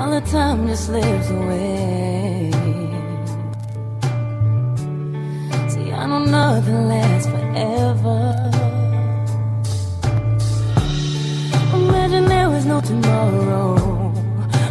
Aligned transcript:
While 0.00 0.18
the 0.18 0.26
time 0.30 0.66
just 0.66 0.86
slips 0.86 1.28
away. 1.28 2.50
See, 5.68 5.92
I 5.92 6.06
don't 6.06 6.30
know 6.30 6.54
nothing 6.54 6.88
lasts 6.88 7.28
forever. 7.28 8.20
Imagine 11.74 12.24
there 12.24 12.48
was 12.48 12.64
no 12.64 12.80
tomorrow. 12.80 13.76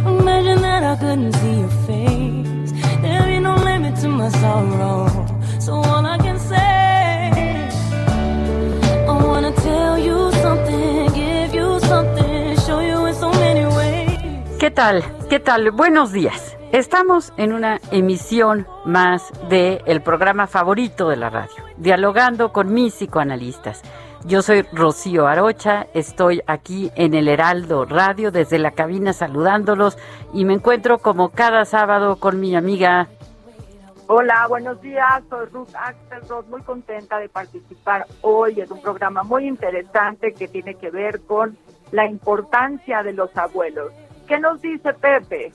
Imagine 0.04 0.62
that 0.62 0.82
I 0.82 0.96
couldn't 0.96 1.32
see 1.34 1.60
your 1.60 1.74
face. 1.86 2.72
There'd 3.00 3.26
be 3.26 3.38
no 3.38 3.54
limit 3.54 4.00
to 4.00 4.08
my 4.08 4.30
sorrow. 4.30 5.29
¿Qué 14.70 14.76
tal? 14.76 15.02
¿Qué 15.28 15.40
tal? 15.40 15.72
Buenos 15.72 16.12
días. 16.12 16.56
Estamos 16.70 17.32
en 17.36 17.52
una 17.52 17.80
emisión 17.90 18.68
más 18.84 19.32
de 19.48 19.82
el 19.84 20.00
programa 20.00 20.46
favorito 20.46 21.08
de 21.08 21.16
la 21.16 21.28
radio, 21.28 21.64
dialogando 21.76 22.52
con 22.52 22.72
mis 22.72 22.94
psicoanalistas. 22.94 23.82
Yo 24.26 24.42
soy 24.42 24.62
Rocío 24.72 25.26
Arocha, 25.26 25.88
estoy 25.92 26.40
aquí 26.46 26.92
en 26.94 27.14
el 27.14 27.26
Heraldo 27.26 27.84
Radio 27.84 28.30
desde 28.30 28.60
la 28.60 28.70
cabina 28.70 29.12
saludándolos 29.12 29.98
y 30.32 30.44
me 30.44 30.54
encuentro 30.54 30.98
como 30.98 31.30
cada 31.30 31.64
sábado 31.64 32.20
con 32.20 32.38
mi 32.38 32.54
amiga 32.54 33.08
Hola, 34.06 34.46
buenos 34.48 34.80
días. 34.80 35.22
Soy 35.28 35.46
Ruth 35.46 35.74
Axelrod, 35.74 36.46
muy 36.46 36.62
contenta 36.62 37.18
de 37.18 37.28
participar 37.28 38.06
hoy 38.22 38.60
en 38.60 38.72
un 38.72 38.80
programa 38.80 39.24
muy 39.24 39.48
interesante 39.48 40.32
que 40.32 40.46
tiene 40.46 40.76
que 40.76 40.90
ver 40.90 41.22
con 41.22 41.58
la 41.90 42.06
importancia 42.06 43.02
de 43.02 43.12
los 43.12 43.36
abuelos. 43.36 43.92
¿Qué 44.30 44.38
nos 44.38 44.62
dice 44.62 44.94
Pepe? 44.94 45.50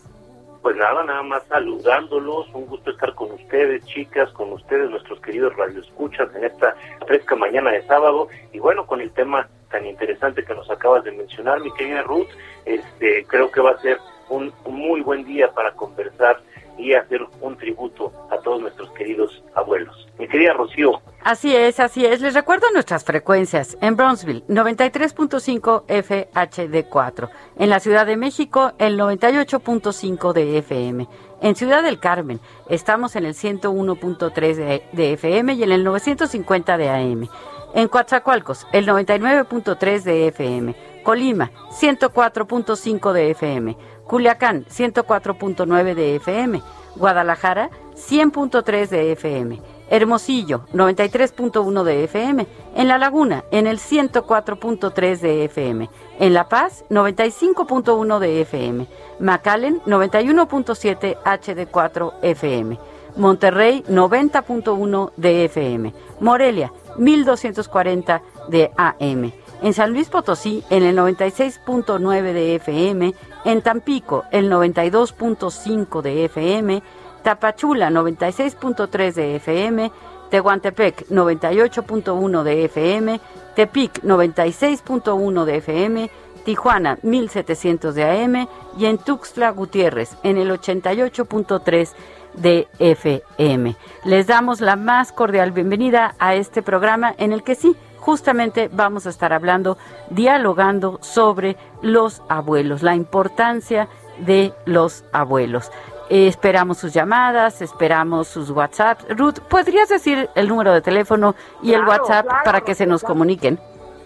Pues 0.62 0.76
nada, 0.76 1.02
nada 1.06 1.24
más 1.24 1.42
saludándolos, 1.48 2.54
un 2.54 2.66
gusto 2.66 2.92
estar 2.92 3.16
con 3.16 3.32
ustedes, 3.32 3.86
chicas, 3.86 4.30
con 4.34 4.52
ustedes, 4.52 4.90
nuestros 4.90 5.22
queridos 5.22 5.56
radioescuchas, 5.56 6.28
en 6.36 6.44
esta 6.44 6.76
fresca 7.08 7.38
mañana 7.38 7.72
de 7.72 7.88
sábado, 7.88 8.28
y 8.52 8.60
bueno, 8.60 8.86
con 8.86 9.00
el 9.00 9.12
tema 9.12 9.48
tan 9.72 9.86
interesante 9.86 10.44
que 10.44 10.54
nos 10.54 10.70
acabas 10.70 11.06
de 11.06 11.14
mencionar, 11.14 11.62
mi 11.62 11.72
querida 11.72 12.02
Ruth, 12.02 12.28
este, 12.66 13.24
creo 13.28 13.50
que 13.50 13.62
va 13.62 13.72
a 13.72 13.82
ser 13.82 13.98
un, 14.28 14.52
muy 14.66 15.00
buen 15.00 15.24
día 15.24 15.50
para 15.54 15.72
conversar 15.72 16.42
y 16.78 16.94
hacer 16.94 17.22
un 17.42 17.58
tributo 17.58 18.12
a 18.32 18.38
todos 18.40 18.62
nuestros 18.62 18.90
queridos 18.92 19.44
abuelos. 19.54 20.08
Mi 20.20 20.28
querida 20.28 20.54
Rocío, 20.54 21.02
Así 21.26 21.56
es, 21.56 21.80
así 21.80 22.06
es. 22.06 22.22
Les 22.22 22.36
recuerdo 22.36 22.68
nuestras 22.72 23.04
frecuencias. 23.04 23.80
En 23.82 23.96
Bronzeville, 23.96 24.46
93.5 24.48 25.86
FHD4. 25.88 27.30
En 27.58 27.70
la 27.72 27.80
Ciudad 27.80 28.06
de 28.06 28.16
México, 28.16 28.74
el 28.78 29.00
98.5 29.00 30.34
de 30.34 30.60
FM. 30.60 31.08
En 31.42 31.56
Ciudad 31.56 31.82
del 31.82 32.00
Carmen, 32.00 32.40
estamos 32.70 33.16
en 33.16 33.26
el 33.26 33.34
101.3 33.34 34.56
de, 34.56 34.84
de 34.92 35.14
FM 35.14 35.54
y 35.56 35.64
en 35.64 35.72
el 35.72 35.84
950 35.84 36.78
de 36.78 36.90
AM. 36.90 37.28
En 37.74 37.88
Coatzacoalcos, 37.88 38.68
el 38.72 38.88
99.3 38.88 40.04
de 40.04 40.28
FM. 40.28 40.76
Colima, 41.04 41.52
104.5 41.72 43.14
de 43.14 43.32
FM. 43.32 43.78
Culiacán, 44.08 44.66
104.9 44.66 45.96
de 45.96 46.16
FM. 46.16 46.62
Guadalajara, 46.96 47.70
100.3 47.96 48.88
de 48.88 49.12
FM. 49.14 49.62
Hermosillo, 49.90 50.66
93.1 50.74 51.84
de 51.84 52.04
FM. 52.06 52.48
En 52.76 52.88
La 52.88 52.98
Laguna, 52.98 53.44
en 53.52 53.68
el 53.68 53.80
104.3 53.80 55.20
de 55.20 55.46
FM. 55.46 55.90
En 56.20 56.34
La 56.34 56.50
Paz, 56.50 56.86
95.1 56.90 58.20
de 58.20 58.42
FM. 58.42 58.88
McAllen, 59.20 59.82
91.7 59.86 61.18
HD4 61.24 62.14
FM. 62.22 62.80
Monterrey, 63.16 63.84
90.1 63.88 65.12
de 65.16 65.46
FM. 65.46 65.94
Morelia, 66.20 66.74
1240 66.98 68.22
de 68.50 68.72
AM. 68.76 69.32
En 69.62 69.74
San 69.74 69.94
Luis 69.94 70.10
Potosí, 70.10 70.64
en 70.70 70.84
el 70.84 70.98
96.9 70.98 72.22
de 72.34 72.56
FM. 72.56 73.14
En 73.46 73.62
Tampico, 73.62 74.26
el 74.32 74.52
92.5 74.52 76.02
de 76.02 76.26
FM. 76.26 76.84
Tapachula 77.26 77.90
96.3 77.90 79.14
de 79.14 79.36
FM, 79.38 79.92
Tehuantepec 80.30 81.08
98.1 81.10 82.44
de 82.44 82.66
FM, 82.66 83.20
Tepic 83.56 84.04
96.1 84.04 85.46
de 85.46 85.58
FM, 85.58 86.12
Tijuana 86.44 87.00
1700 87.02 87.96
de 87.96 88.04
AM 88.04 88.48
y 88.78 88.86
en 88.86 89.00
Tuxtla 89.00 89.50
Gutiérrez 89.50 90.16
en 90.22 90.38
el 90.38 90.52
88.3 90.52 91.94
de 92.36 92.68
FM. 92.78 93.76
Les 94.04 94.28
damos 94.28 94.62
la 94.62 94.76
más 94.76 95.12
cordial 95.12 95.52
bienvenida 95.52 96.14
a 96.20 96.36
este 96.36 96.62
programa 96.62 97.16
en 97.18 97.34
el 97.34 97.42
que 97.42 97.56
sí, 97.56 97.76
justamente 98.06 98.70
vamos 98.72 99.08
a 99.08 99.10
estar 99.10 99.34
hablando, 99.34 99.80
dialogando 100.12 101.00
sobre 101.02 101.58
los 101.82 102.22
abuelos, 102.30 102.84
la 102.84 102.94
importancia 102.94 103.88
de 104.20 104.54
los 104.66 105.04
abuelos. 105.12 105.72
Eh, 106.10 106.28
esperamos 106.28 106.78
sus 106.78 106.94
llamadas, 106.94 107.64
esperamos 107.64 108.28
sus 108.28 108.52
WhatsApp. 108.52 109.02
Ruth, 109.10 109.40
¿podrías 109.50 109.90
decir 109.90 110.30
el 110.36 110.48
número 110.48 110.72
de 110.72 110.82
teléfono 110.82 111.34
y 111.64 111.74
el 111.74 111.84
WhatsApp 111.84 112.28
claro, 112.28 112.44
para 112.46 112.62
que 112.62 112.76
se 112.76 112.86
nos 112.86 113.02
claro. 113.02 113.16
comuniquen? 113.16 113.60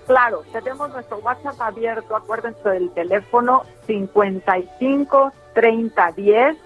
Claro, 0.08 0.44
tenemos 0.54 0.90
nuestro 0.92 1.18
WhatsApp 1.18 1.60
abierto, 1.60 2.16
acuérdense 2.16 2.70
del 2.70 2.90
teléfono 2.92 3.64
55 3.86 5.34
30 5.54 6.12
10 6.14 6.58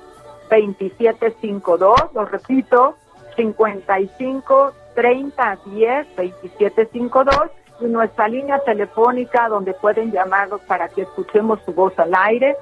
27 0.51 1.35
52, 1.41 1.95
lo 2.13 2.25
repito, 2.25 2.95
55 3.35 4.73
30 4.95 5.59
10 5.65 6.15
27 6.15 6.89
52 6.91 7.51
y 7.81 7.85
nuestra 7.85 8.27
línea 8.27 8.59
telefónica 8.59 9.49
donde 9.49 9.73
pueden 9.73 10.11
llamarnos 10.11 10.61
para 10.61 10.89
que 10.89 11.01
escuchemos 11.03 11.59
su 11.65 11.73
voz 11.73 11.97
al 11.99 12.13
aire, 12.15 12.55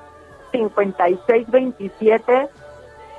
56 0.52 1.50
27 1.50 2.50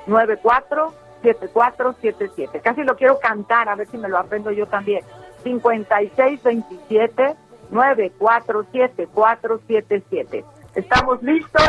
94 0.07 0.93
7477. 1.21 2.59
Casi 2.59 2.83
lo 2.83 2.95
quiero 2.95 3.19
cantar, 3.19 3.69
a 3.69 3.75
ver 3.75 3.87
si 3.87 3.97
me 3.97 4.09
lo 4.09 4.17
aprendo 4.17 4.51
yo 4.51 4.65
también. 4.67 5.05
56 5.43 6.43
27 6.43 7.35
947-477. 7.71 10.43
¿Estamos 10.75 11.23
listos? 11.23 11.63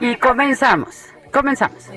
Y 0.00 0.16
comenzamos, 0.16 1.06
comenzamos. 1.32 1.90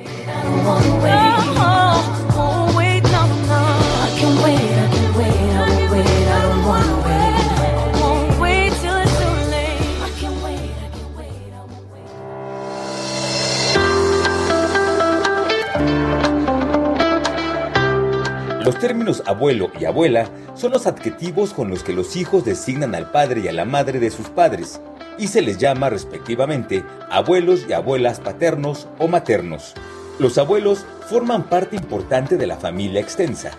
Los 18.70 18.78
términos 18.78 19.24
abuelo 19.26 19.72
y 19.80 19.86
abuela 19.86 20.30
son 20.54 20.74
los 20.74 20.86
adjetivos 20.86 21.56
con 21.56 21.72
los 21.72 21.82
que 21.82 21.92
los 21.92 22.16
hijos 22.16 22.46
designan 22.46 22.94
al 22.94 23.10
padre 23.10 23.42
y 23.42 23.48
a 23.48 23.52
la 23.52 23.66
madre 23.66 24.00
de 24.00 24.12
sus 24.12 24.30
padres, 24.30 24.80
y 25.18 25.26
se 25.26 25.42
les 25.42 25.58
llama 25.58 25.90
respectivamente 25.90 26.86
abuelos 27.10 27.66
y 27.68 27.74
abuelas 27.74 28.20
paternos 28.20 28.88
o 29.00 29.08
maternos. 29.08 29.74
Los 30.20 30.38
abuelos 30.38 30.86
forman 31.10 31.50
parte 31.50 31.78
importante 31.78 32.38
de 32.38 32.46
la 32.46 32.58
familia 32.58 33.02
extensa. 33.02 33.50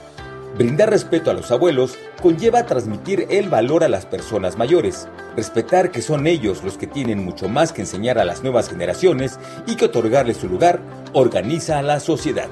Brindar 0.57 0.91
respeto 0.91 1.33
a 1.33 1.35
los 1.35 1.51
abuelos 1.51 1.99
conlleva 2.23 2.67
transmitir 2.67 3.27
el 3.31 3.49
valor 3.49 3.83
a 3.83 3.89
las 3.89 4.07
personas 4.07 4.57
mayores, 4.57 5.09
respetar 5.35 5.91
que 5.91 6.03
son 6.03 6.29
ellos 6.29 6.62
los 6.62 6.79
que 6.79 6.87
tienen 6.87 7.25
mucho 7.25 7.49
más 7.49 7.73
que 7.73 7.81
enseñar 7.81 8.21
a 8.21 8.25
las 8.25 8.45
nuevas 8.45 8.69
generaciones 8.69 9.41
y 9.67 9.75
que 9.75 9.87
otorgarles 9.87 10.37
su 10.37 10.49
lugar 10.49 10.79
organiza 11.15 11.81
a 11.81 11.83
la 11.83 11.99
sociedad. 11.99 12.49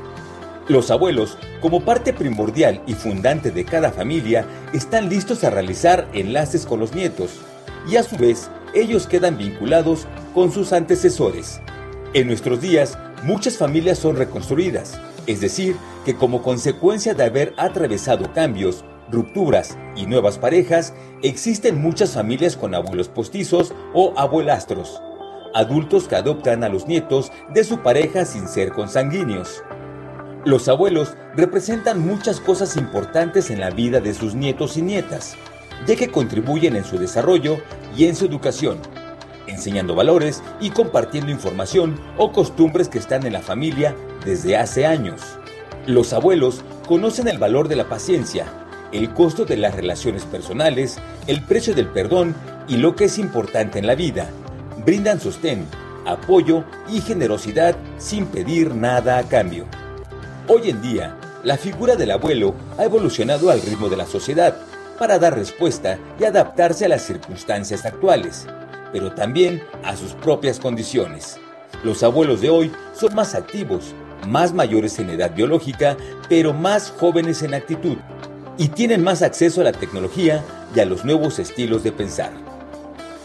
Los 0.69 0.91
abuelos, 0.91 1.38
como 1.62 1.81
parte 1.81 2.12
primordial 2.12 2.82
y 2.87 2.93
fundante 2.93 3.50
de 3.50 3.65
cada 3.65 3.91
familia, 3.91 4.44
están 4.75 5.09
listos 5.09 5.43
a 5.43 5.49
realizar 5.49 6.06
enlaces 6.12 6.67
con 6.67 6.79
los 6.79 6.94
nietos 6.94 7.41
y 7.91 7.97
a 7.97 8.03
su 8.03 8.19
vez 8.19 8.50
ellos 8.75 9.06
quedan 9.06 9.38
vinculados 9.38 10.06
con 10.35 10.53
sus 10.53 10.75
antecesores. 10.75 11.62
En 12.12 12.26
nuestros 12.26 12.61
días, 12.61 12.99
muchas 13.23 13.56
familias 13.56 13.99
son 13.99 14.17
reconstruidas, 14.17 15.00
es 15.26 15.41
decir, 15.41 15.75
que 16.05 16.17
como 16.17 16.43
consecuencia 16.43 17.14
de 17.14 17.25
haber 17.25 17.55
atravesado 17.56 18.31
cambios, 18.35 18.85
rupturas 19.11 19.79
y 19.97 20.05
nuevas 20.05 20.37
parejas, 20.37 20.93
existen 21.23 21.81
muchas 21.81 22.12
familias 22.12 22.59
con 22.59 22.75
abuelos 22.75 23.09
postizos 23.09 23.73
o 23.94 24.12
abuelastros, 24.19 25.00
adultos 25.55 26.09
que 26.09 26.17
adoptan 26.17 26.62
a 26.62 26.69
los 26.69 26.87
nietos 26.87 27.32
de 27.55 27.64
su 27.64 27.82
pareja 27.82 28.26
sin 28.26 28.49
ser 28.49 28.73
consanguíneos. 28.73 29.62
Los 30.44 30.69
abuelos 30.69 31.14
representan 31.35 32.00
muchas 32.00 32.40
cosas 32.40 32.76
importantes 32.76 33.50
en 33.50 33.61
la 33.61 33.70
vida 33.70 34.00
de 34.00 34.14
sus 34.14 34.35
nietos 34.35 34.76
y 34.76 34.82
nietas, 34.82 35.37
ya 35.87 35.96
que 35.96 36.11
contribuyen 36.11 36.76
en 36.76 36.85
su 36.85 36.96
desarrollo 36.96 37.58
y 37.96 38.05
en 38.05 38.14
su 38.14 38.26
educación, 38.26 38.79
enseñando 39.49 39.96
valores 39.96 40.43
y 40.61 40.70
compartiendo 40.70 41.32
información 41.32 42.00
o 42.17 42.32
costumbres 42.32 42.88
que 42.88 42.99
están 42.99 43.26
en 43.26 43.32
la 43.32 43.40
familia 43.40 43.96
desde 44.25 44.56
hace 44.56 44.87
años. 44.87 45.20
Los 45.87 46.12
abuelos 46.12 46.62
conocen 46.87 47.26
el 47.26 47.38
valor 47.38 47.67
de 47.67 47.76
la 47.76 47.88
paciencia, 47.88 48.46
el 48.93 49.12
costo 49.14 49.44
de 49.44 49.56
las 49.56 49.75
relaciones 49.75 50.25
personales, 50.25 50.99
el 51.26 51.43
precio 51.43 51.75
del 51.75 51.88
perdón 51.88 52.35
y 52.69 52.76
lo 52.76 52.94
que 52.94 53.06
es 53.06 53.19
importante 53.19 53.81
en 53.81 53.87
la 53.87 53.96
vida. 53.96 54.31
Brindan 54.87 55.20
sostén, 55.20 55.67
apoyo 56.06 56.64
y 56.88 57.00
generosidad 57.00 57.76
sin 57.99 58.26
pedir 58.26 58.75
nada 58.75 59.19
a 59.19 59.25
cambio. 59.25 59.67
Hoy 60.50 60.71
en 60.71 60.81
día, 60.81 61.15
la 61.45 61.59
figura 61.59 61.95
del 61.95 62.11
abuelo 62.11 62.55
ha 62.79 62.85
evolucionado 62.85 63.50
al 63.50 63.61
ritmo 63.61 63.91
de 63.91 63.99
la 63.99 64.06
sociedad 64.06 64.56
para 64.99 65.19
dar 65.19 65.35
respuesta 65.37 65.99
y 66.19 66.25
adaptarse 66.25 66.87
a 66.87 66.89
las 66.89 67.03
circunstancias 67.03 67.85
actuales, 67.85 68.47
pero 68.91 69.12
también 69.12 69.62
a 69.85 69.95
sus 69.95 70.15
propias 70.15 70.59
condiciones. 70.59 71.39
Los 71.85 72.03
abuelos 72.03 72.41
de 72.41 72.49
hoy 72.49 72.73
son 72.95 73.15
más 73.15 73.35
activos, 73.35 73.95
más 74.27 74.55
mayores 74.55 74.99
en 74.99 75.11
edad 75.11 75.35
biológica, 75.35 75.99
pero 76.31 76.55
más 76.55 76.95
jóvenes 76.99 77.43
en 77.43 77.53
actitud, 77.53 77.99
y 78.56 78.69
tienen 78.69 79.05
más 79.05 79.21
acceso 79.21 79.61
a 79.61 79.65
la 79.65 79.73
tecnología 79.73 80.43
y 80.75 80.81
a 80.81 80.87
los 80.87 81.05
nuevos 81.05 81.39
estilos 81.39 81.85
de 81.85 81.93
pensar. 81.93 82.33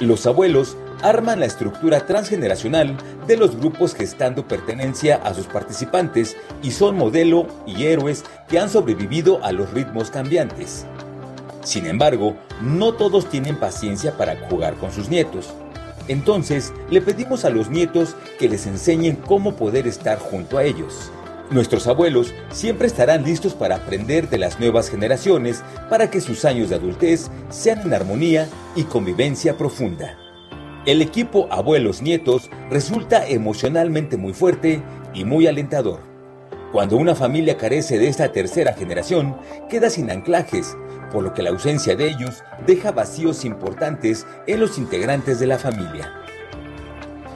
Los 0.02 0.26
abuelos 0.26 0.76
arman 1.04 1.40
la 1.40 1.46
estructura 1.46 2.06
transgeneracional 2.08 2.98
de 3.28 3.38
los 3.38 3.56
grupos 3.58 3.94
gestando 3.94 4.48
pertenencia 4.48 5.18
a 5.18 5.34
sus 5.34 5.46
participantes 5.46 6.36
y 6.64 6.72
son 6.72 6.98
modelo 6.98 7.48
y 7.68 7.86
héroes 7.86 8.24
que 8.48 8.58
han 8.58 8.70
sobrevivido 8.70 9.44
a 9.44 9.52
los 9.52 9.72
ritmos 9.72 10.10
cambiantes. 10.10 10.86
Sin 11.64 11.86
embargo, 11.86 12.36
no 12.62 12.94
todos 12.94 13.30
tienen 13.30 13.58
paciencia 13.58 14.18
para 14.18 14.36
jugar 14.50 14.76
con 14.76 14.92
sus 14.92 15.10
nietos. 15.10 15.54
Entonces, 16.08 16.74
le 16.90 17.02
pedimos 17.02 17.46
a 17.46 17.50
los 17.50 17.70
nietos 17.70 18.16
que 18.40 18.50
les 18.50 18.66
enseñen 18.66 19.16
cómo 19.16 19.56
poder 19.56 19.88
estar 19.88 20.20
junto 20.20 20.58
a 20.58 20.64
ellos. 20.64 21.12
Nuestros 21.50 21.88
abuelos 21.88 22.34
siempre 22.52 22.88
estarán 22.88 23.24
listos 23.24 23.54
para 23.54 23.76
aprender 23.76 24.30
de 24.30 24.38
las 24.38 24.60
nuevas 24.60 24.90
generaciones 24.90 25.64
para 25.90 26.10
que 26.10 26.20
sus 26.20 26.46
años 26.46 26.70
de 26.70 26.76
adultez 26.76 27.30
sean 27.50 27.82
en 27.82 27.94
armonía 27.94 28.48
y 28.76 28.84
convivencia 28.84 29.58
profunda. 29.58 30.23
El 30.86 31.02
equipo 31.02 31.48
Abuelos 31.50 32.02
Nietos 32.02 32.50
resulta 32.70 33.26
emocionalmente 33.26 34.18
muy 34.18 34.34
fuerte 34.34 34.84
y 35.14 35.24
muy 35.24 35.48
alentador. 35.48 36.02
Cuando 36.74 36.98
una 36.98 37.16
familia 37.16 37.58
carece 37.58 37.98
de 37.98 38.10
esta 38.10 38.34
tercera 38.34 38.74
generación, 38.74 39.38
queda 39.70 39.90
sin 39.90 40.12
anclajes, 40.12 40.76
por 41.10 41.24
lo 41.24 41.34
que 41.34 41.42
la 41.42 41.52
ausencia 41.52 41.96
de 41.96 42.10
ellos 42.10 42.44
deja 42.68 42.92
vacíos 42.92 43.46
importantes 43.46 44.28
en 44.46 44.60
los 44.60 44.78
integrantes 44.78 45.40
de 45.40 45.48
la 45.48 45.58
familia. 45.58 46.12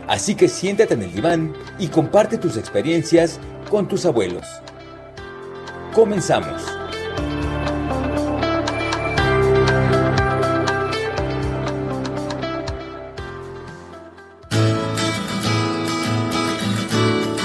Así 0.10 0.36
que 0.36 0.50
siéntate 0.50 0.96
en 0.96 1.04
el 1.04 1.14
diván 1.14 1.54
y 1.80 1.88
comparte 1.88 2.38
tus 2.38 2.58
experiencias 2.58 3.40
con 3.70 3.88
tus 3.88 4.06
abuelos. 4.06 4.46
Comenzamos. 5.94 6.77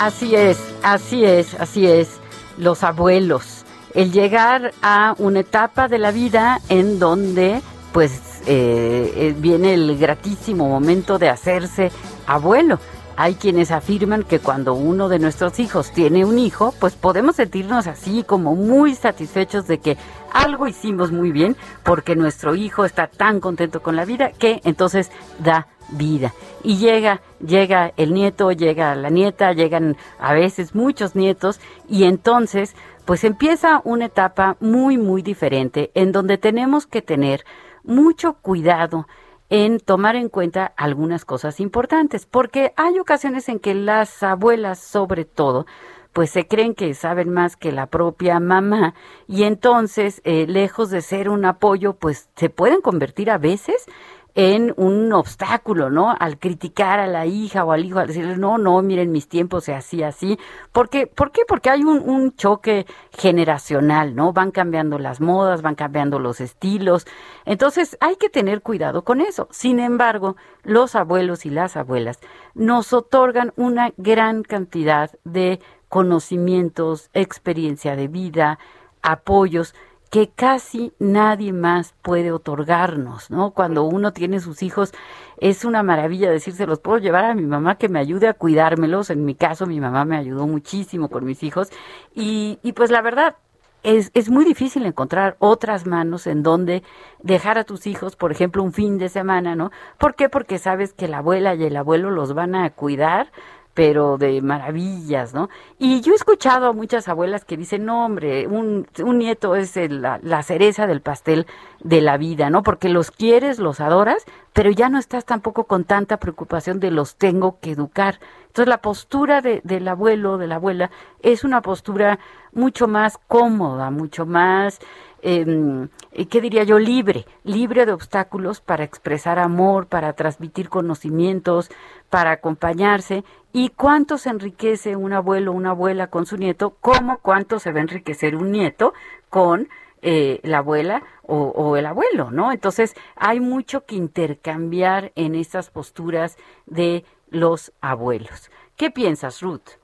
Así 0.03 0.35
es, 0.35 0.59
así 0.83 1.25
es, 1.25 1.55
así 1.61 1.87
es. 1.87 2.19
Los 2.59 2.83
abuelos. 2.83 3.65
El 3.95 4.11
llegar 4.11 4.73
a 4.83 5.15
una 5.19 5.39
etapa 5.39 5.87
de 5.87 5.99
la 5.99 6.11
vida 6.11 6.59
en 6.69 6.99
donde 6.99 7.63
pues 7.93 8.43
eh, 8.49 9.13
eh, 9.15 9.35
viene 9.39 9.75
el 9.75 9.97
gratísimo 9.97 10.69
momento 10.69 11.21
de 11.21 11.29
hacerse 11.29 11.93
abuelo. 12.27 12.81
Hay 13.17 13.35
quienes 13.37 13.71
afirman 13.71 14.25
que 14.25 14.41
cuando 14.41 14.75
uno 14.75 15.09
de 15.09 15.21
nuestros 15.21 15.61
hijos 15.61 15.93
tiene 15.93 16.25
un 16.25 16.37
hijo, 16.37 16.75
pues 16.81 16.95
podemos 16.97 17.37
sentirnos 17.37 17.87
así 17.87 18.25
como 18.25 18.57
muy 18.57 18.97
satisfechos 18.97 19.69
de 19.69 19.79
que 19.79 19.97
algo 20.33 20.67
hicimos 20.67 21.13
muy 21.13 21.33
bien 21.33 21.57
porque 21.85 22.17
nuestro 22.17 22.55
hijo 22.55 22.85
está 22.85 23.07
tan 23.07 23.41
contento 23.41 23.83
con 23.83 23.97
la 23.97 24.05
vida 24.05 24.33
que 24.33 24.61
entonces 24.65 25.11
da 25.39 25.69
vida. 25.91 26.33
Y 26.63 26.77
llega, 26.77 27.21
llega 27.45 27.93
el 27.97 28.15
nieto, 28.15 28.53
llega 28.53 28.95
la 28.95 29.11
nieta, 29.11 29.53
llegan 29.53 29.97
a 30.19 30.33
veces 30.33 30.75
muchos 30.75 31.15
nietos 31.15 31.61
y 31.89 32.05
entonces 32.05 32.75
pues 33.05 33.25
empieza 33.25 33.83
una 33.85 34.07
etapa 34.07 34.57
muy, 34.61 34.97
muy 34.97 35.23
diferente 35.23 35.91
en 35.95 36.13
donde 36.13 36.39
tenemos 36.39 36.87
que 36.87 37.03
tener 37.03 37.45
mucho 37.83 38.35
cuidado 38.35 39.07
en 39.51 39.81
tomar 39.81 40.17
en 40.17 40.31
cuenta 40.31 40.73
algunas 40.77 41.27
cosas 41.27 41.61
importantes, 41.61 42.25
porque 42.25 42.73
hay 42.77 42.99
ocasiones 42.99 43.51
en 43.51 43.59
que 43.59 43.75
las 43.75 44.23
abuelas, 44.23 44.79
sobre 44.79 45.27
todo, 45.27 45.67
pues 46.13 46.31
se 46.31 46.47
creen 46.47 46.75
que 46.75 46.93
saben 46.95 47.31
más 47.31 47.57
que 47.57 47.73
la 47.73 47.87
propia 47.87 48.41
mamá 48.41 48.95
y 49.27 49.45
entonces, 49.45 50.21
eh, 50.25 50.47
lejos 50.47 50.91
de 50.91 51.01
ser 51.01 51.29
un 51.29 51.45
apoyo, 51.45 51.95
pues 51.95 52.29
se 52.37 52.51
pueden 52.51 52.81
convertir 52.81 53.31
a 53.31 53.39
veces 53.39 53.87
en 54.35 54.73
un 54.77 55.13
obstáculo, 55.13 55.91
¿no? 55.91 56.15
Al 56.19 56.39
criticar 56.39 56.99
a 56.99 57.07
la 57.07 57.27
hija 57.27 57.65
o 57.65 57.73
al 57.73 57.85
hijo, 57.85 57.99
al 57.99 58.07
decirle, 58.07 58.37
no, 58.37 58.57
no, 58.57 58.81
miren 58.83 59.13
mis 59.13 59.29
tiempos, 59.29 59.65
se 59.65 59.75
así, 59.75 60.03
así. 60.03 60.39
Porque, 60.73 61.07
¿Por 61.07 61.33
qué? 61.33 61.43
Porque 61.47 61.69
hay 61.71 61.83
un 61.83 62.35
choque 62.35 62.87
generacional, 63.11 64.15
¿no? 64.15 64.33
Van 64.33 64.51
cambiando 64.51 64.99
las 64.99 65.21
modas, 65.21 65.61
van 65.61 65.75
cambiando 65.75 66.19
los 66.19 66.41
estilos. 66.41 67.07
Entonces, 67.45 67.99
hay 68.01 68.17
que 68.17 68.31
tener 68.31 68.63
cuidado 68.63 69.05
con 69.05 69.21
eso. 69.21 69.49
Sin 69.51 69.79
embargo, 69.79 70.37
los 70.63 70.95
abuelos 70.95 71.45
y 71.45 71.51
las 71.51 71.77
abuelas 71.77 72.19
nos 72.55 72.93
otorgan 72.93 73.53
una 73.57 73.93
gran 73.99 74.43
cantidad 74.45 75.11
de 75.25 75.61
conocimientos, 75.93 77.11
experiencia 77.13 77.97
de 77.97 78.09
vida, 78.09 78.59
apoyos 79.03 79.75
que 80.11 80.31
casi 80.31 80.95
nadie 80.99 81.53
más 81.53 81.95
puede 82.01 82.33
otorgarnos, 82.33 83.31
¿no? 83.31 83.51
Cuando 83.51 83.85
uno 83.85 84.15
tiene 84.15 84.41
sus 84.41 84.63
hijos, 84.63 84.95
es 85.37 85.67
una 85.67 85.83
maravilla 85.83 86.31
decirse, 86.31 86.67
los 86.67 86.81
puedo 86.81 86.97
llevar 86.97 87.27
a 87.27 87.35
mi 87.35 87.43
mamá 87.43 87.77
que 87.77 87.91
me 87.91 87.99
ayude 87.99 88.27
a 88.27 88.33
cuidármelos. 88.33 89.11
En 89.11 89.27
mi 89.27 89.35
caso, 89.35 89.67
mi 89.67 89.81
mamá 89.81 90.07
me 90.07 90.17
ayudó 90.17 90.47
muchísimo 90.47 91.11
con 91.11 91.27
mis 91.27 91.43
hijos. 91.43 91.69
Y, 92.15 92.59
y 92.63 92.73
pues 92.73 92.91
la 92.91 93.03
verdad, 93.03 93.37
es, 93.83 94.13
es 94.15 94.31
muy 94.31 94.47
difícil 94.47 94.87
encontrar 94.87 95.37
otras 95.41 95.87
manos 95.87 96.27
en 96.27 96.43
donde 96.43 96.83
dejar 97.23 97.59
a 97.59 97.65
tus 97.65 97.87
hijos, 97.87 98.17
por 98.17 98.33
ejemplo, 98.33 98.63
un 98.63 98.73
fin 98.73 98.97
de 98.97 99.11
semana, 99.11 99.57
¿no? 99.57 99.73
¿Por 99.99 100.15
qué? 100.15 100.31
Porque 100.31 100.59
sabes 100.59 100.95
que 100.95 101.07
la 101.07 101.19
abuela 101.19 101.55
y 101.55 101.65
el 101.65 101.77
abuelo 101.77 102.11
los 102.11 102.33
van 102.33 102.55
a 102.55 102.71
cuidar 102.71 103.31
pero 103.75 104.19
de 104.19 104.43
maravillas, 104.43 105.33
¿no? 105.33 105.49
Y 105.79 106.01
yo 106.03 106.13
he 106.13 106.17
escuchado 106.17 106.67
a 106.67 106.73
muchas 106.73 107.09
abuelas 107.09 107.45
que 107.45 107.57
dicen, 107.57 107.87
no, 107.87 108.05
hombre, 108.05 108.47
un, 108.47 108.87
un 109.03 109.19
nieto 109.19 109.57
es 109.57 109.77
la, 109.77 110.21
la, 110.23 110.43
cereza 110.43 110.87
del 110.87 111.01
pastel 111.01 111.47
de 111.81 112.01
la 112.03 112.19
vida, 112.19 112.51
¿no? 112.51 112.63
Porque 112.63 112.89
los 112.89 113.11
quieres, 113.11 113.59
los 113.59 113.81
adoras, 113.81 114.25
pero 114.53 114.71
ya 114.71 114.89
no 114.89 114.99
estás 114.99 115.25
tampoco 115.25 115.65
con 115.65 115.85
tanta 115.85 116.19
preocupación 116.19 116.81
de 116.81 116.91
los 116.91 117.17
tengo 117.17 117.59
que 117.61 117.71
educar. 117.73 118.21
Entonces 118.49 118.69
la 118.69 118.83
postura 118.83 119.41
de, 119.41 119.63
del 119.65 119.89
abuelo, 119.89 120.37
de 120.37 120.47
la 120.47 120.57
abuela, 120.57 120.91
es 121.23 121.43
una 121.43 121.63
postura 121.63 122.19
mucho 122.53 122.87
más 122.87 123.19
cómoda, 123.27 123.91
mucho 123.91 124.27
más, 124.27 124.79
eh, 125.23 125.87
¿qué 126.29 126.41
diría 126.41 126.65
yo? 126.65 126.79
Libre, 126.81 127.25
libre 127.45 127.87
de 127.87 127.93
obstáculos 127.93 128.61
para 128.61 128.83
expresar 128.83 129.39
amor, 129.39 129.87
para 129.87 130.13
transmitir 130.15 130.69
conocimientos, 130.69 131.71
para 132.13 132.33
acompañarse. 132.33 133.25
¿Y 133.55 133.71
cuánto 133.71 134.19
se 134.19 134.29
enriquece 134.29 134.97
un 134.97 135.15
abuelo 135.15 135.51
una 135.51 135.71
abuela 135.71 136.09
con 136.09 136.27
su 136.27 136.37
nieto? 136.37 136.77
¿Cómo 136.83 137.21
cuánto 137.23 137.59
se 137.59 137.73
va 137.73 137.79
a 137.79 137.83
enriquecer 137.83 138.37
un 138.37 138.53
nieto 138.53 138.93
con 139.31 139.71
eh, 140.03 140.39
la 140.43 140.59
abuela 140.59 141.03
o, 141.23 141.39
o, 141.39 141.75
el 141.79 141.87
abuelo, 141.87 142.31
¿no? 142.31 142.53
Entonces 142.53 142.95
hay 143.17 143.41
mucho 143.41 143.87
que 143.87 143.95
intercambiar 143.95 145.13
en 145.15 145.35
estas 145.35 145.71
posturas 145.71 146.37
de 146.67 147.07
los 147.31 147.73
abuelos. 147.81 148.51
¿Qué 148.77 148.91
piensas, 148.91 149.41
Ruth? 149.41 149.79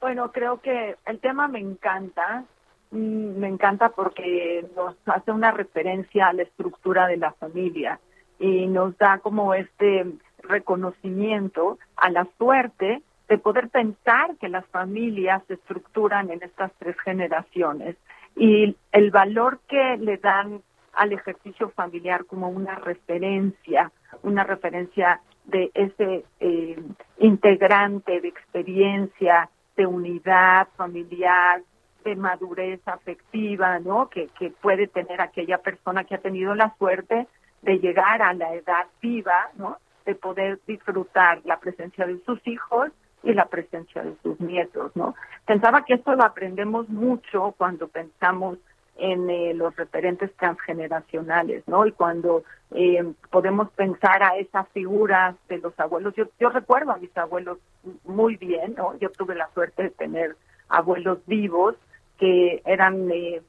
Bueno, 0.00 0.30
creo 0.30 0.60
que 0.60 0.94
el 1.04 1.18
tema 1.18 1.48
me 1.48 1.58
encanta, 1.58 2.44
mm, 2.92 3.38
me 3.40 3.48
encanta 3.48 3.88
porque 3.88 4.64
nos 4.76 4.94
hace 5.06 5.32
una 5.32 5.50
referencia 5.50 6.28
a 6.28 6.32
la 6.32 6.42
estructura 6.42 7.08
de 7.08 7.16
la 7.16 7.32
familia 7.32 7.98
y 8.38 8.66
nos 8.66 8.96
da 8.98 9.18
como 9.18 9.52
este 9.52 10.06
reconocimiento 10.42 11.78
a 11.96 12.10
la 12.10 12.26
suerte 12.38 13.02
de 13.28 13.38
poder 13.38 13.68
pensar 13.68 14.36
que 14.36 14.48
las 14.48 14.66
familias 14.66 15.42
se 15.48 15.54
estructuran 15.54 16.30
en 16.30 16.42
estas 16.42 16.72
tres 16.78 16.96
generaciones 17.00 17.96
y 18.36 18.76
el 18.92 19.10
valor 19.10 19.60
que 19.68 19.96
le 19.98 20.18
dan 20.18 20.62
al 20.92 21.12
ejercicio 21.12 21.70
familiar 21.70 22.24
como 22.26 22.48
una 22.48 22.76
referencia, 22.76 23.90
una 24.22 24.44
referencia 24.44 25.20
de 25.44 25.70
ese 25.74 26.24
eh, 26.40 26.82
integrante 27.18 28.20
de 28.20 28.28
experiencia, 28.28 29.48
de 29.76 29.86
unidad 29.86 30.68
familiar, 30.76 31.62
de 32.04 32.16
madurez 32.16 32.80
afectiva, 32.86 33.78
¿no? 33.80 34.08
Que, 34.08 34.28
que 34.38 34.50
puede 34.50 34.86
tener 34.86 35.20
aquella 35.20 35.58
persona 35.58 36.04
que 36.04 36.14
ha 36.14 36.18
tenido 36.18 36.54
la 36.54 36.74
suerte 36.78 37.26
de 37.62 37.78
llegar 37.78 38.22
a 38.22 38.32
la 38.32 38.54
edad 38.54 38.86
viva, 39.00 39.50
¿no? 39.56 39.78
De 40.06 40.14
poder 40.14 40.60
disfrutar 40.66 41.40
la 41.44 41.58
presencia 41.58 42.06
de 42.06 42.18
sus 42.24 42.40
hijos 42.46 42.90
y 43.22 43.34
la 43.34 43.46
presencia 43.46 44.02
de 44.02 44.14
sus 44.22 44.40
nietos, 44.40 44.92
¿no? 44.94 45.14
Pensaba 45.44 45.84
que 45.84 45.94
esto 45.94 46.14
lo 46.14 46.22
aprendemos 46.22 46.88
mucho 46.88 47.54
cuando 47.58 47.88
pensamos 47.88 48.58
en 48.98 49.28
eh, 49.28 49.52
los 49.54 49.74
referentes 49.76 50.32
transgeneracionales, 50.36 51.66
¿no? 51.66 51.86
Y 51.86 51.92
cuando 51.92 52.44
eh, 52.70 53.04
podemos 53.30 53.70
pensar 53.72 54.22
a 54.22 54.36
esas 54.36 54.68
figuras 54.68 55.34
de 55.48 55.58
los 55.58 55.78
abuelos, 55.78 56.14
yo, 56.16 56.48
recuerdo 56.50 56.92
a 56.92 56.96
mis 56.96 57.14
abuelos 57.16 57.58
muy 58.04 58.36
bien, 58.36 58.74
¿no? 58.76 58.98
Yo 58.98 59.10
tuve 59.10 59.34
la 59.34 59.50
suerte 59.52 59.84
de 59.84 59.90
tener 59.90 60.36
abuelos 60.68 61.18
vivos 61.26 61.74
que 62.18 62.62
eran 62.64 63.10
eh, 63.10 63.42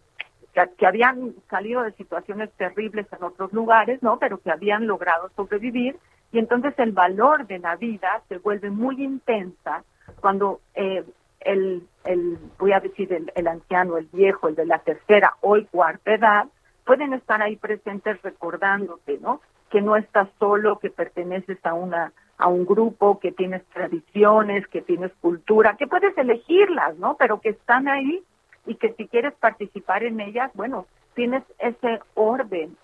que, 0.77 0.85
habían 0.85 1.33
salido 1.49 1.83
de 1.83 1.93
situaciones 1.93 2.51
terribles 2.53 3.07
en 3.11 3.23
otros 3.23 3.53
lugares, 3.53 4.01
¿no? 4.03 4.19
Pero 4.19 4.39
que 4.39 4.51
habían 4.51 4.87
logrado 4.87 5.29
sobrevivir 5.35 5.97
y 6.31 6.39
entonces 6.39 6.73
el 6.77 6.91
valor 6.91 7.47
de 7.47 7.59
la 7.59 7.75
vida 7.75 8.21
se 8.27 8.37
vuelve 8.37 8.69
muy 8.69 9.03
intensa 9.03 9.83
cuando 10.19 10.61
eh, 10.75 11.03
el, 11.39 11.87
el, 12.05 12.37
voy 12.57 12.73
a 12.73 12.79
decir, 12.79 13.11
el, 13.13 13.31
el 13.35 13.47
anciano, 13.47 13.97
el 13.97 14.07
viejo, 14.11 14.47
el 14.47 14.55
de 14.55 14.65
la 14.65 14.79
tercera 14.79 15.35
o 15.41 15.57
cuarta 15.71 16.13
edad, 16.13 16.47
pueden 16.85 17.13
estar 17.13 17.41
ahí 17.41 17.55
presentes 17.55 18.21
recordándote, 18.21 19.19
¿no? 19.21 19.41
Que 19.69 19.81
no 19.81 19.95
estás 19.95 20.29
solo, 20.39 20.79
que 20.79 20.89
perteneces 20.89 21.59
a 21.65 21.73
una 21.73 22.11
a 22.37 22.47
un 22.47 22.65
grupo, 22.65 23.19
que 23.19 23.31
tienes 23.31 23.65
tradiciones, 23.73 24.67
que 24.67 24.81
tienes 24.81 25.11
cultura, 25.21 25.75
que 25.75 25.87
puedes 25.87 26.15
elegirlas, 26.17 26.95
¿no? 26.97 27.17
Pero 27.17 27.41
que 27.41 27.49
están 27.49 27.87
ahí 27.87 28.23
y 28.67 28.75
que 28.75 28.93
si 28.93 29.07
quieres 29.07 29.33
participar 29.33 30.03
en 30.03 30.19
ellas, 30.19 30.51
bueno, 30.53 30.85
tienes 31.15 31.43
ese 31.57 31.99
orden, 32.13 32.77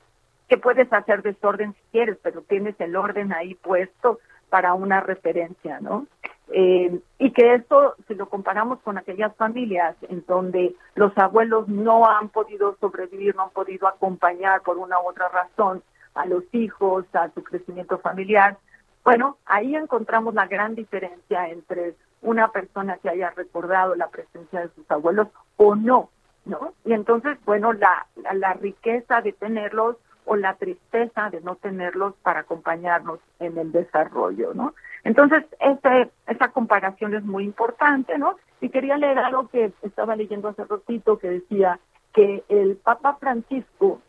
que 0.48 0.58
puedes 0.58 0.92
hacer 0.92 1.22
desorden 1.22 1.74
si 1.74 1.82
quieres, 1.92 2.18
pero 2.22 2.42
tienes 2.42 2.80
el 2.80 2.96
orden 2.96 3.34
ahí 3.34 3.56
puesto 3.56 4.20
para 4.50 4.74
una 4.74 5.02
referencia, 5.02 5.80
¿no? 5.80 6.06
Eh, 6.50 7.00
y 7.18 7.32
que 7.32 7.56
esto, 7.56 7.96
si 8.08 8.16
lo 8.16 8.28
comparamos 8.28 8.80
con 8.82 8.98
aquellas 8.98 9.36
familias 9.36 9.96
en 10.10 10.24
donde 10.28 10.76
los 10.96 11.18
abuelos 11.18 11.68
no 11.68 12.08
han 12.08 12.30
podido 12.30 12.78
sobrevivir, 12.80 13.36
no 13.36 13.44
han 13.44 13.50
podido 13.50 13.88
acompañar 13.88 14.62
por 14.62 14.78
una 14.78 15.00
u 15.00 15.08
otra 15.08 15.30
razón 15.30 15.82
a 16.14 16.26
los 16.26 16.44
hijos, 16.54 17.06
a 17.14 17.30
su 17.30 17.44
crecimiento 17.44 17.98
familiar, 17.98 18.58
bueno, 19.04 19.38
ahí 19.46 19.76
encontramos 19.76 20.34
la 20.34 20.48
gran 20.48 20.76
diferencia 20.76 21.50
entre 21.50 21.96
una 22.22 22.50
persona 22.50 22.98
que 22.98 23.10
haya 23.10 23.32
recordado 23.32 23.96
la 23.96 24.10
presencia 24.10 24.62
de 24.62 24.70
sus 24.70 24.90
abuelos 24.90 25.28
o 25.58 25.76
no, 25.76 26.10
¿no? 26.46 26.74
Y 26.86 26.94
entonces, 26.94 27.38
bueno, 27.46 27.74
la, 27.74 28.08
la, 28.16 28.34
la 28.34 28.54
riqueza 28.54 29.22
de 29.22 29.34
tenerlos 29.34 29.98
la 30.36 30.56
tristeza 30.56 31.30
de 31.30 31.42
no 31.42 31.56
tenerlos 31.56 32.14
para 32.24 32.42
acompañarnos 32.42 33.20
en 33.40 33.58
el 33.58 33.72
desarrollo, 33.72 34.54
¿no? 34.54 34.74
Entonces, 35.04 35.44
ese, 35.60 36.12
esa 36.28 36.50
comparación 36.50 37.14
es 37.14 37.24
muy 37.24 37.44
importante, 37.44 38.18
¿no? 38.18 38.38
Y 38.62 38.70
quería 38.70 38.98
leer 38.98 39.20
algo 39.20 39.48
que 39.50 39.74
estaba 39.82 40.16
leyendo 40.16 40.50
hace 40.50 40.64
ratito 40.64 41.18
que 41.20 41.30
decía 41.30 41.80
que 42.14 42.44
el 42.48 42.78
Papa 42.78 43.18
Francisco, 43.20 44.00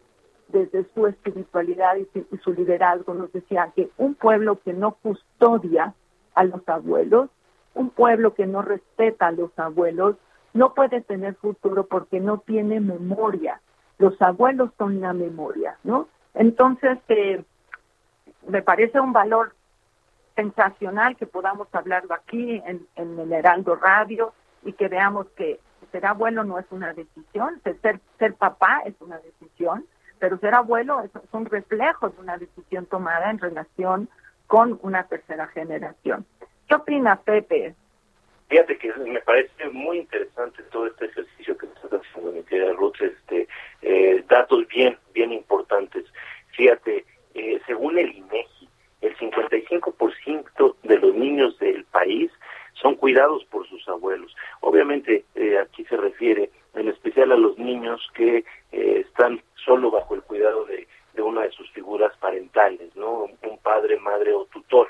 desde 0.49 0.85
su 0.95 1.07
espiritualidad 1.07 1.97
y 1.97 2.37
su 2.38 2.52
liderazgo, 2.52 3.14
nos 3.14 3.33
decía 3.33 3.73
que 3.75 3.90
un 3.97 4.14
pueblo 4.14 4.61
que 4.61 4.73
no 4.73 4.93
custodia 4.93 5.95
a 6.35 6.45
los 6.45 6.69
abuelos, 6.69 7.31
un 7.75 7.90
pueblo 7.90 8.35
que 8.35 8.47
no 8.47 8.62
respeta 8.62 9.28
a 9.28 9.33
los 9.33 9.50
abuelos, 9.59 10.16
no 10.52 10.75
puede 10.75 11.00
tener 11.00 11.35
futuro 11.35 11.87
porque 11.87 12.21
no 12.21 12.38
tiene 12.38 12.81
memoria. 12.81 13.61
Los 13.99 14.21
abuelos 14.23 14.71
son 14.78 15.00
la 15.00 15.12
memoria, 15.12 15.76
¿no? 15.83 16.09
Entonces, 16.34 16.98
eh, 17.08 17.42
me 18.48 18.62
parece 18.62 19.00
un 19.00 19.12
valor 19.12 19.54
sensacional 20.36 21.16
que 21.16 21.26
podamos 21.26 21.68
hablarlo 21.72 22.14
aquí 22.14 22.60
en, 22.66 22.86
en 22.96 23.18
el 23.18 23.32
Heraldo 23.32 23.76
Radio 23.76 24.32
y 24.64 24.72
que 24.72 24.88
veamos 24.88 25.28
que 25.36 25.60
ser 25.92 26.06
abuelo 26.06 26.42
no 26.42 26.58
es 26.58 26.66
una 26.70 26.92
decisión, 26.92 27.60
ser, 27.62 28.00
ser 28.18 28.34
papá 28.34 28.82
es 28.84 28.94
una 29.00 29.18
decisión, 29.18 29.86
pero 30.18 30.38
ser 30.38 30.54
abuelo 30.54 31.02
es, 31.02 31.10
es 31.14 31.32
un 31.32 31.46
reflejo 31.46 32.08
de 32.08 32.20
una 32.20 32.36
decisión 32.36 32.86
tomada 32.86 33.30
en 33.30 33.38
relación 33.38 34.08
con 34.48 34.78
una 34.82 35.04
tercera 35.04 35.46
generación. 35.48 36.26
¿Qué 36.66 36.74
opina 36.74 37.16
Pepe? 37.16 37.76
Fíjate 38.54 38.78
que 38.78 38.92
me 38.92 39.20
parece 39.23 39.68
muy 39.70 39.99
interesante 39.99 40.62
todo 40.70 40.87
este 40.87 41.06
ejercicio 41.06 41.58
que 41.58 41.66
estás 41.66 41.90
haciendo, 41.90 42.30
mi 42.30 42.44
querida 42.44 42.73
Ruth, 42.75 43.00
este, 43.00 43.49
eh, 43.82 44.23
datos 44.28 44.68
bien, 44.68 44.96
bien 45.12 45.32
importantes. 45.32 46.04
Fíjate, 46.52 47.04
eh, 47.34 47.61
según 47.66 47.99
el 47.99 48.14
INEGI, 48.14 48.68
el 49.00 49.16
55% 49.16 50.76
de 50.84 50.99
los 50.99 51.16
niños 51.16 51.58
del 51.58 51.82
país 51.87 52.30
son 52.75 52.94
cuidados 52.94 53.44
por 53.46 53.66
sus 53.68 53.88
abuelos. 53.88 54.32
Obviamente, 54.61 55.25
eh, 55.34 55.58
aquí 55.58 55.84
se 55.87 55.96
refiere 55.96 56.52
en 56.75 56.87
especial 56.87 57.32
a 57.32 57.37
los 57.37 57.58
niños 57.58 58.08
que 58.14 58.44
eh, 58.70 59.02
están 59.04 59.42
solo 59.64 59.90
bajo 59.90 60.14
el 60.14 60.23
cuidado 60.23 60.64
de, 60.66 60.87
de, 61.14 61.23
una 61.23 61.42
de 61.42 61.50
sus 61.50 61.68
figuras 61.73 62.16
parentales, 62.18 62.94
¿no? 62.94 63.26
Un 63.42 63.58
padre, 63.64 63.99
madre 63.99 64.32
o 64.32 64.44
tutor. 64.44 64.87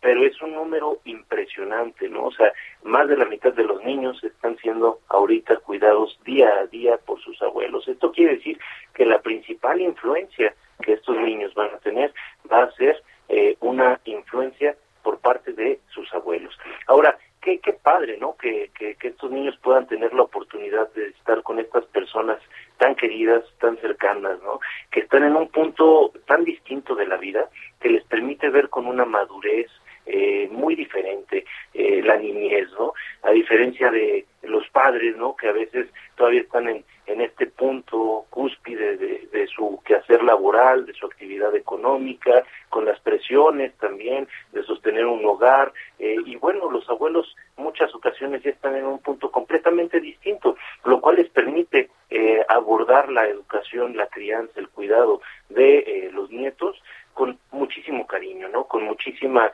Pero 0.00 0.24
es 0.24 0.40
un 0.42 0.52
número 0.54 0.98
impresionante, 1.04 2.08
¿no? 2.08 2.26
O 2.26 2.32
sea, 2.32 2.52
más 2.84 3.08
de 3.08 3.16
la 3.16 3.24
mitad 3.24 3.52
de 3.52 3.64
los 3.64 3.82
niños 3.82 4.22
están 4.22 4.56
siendo 4.58 5.00
ahorita 5.08 5.56
cuidados 5.58 6.18
día 6.24 6.48
a 6.60 6.66
día 6.66 6.98
por 6.98 7.20
sus 7.20 7.40
abuelos. 7.42 7.88
Esto 7.88 8.12
quiere 8.12 8.36
decir 8.36 8.58
que 8.94 9.06
la 9.06 9.20
principal 9.20 9.80
influencia 9.80 10.54
que 10.82 10.92
estos 10.94 11.16
niños 11.16 11.54
van 11.54 11.74
a 11.74 11.78
tener 11.78 12.12
va 12.50 12.64
a 12.64 12.72
ser 12.72 13.02
eh, 13.28 13.56
una 13.60 14.00
influencia 14.04 14.76
por 15.02 15.18
parte 15.18 15.52
de 15.52 15.80
sus 15.88 16.12
abuelos. 16.12 16.56
Ahora, 16.86 17.16
qué, 17.40 17.58
qué 17.60 17.72
padre, 17.72 18.18
¿no? 18.18 18.36
Que, 18.36 18.70
que, 18.76 18.96
que, 18.96 19.08
estos 19.08 19.30
niños 19.30 19.56
puedan 19.62 19.86
tener 19.86 20.12
la 20.12 20.22
oportunidad 20.22 20.92
de 20.94 21.08
estar 21.08 21.42
con 21.42 21.58
estas 21.60 21.84
personas 21.86 22.38
tan 22.78 22.96
queridas, 22.96 23.44
tan 23.60 23.76
cercanas, 23.78 24.42
¿no? 24.42 24.58
Que 24.90 25.00
están 25.00 25.22
en 25.24 25.36
un 25.36 25.48
punto 25.48 26.12
tan 26.26 26.44
distinto 26.44 26.94
de 26.96 27.06
la 27.06 27.16
vida 27.16 27.48
que 27.80 27.90
les 27.90 28.04
permite 28.04 28.50
ver 28.50 28.68
con 28.68 28.86
una 28.86 29.04
madurez 29.04 29.70
eh, 30.06 30.48
muy 30.50 30.74
diferente 30.74 31.44
eh, 31.74 32.00
la 32.02 32.16
niñez, 32.16 32.70
¿no? 32.78 32.94
A 33.22 33.30
diferencia 33.30 33.90
de 33.90 34.24
los 34.42 34.68
padres, 34.68 35.16
¿no? 35.16 35.36
Que 35.36 35.48
a 35.48 35.52
veces 35.52 35.88
todavía 36.16 36.40
están 36.40 36.68
en, 36.68 36.84
en 37.06 37.20
este 37.20 37.46
punto 37.46 38.26
cúspide 38.30 38.96
de, 38.96 39.28
de, 39.32 39.46
su 39.48 39.80
quehacer 39.84 40.22
laboral, 40.22 40.86
de 40.86 40.94
su 40.94 41.06
actividad 41.06 41.54
económica, 41.54 42.44
con 42.68 42.84
las 42.84 42.98
presiones 43.00 43.74
también 43.78 44.28
de 44.52 44.62
sostener 44.62 45.06
un 45.06 45.24
hogar. 45.24 45.72
Eh, 45.98 46.16
y 46.24 46.36
bueno, 46.36 46.70
los 46.70 46.88
abuelos 46.88 47.34
muchas 47.56 47.94
ocasiones 47.94 48.42
ya 48.42 48.50
están 48.50 48.76
en 48.76 48.84
un 48.84 48.98
punto 48.98 49.30
completamente 49.30 50.00
distinto, 50.00 50.56
lo 50.84 51.00
cual 51.00 51.16
les 51.16 51.28
permite 51.30 51.90
eh, 52.10 52.44
abordar 52.48 53.10
la 53.10 53.26
educación, 53.26 53.96
la 53.96 54.06
crianza, 54.06 54.60
el 54.60 54.68
cuidado 54.68 55.20
de 55.48 55.78
eh, 55.78 56.10
los 56.12 56.30
nietos 56.30 56.80
con 57.14 57.38
muchísimo 57.50 58.06
cariño, 58.06 58.48
¿no? 58.48 58.64
Con 58.64 58.84
muchísima 58.84 59.50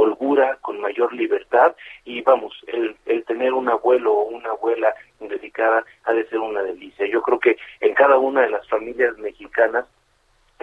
holgura, 0.00 0.58
con 0.60 0.80
mayor 0.80 1.12
libertad 1.12 1.74
y 2.04 2.22
vamos, 2.22 2.52
el, 2.66 2.96
el 3.06 3.24
tener 3.24 3.52
un 3.52 3.68
abuelo 3.68 4.12
o 4.12 4.28
una 4.28 4.50
abuela 4.50 4.94
dedicada 5.20 5.84
ha 6.04 6.12
de 6.12 6.26
ser 6.28 6.38
una 6.38 6.62
delicia. 6.62 7.06
Yo 7.06 7.22
creo 7.22 7.38
que 7.38 7.56
en 7.80 7.94
cada 7.94 8.18
una 8.18 8.42
de 8.42 8.50
las 8.50 8.66
familias 8.68 9.16
mexicanas 9.18 9.86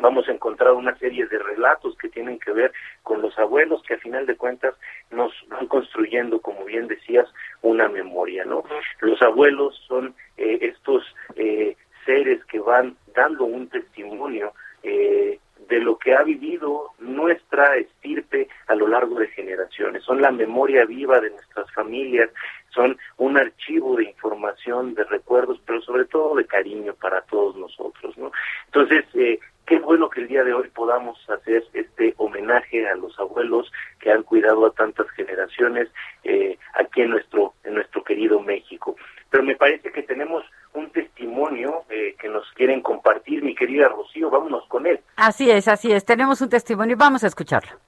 vamos 0.02 0.28
a 0.28 0.32
encontrar 0.32 0.74
una 0.74 0.98
serie 0.98 1.26
de 1.28 1.40
relatos 1.40 1.98
que 1.98 2.10
tienen 2.10 2.40
que 2.40 2.52
ver 2.52 2.72
con 3.04 3.22
los 3.22 3.38
abuelos 3.38 3.82
que 3.84 3.96
a 3.96 4.00
final 4.00 4.26
de 4.26 4.36
cuentas 4.36 4.76
nos 5.12 5.34
van 5.48 5.68
construyendo, 5.68 6.40
como 6.42 6.66
bien 6.66 6.88
decías, 6.88 7.28
una 7.62 7.88
memoria, 7.88 8.46
¿no? 8.46 8.64
Los 9.02 9.22
abuelos 9.22 9.76
son 9.88 10.16
eh, 10.38 10.60
estos 10.62 11.04
eh, 11.36 11.76
seres 12.06 12.44
que 12.46 12.60
van 12.60 12.96
dando 13.16 13.46
un 13.46 13.68
testimonio 13.70 14.54
eh, 14.84 15.40
de 15.68 15.80
lo 15.80 15.98
que 15.98 16.14
ha 16.14 16.24
vivido 16.24 16.92
nuestra 17.00 17.76
estirpe 17.76 18.48
a 18.68 18.76
lo 18.76 18.88
largo 18.88 19.20
de 19.20 19.28
generaciones. 19.28 19.97
Son 20.08 20.22
la 20.22 20.32
memoria 20.32 20.86
viva 20.86 21.20
de 21.20 21.30
nuestras 21.30 21.70
familias, 21.74 22.30
son 22.74 22.98
un 23.18 23.38
archivo 23.38 23.98
de 23.98 24.06
información, 24.06 24.94
de 24.94 25.04
recuerdos, 25.04 25.60
pero 25.66 25.82
sobre 25.82 26.06
todo 26.06 26.36
de 26.36 26.46
cariño 26.46 26.94
para 26.96 27.22
todos 27.22 27.58
nosotros, 27.58 28.18
¿no? 28.18 28.32
Entonces, 28.68 29.04
eh, 29.16 29.40
qué 29.66 29.80
bueno 29.80 30.10
que 30.10 30.22
el 30.22 30.30
día 30.30 30.44
de 30.44 30.54
hoy 30.54 30.70
podamos 30.70 31.18
hacer 31.30 31.64
este 31.74 32.14
homenaje 32.18 32.88
a 32.88 32.96
los 32.96 33.20
abuelos 33.20 33.72
que 34.00 34.12
han 34.12 34.24
cuidado 34.24 34.66
a 34.66 34.72
tantas 34.72 35.10
generaciones 35.10 35.90
eh, 36.24 36.58
aquí 36.76 37.02
en 37.02 37.12
nuestro 37.12 37.54
en 37.66 37.76
nuestro 37.76 38.04
querido 38.04 38.40
México. 38.40 38.96
Pero 39.30 39.44
me 39.44 39.56
parece 39.56 39.92
que 39.92 40.04
tenemos 40.04 40.44
un 40.74 40.90
testimonio 40.92 41.84
eh, 41.90 42.16
que 42.20 42.30
nos 42.30 42.50
quieren 42.54 42.82
compartir, 42.82 43.44
mi 43.44 43.56
querida 43.56 43.90
Rocío, 43.90 44.30
vámonos 44.30 44.66
con 44.68 44.86
él. 44.88 45.00
Así 45.18 45.52
es, 45.52 45.68
así 45.68 45.92
es, 45.92 46.06
tenemos 46.06 46.42
un 46.42 46.50
testimonio, 46.50 46.96
vamos 46.98 47.24
a 47.24 47.28
escucharlo. 47.28 47.87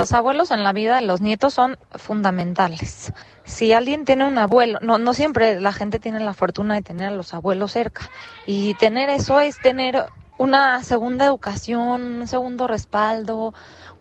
Los 0.00 0.12
abuelos 0.12 0.50
en 0.50 0.64
la 0.64 0.72
vida 0.72 0.96
de 0.96 1.02
los 1.02 1.20
nietos 1.20 1.52
son 1.52 1.76
fundamentales. 1.90 3.12
Si 3.44 3.74
alguien 3.74 4.06
tiene 4.06 4.26
un 4.26 4.38
abuelo, 4.38 4.78
no, 4.80 4.96
no 4.96 5.12
siempre 5.12 5.60
la 5.60 5.74
gente 5.74 5.98
tiene 5.98 6.20
la 6.20 6.32
fortuna 6.32 6.72
de 6.72 6.80
tener 6.80 7.08
a 7.08 7.14
los 7.14 7.34
abuelos 7.34 7.72
cerca. 7.72 8.08
Y 8.46 8.72
tener 8.76 9.10
eso 9.10 9.40
es 9.40 9.58
tener 9.58 10.06
una 10.38 10.82
segunda 10.84 11.26
educación, 11.26 12.20
un 12.20 12.26
segundo 12.26 12.66
respaldo, 12.66 13.52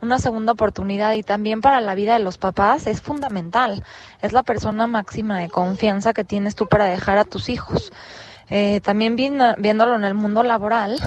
una 0.01 0.20
segunda 0.20 0.53
oportunidad 0.53 1.15
y 1.15 1.24
también 1.24 1.60
para 1.60 1.82
la 1.82 1.96
vida 1.96 2.13
de 2.13 2.24
los 2.24 2.38
papás 2.38 2.88
es 2.88 3.01
fundamental. 3.01 3.84
Es 4.22 4.32
la 4.32 4.44
persona 4.44 4.88
máxima 4.88 5.38
de 5.38 5.50
confianza 5.50 6.13
que 6.13 6.24
tienes 6.24 6.56
tú 6.56 6.70
para 6.70 6.86
dejar 6.86 7.18
a 7.18 7.25
tus 7.25 7.50
hijos. 7.50 7.91
Eh, 8.50 8.79
también 8.79 9.18
viéndolo 9.18 9.96
en 9.96 10.06
el 10.06 10.13
mundo 10.13 10.44
laboral, 10.44 10.98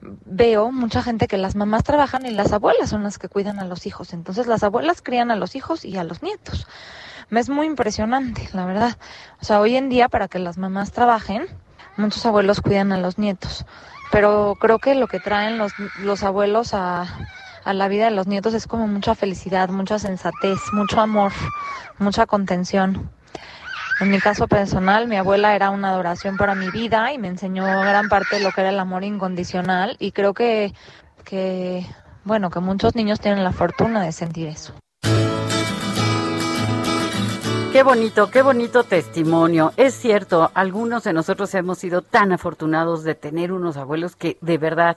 veo 0.00 0.72
mucha 0.72 1.02
gente 1.02 1.26
que 1.26 1.36
las 1.36 1.56
mamás 1.56 1.84
trabajan 1.84 2.26
y 2.26 2.30
las 2.30 2.52
abuelas 2.52 2.90
son 2.90 3.02
las 3.02 3.18
que 3.18 3.28
cuidan 3.28 3.58
a 3.58 3.64
los 3.64 3.86
hijos. 3.86 4.12
Entonces 4.12 4.46
las 4.46 4.62
abuelas 4.62 5.02
crían 5.02 5.30
a 5.30 5.36
los 5.36 5.54
hijos 5.54 5.84
y 5.84 5.96
a 5.96 6.04
los 6.04 6.22
nietos. 6.22 6.66
Me 7.28 7.40
es 7.40 7.48
muy 7.48 7.66
impresionante, 7.66 8.48
la 8.52 8.66
verdad. 8.66 8.96
O 9.40 9.44
sea, 9.44 9.60
hoy 9.60 9.76
en 9.76 9.88
día 9.88 10.08
para 10.08 10.28
que 10.28 10.38
las 10.38 10.58
mamás 10.58 10.92
trabajen, 10.92 11.46
muchos 11.96 12.24
abuelos 12.26 12.60
cuidan 12.60 12.92
a 12.92 12.98
los 12.98 13.18
nietos. 13.18 13.64
Pero 14.10 14.56
creo 14.60 14.78
que 14.78 14.94
lo 14.94 15.06
que 15.06 15.20
traen 15.20 15.56
los, 15.58 15.72
los 16.00 16.22
abuelos 16.24 16.74
a, 16.74 17.06
a 17.64 17.72
la 17.72 17.88
vida 17.88 18.06
de 18.06 18.10
los 18.10 18.26
nietos 18.26 18.54
es 18.54 18.66
como 18.66 18.88
mucha 18.88 19.14
felicidad, 19.14 19.68
mucha 19.68 19.98
sensatez, 19.98 20.58
mucho 20.72 21.00
amor, 21.00 21.32
mucha 21.98 22.26
contención. 22.26 23.10
En 24.00 24.10
mi 24.10 24.18
caso 24.18 24.48
personal, 24.48 25.08
mi 25.08 25.16
abuela 25.16 25.54
era 25.54 25.68
una 25.68 25.90
adoración 25.90 26.38
para 26.38 26.54
mi 26.54 26.70
vida 26.70 27.12
y 27.12 27.18
me 27.18 27.28
enseñó 27.28 27.66
gran 27.66 28.08
parte 28.08 28.36
de 28.36 28.42
lo 28.42 28.50
que 28.50 28.62
era 28.62 28.70
el 28.70 28.80
amor 28.80 29.04
incondicional 29.04 29.96
y 29.98 30.12
creo 30.12 30.32
que, 30.32 30.72
que 31.22 31.84
bueno, 32.24 32.48
que 32.48 32.60
muchos 32.60 32.94
niños 32.96 33.20
tienen 33.20 33.44
la 33.44 33.52
fortuna 33.52 34.02
de 34.02 34.12
sentir 34.12 34.48
eso. 34.48 34.72
Qué 37.72 37.82
bonito, 37.82 38.30
qué 38.30 38.40
bonito 38.40 38.84
testimonio. 38.84 39.74
Es 39.76 39.92
cierto, 39.92 40.50
algunos 40.54 41.04
de 41.04 41.12
nosotros 41.12 41.54
hemos 41.54 41.76
sido 41.76 42.00
tan 42.00 42.32
afortunados 42.32 43.04
de 43.04 43.14
tener 43.14 43.52
unos 43.52 43.76
abuelos 43.76 44.16
que 44.16 44.38
de 44.40 44.56
verdad 44.56 44.96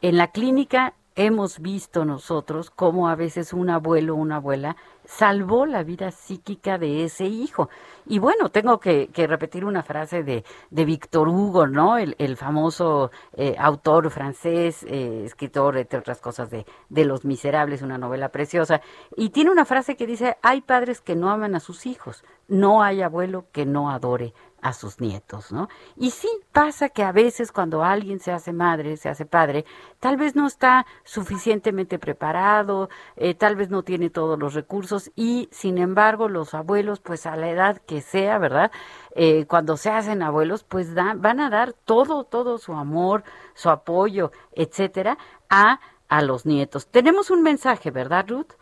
en 0.00 0.16
la 0.16 0.32
clínica 0.32 0.94
hemos 1.14 1.60
visto 1.60 2.04
nosotros 2.04 2.70
cómo 2.70 3.08
a 3.08 3.14
veces 3.14 3.52
un 3.52 3.70
abuelo 3.70 4.14
o 4.14 4.18
una 4.18 4.36
abuela 4.36 4.76
salvó 5.04 5.66
la 5.66 5.82
vida 5.82 6.10
psíquica 6.10 6.78
de 6.78 7.04
ese 7.04 7.24
hijo. 7.24 7.68
Y 8.06 8.18
bueno, 8.18 8.48
tengo 8.50 8.80
que, 8.80 9.08
repetir 9.14 9.64
una 9.64 9.82
frase 9.82 10.22
de, 10.22 10.44
de 10.70 10.84
Víctor 10.84 11.28
Hugo, 11.28 11.66
¿no? 11.66 11.98
El, 11.98 12.36
famoso 12.36 13.10
eh, 13.36 13.54
autor 13.58 14.10
francés, 14.10 14.84
eh, 14.88 15.22
escritor, 15.24 15.76
entre 15.76 15.98
otras 15.98 16.20
cosas, 16.20 16.50
de, 16.50 16.66
de 16.88 17.04
Los 17.04 17.24
Miserables, 17.24 17.82
una 17.82 17.98
novela 17.98 18.30
preciosa. 18.30 18.80
Y 19.16 19.30
tiene 19.30 19.50
una 19.50 19.64
frase 19.64 19.96
que 19.96 20.06
dice, 20.06 20.36
hay 20.42 20.62
padres 20.62 21.00
que 21.00 21.14
no 21.14 21.30
aman 21.30 21.54
a 21.54 21.60
sus 21.60 21.86
hijos, 21.86 22.24
no 22.48 22.82
hay 22.82 23.02
abuelo 23.02 23.46
que 23.52 23.66
no 23.66 23.90
adore 23.90 24.34
a 24.62 24.72
sus 24.72 25.00
nietos, 25.00 25.52
¿no? 25.52 25.68
Y 25.96 26.12
sí 26.12 26.28
pasa 26.52 26.88
que 26.88 27.02
a 27.02 27.10
veces 27.12 27.50
cuando 27.50 27.82
alguien 27.82 28.20
se 28.20 28.30
hace 28.30 28.52
madre, 28.52 28.96
se 28.96 29.08
hace 29.08 29.26
padre, 29.26 29.64
tal 29.98 30.16
vez 30.16 30.36
no 30.36 30.46
está 30.46 30.86
suficientemente 31.04 31.98
preparado, 31.98 32.88
eh, 33.16 33.34
tal 33.34 33.56
vez 33.56 33.70
no 33.70 33.82
tiene 33.82 34.08
todos 34.08 34.38
los 34.38 34.54
recursos 34.54 35.10
y 35.16 35.48
sin 35.50 35.78
embargo 35.78 36.28
los 36.28 36.54
abuelos, 36.54 37.00
pues 37.00 37.26
a 37.26 37.34
la 37.34 37.50
edad 37.50 37.78
que 37.78 38.00
sea, 38.00 38.38
¿verdad? 38.38 38.70
Eh, 39.16 39.46
cuando 39.46 39.76
se 39.76 39.90
hacen 39.90 40.22
abuelos, 40.22 40.62
pues 40.62 40.94
van 40.94 41.40
a 41.40 41.50
dar 41.50 41.72
todo, 41.72 42.24
todo 42.24 42.58
su 42.58 42.72
amor, 42.74 43.24
su 43.54 43.68
apoyo, 43.68 44.30
etcétera, 44.52 45.18
a, 45.50 45.80
a 46.08 46.22
los 46.22 46.46
nietos. 46.46 46.86
Tenemos 46.86 47.30
un 47.30 47.42
mensaje, 47.42 47.90
¿verdad, 47.90 48.26
Ruth? 48.28 48.52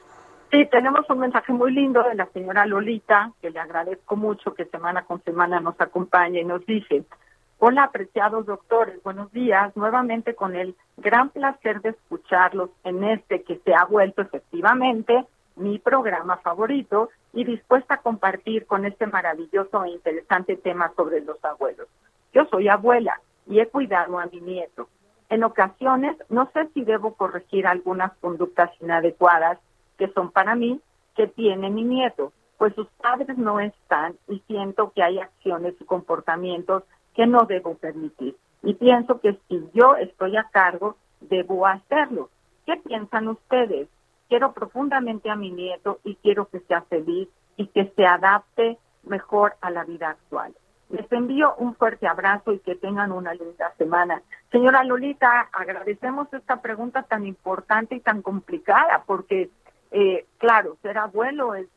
Sí, 0.50 0.66
tenemos 0.66 1.08
un 1.08 1.20
mensaje 1.20 1.52
muy 1.52 1.72
lindo 1.72 2.02
de 2.02 2.16
la 2.16 2.26
señora 2.32 2.66
Lolita, 2.66 3.30
que 3.40 3.50
le 3.50 3.60
agradezco 3.60 4.16
mucho 4.16 4.52
que 4.52 4.64
semana 4.64 5.04
con 5.04 5.22
semana 5.22 5.60
nos 5.60 5.80
acompañe 5.80 6.40
y 6.40 6.44
nos 6.44 6.66
dice, 6.66 7.04
hola 7.60 7.84
apreciados 7.84 8.46
doctores, 8.46 9.00
buenos 9.04 9.30
días, 9.30 9.76
nuevamente 9.76 10.34
con 10.34 10.56
el 10.56 10.74
gran 10.96 11.28
placer 11.28 11.80
de 11.82 11.90
escucharlos 11.90 12.70
en 12.82 13.04
este 13.04 13.44
que 13.44 13.60
se 13.64 13.72
ha 13.72 13.84
vuelto 13.84 14.22
efectivamente 14.22 15.24
mi 15.54 15.78
programa 15.78 16.38
favorito 16.38 17.10
y 17.32 17.44
dispuesta 17.44 17.94
a 17.94 18.02
compartir 18.02 18.66
con 18.66 18.84
este 18.84 19.06
maravilloso 19.06 19.84
e 19.84 19.90
interesante 19.90 20.56
tema 20.56 20.90
sobre 20.96 21.20
los 21.20 21.44
abuelos. 21.44 21.86
Yo 22.32 22.44
soy 22.46 22.68
abuela 22.68 23.20
y 23.46 23.60
he 23.60 23.68
cuidado 23.68 24.18
a 24.18 24.26
mi 24.26 24.40
nieto. 24.40 24.88
En 25.28 25.44
ocasiones 25.44 26.16
no 26.28 26.50
sé 26.52 26.66
si 26.74 26.82
debo 26.82 27.14
corregir 27.14 27.68
algunas 27.68 28.12
conductas 28.14 28.72
inadecuadas 28.80 29.60
que 30.00 30.08
son 30.14 30.30
para 30.30 30.54
mí, 30.54 30.80
que 31.14 31.26
tiene 31.26 31.68
mi 31.68 31.84
nieto, 31.84 32.32
pues 32.56 32.74
sus 32.74 32.86
padres 33.02 33.36
no 33.36 33.60
están 33.60 34.16
y 34.28 34.38
siento 34.46 34.92
que 34.94 35.02
hay 35.02 35.18
acciones 35.18 35.74
y 35.78 35.84
comportamientos 35.84 36.84
que 37.14 37.26
no 37.26 37.40
debo 37.42 37.74
permitir. 37.74 38.34
Y 38.62 38.74
pienso 38.74 39.20
que 39.20 39.38
si 39.46 39.62
yo 39.74 39.96
estoy 39.96 40.38
a 40.38 40.44
cargo, 40.44 40.96
debo 41.20 41.66
hacerlo. 41.66 42.30
¿Qué 42.64 42.76
piensan 42.78 43.28
ustedes? 43.28 43.88
Quiero 44.30 44.52
profundamente 44.54 45.28
a 45.28 45.36
mi 45.36 45.50
nieto 45.50 46.00
y 46.02 46.14
quiero 46.16 46.48
que 46.48 46.60
sea 46.60 46.80
feliz 46.82 47.28
y 47.58 47.66
que 47.66 47.92
se 47.94 48.06
adapte 48.06 48.78
mejor 49.02 49.56
a 49.60 49.70
la 49.70 49.84
vida 49.84 50.08
actual. 50.08 50.54
Les 50.88 51.10
envío 51.12 51.54
un 51.56 51.74
fuerte 51.74 52.08
abrazo 52.08 52.52
y 52.52 52.58
que 52.60 52.74
tengan 52.74 53.12
una 53.12 53.34
linda 53.34 53.72
semana. 53.76 54.22
Señora 54.50 54.82
Lolita, 54.82 55.48
agradecemos 55.52 56.32
esta 56.32 56.62
pregunta 56.62 57.02
tan 57.02 57.26
importante 57.26 57.94
y 57.94 58.00
tan 58.00 58.22
complicada 58.22 59.04
porque 59.06 59.50
eh, 59.90 60.26
claro, 60.38 60.76
ser 60.82 60.98
abuelo 60.98 61.54
es, 61.54 61.68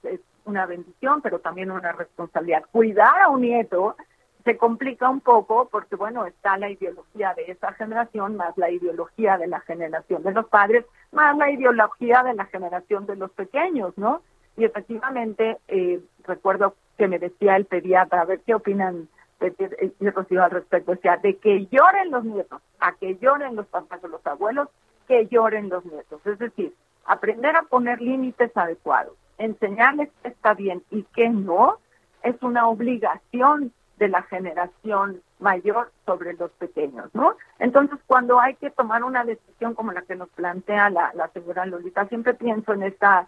una 0.45 0.65
bendición, 0.65 1.21
pero 1.21 1.39
también 1.39 1.71
una 1.71 1.93
responsabilidad. 1.93 2.65
Cuidar 2.71 3.21
a 3.21 3.29
un 3.29 3.41
nieto 3.41 3.95
se 4.43 4.57
complica 4.57 5.09
un 5.09 5.21
poco 5.21 5.69
porque, 5.71 5.95
bueno, 5.95 6.25
está 6.25 6.57
la 6.57 6.69
ideología 6.69 7.33
de 7.33 7.49
esa 7.49 7.71
generación, 7.73 8.35
más 8.35 8.57
la 8.57 8.69
ideología 8.69 9.37
de 9.37 9.47
la 9.47 9.61
generación 9.61 10.21
de 10.21 10.33
los 10.33 10.45
padres, 10.47 10.85
más 11.13 11.37
la 11.37 11.49
ideología 11.49 12.23
de 12.23 12.33
la 12.33 12.45
generación 12.47 13.05
de 13.05 13.15
los 13.15 13.31
pequeños, 13.31 13.97
¿no? 13.97 14.21
Y 14.57 14.65
efectivamente, 14.65 15.59
eh, 15.69 16.01
recuerdo 16.25 16.75
que 16.97 17.07
me 17.07 17.19
decía 17.19 17.55
el 17.55 17.65
pediatra, 17.65 18.21
a 18.21 18.25
ver 18.25 18.41
qué 18.45 18.53
opinan 18.53 19.07
de, 19.39 20.11
Rocío 20.11 20.43
al 20.43 20.51
respecto, 20.51 20.91
decía, 20.91 21.17
de 21.17 21.37
que 21.37 21.67
lloren 21.67 22.11
los 22.11 22.23
nietos, 22.23 22.61
a 22.79 22.93
que 22.93 23.17
lloren 23.17 23.55
los 23.55 23.65
papás 23.67 24.03
o 24.03 24.07
los 24.07 24.25
abuelos, 24.25 24.69
que 25.07 25.27
lloren 25.27 25.69
los 25.69 25.83
nietos. 25.85 26.21
Es 26.25 26.39
decir, 26.39 26.73
Aprender 27.05 27.55
a 27.55 27.63
poner 27.63 28.01
límites 28.01 28.55
adecuados, 28.55 29.13
enseñarles 29.37 30.09
que 30.21 30.29
está 30.29 30.53
bien 30.53 30.83
y 30.89 31.03
que 31.15 31.29
no, 31.29 31.79
es 32.23 32.41
una 32.41 32.67
obligación 32.67 33.73
de 33.97 34.09
la 34.09 34.23
generación 34.23 35.21
mayor 35.39 35.91
sobre 36.05 36.33
los 36.33 36.51
pequeños, 36.51 37.09
¿no? 37.13 37.35
Entonces, 37.59 37.99
cuando 38.07 38.39
hay 38.39 38.55
que 38.55 38.71
tomar 38.71 39.03
una 39.03 39.23
decisión 39.23 39.75
como 39.75 39.91
la 39.91 40.01
que 40.01 40.15
nos 40.15 40.29
plantea 40.29 40.89
la, 40.89 41.11
la 41.13 41.27
señora 41.29 41.65
Lolita, 41.65 42.07
siempre 42.07 42.33
pienso 42.33 42.73
en 42.73 42.83
esta 42.83 43.27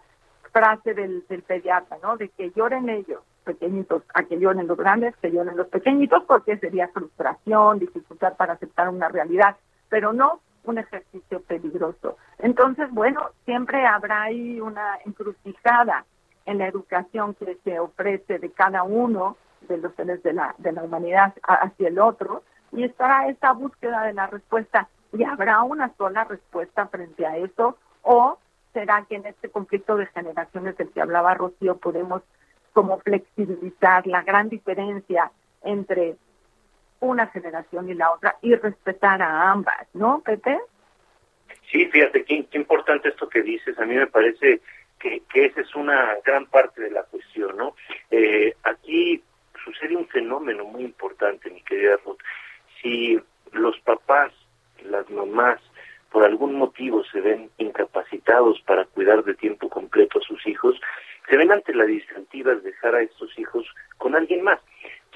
frase 0.52 0.94
del, 0.94 1.24
del 1.28 1.42
pediatra, 1.42 1.98
¿no? 2.02 2.16
De 2.16 2.30
que 2.30 2.50
lloren 2.50 2.88
ellos, 2.88 3.22
pequeñitos, 3.44 4.02
a 4.14 4.24
que 4.24 4.38
lloren 4.38 4.66
los 4.66 4.76
grandes, 4.76 5.14
que 5.16 5.30
lloren 5.30 5.56
los 5.56 5.68
pequeñitos, 5.68 6.24
porque 6.24 6.56
sería 6.58 6.88
frustración, 6.88 7.78
dificultad 7.78 8.36
para 8.36 8.54
aceptar 8.54 8.88
una 8.88 9.08
realidad, 9.08 9.56
pero 9.88 10.12
no 10.12 10.40
un 10.66 10.78
ejercicio 10.78 11.40
peligroso. 11.42 12.16
Entonces, 12.38 12.90
bueno, 12.90 13.30
siempre 13.44 13.86
habrá 13.86 14.22
ahí 14.22 14.60
una 14.60 14.98
encrucijada 15.04 16.04
en 16.44 16.58
la 16.58 16.68
educación 16.68 17.34
que 17.34 17.58
se 17.64 17.78
ofrece 17.78 18.38
de 18.38 18.50
cada 18.50 18.82
uno 18.82 19.36
de 19.68 19.78
los 19.78 19.94
seres 19.94 20.22
de 20.22 20.32
la, 20.32 20.54
de 20.58 20.72
la 20.72 20.82
humanidad 20.82 21.34
hacia 21.42 21.88
el 21.88 21.98
otro, 21.98 22.42
y 22.72 22.84
estará 22.84 23.28
esta 23.28 23.52
búsqueda 23.52 24.02
de 24.04 24.12
la 24.12 24.26
respuesta, 24.26 24.88
y 25.12 25.24
habrá 25.24 25.62
una 25.62 25.92
sola 25.96 26.24
respuesta 26.24 26.86
frente 26.88 27.26
a 27.26 27.36
eso, 27.36 27.78
o 28.02 28.38
será 28.72 29.04
que 29.08 29.16
en 29.16 29.26
este 29.26 29.48
conflicto 29.48 29.96
de 29.96 30.06
generaciones 30.06 30.76
del 30.76 30.90
que 30.90 31.00
hablaba 31.00 31.34
Rocío 31.34 31.78
podemos 31.78 32.22
como 32.72 32.98
flexibilizar 32.98 34.06
la 34.06 34.22
gran 34.22 34.50
diferencia 34.50 35.30
entre 35.62 36.16
una 37.06 37.26
generación 37.28 37.88
y 37.88 37.94
la 37.94 38.10
otra 38.10 38.36
y 38.42 38.54
respetar 38.54 39.22
a 39.22 39.50
ambas, 39.50 39.86
¿no, 39.94 40.20
Pepe? 40.24 40.58
Sí, 41.70 41.86
fíjate, 41.86 42.24
qué, 42.24 42.46
importante 42.52 43.08
esto 43.08 43.28
que 43.28 43.42
dices. 43.42 43.78
A 43.78 43.84
mí 43.84 43.94
me 43.94 44.06
parece 44.06 44.60
que, 44.98 45.22
que 45.32 45.46
esa 45.46 45.60
es 45.60 45.74
una 45.74 46.16
gran 46.24 46.46
parte 46.46 46.82
de 46.82 46.90
la 46.90 47.02
cuestión, 47.04 47.56
¿no? 47.56 47.74
Eh, 48.10 48.54
aquí 48.62 49.22
sucede 49.64 49.96
un 49.96 50.06
fenómeno 50.08 50.64
muy 50.64 50.84
importante, 50.84 51.50
mi 51.50 51.62
querida 51.62 51.98
Ruth. 52.04 52.18
Si 52.80 53.20
los 53.52 53.78
papás, 53.80 54.32
las 54.84 55.08
mamás, 55.10 55.60
por 56.10 56.24
algún 56.24 56.54
motivo 56.54 57.04
se 57.04 57.20
ven 57.20 57.50
incapacitados 57.58 58.60
para 58.62 58.84
cuidar 58.84 59.24
de 59.24 59.34
tiempo 59.34 59.68
completo 59.68 60.18
a 60.18 60.22
sus 60.22 60.46
hijos, 60.46 60.80
se 61.28 61.36
ven 61.36 61.50
ante 61.50 61.74
la 61.74 61.84
disyuntiva 61.84 62.54
de 62.54 62.60
dejar 62.60 62.94
a 62.94 63.02
estos 63.02 63.36
hijos 63.38 63.66
con 63.98 64.14
alguien 64.14 64.42
más. 64.42 64.60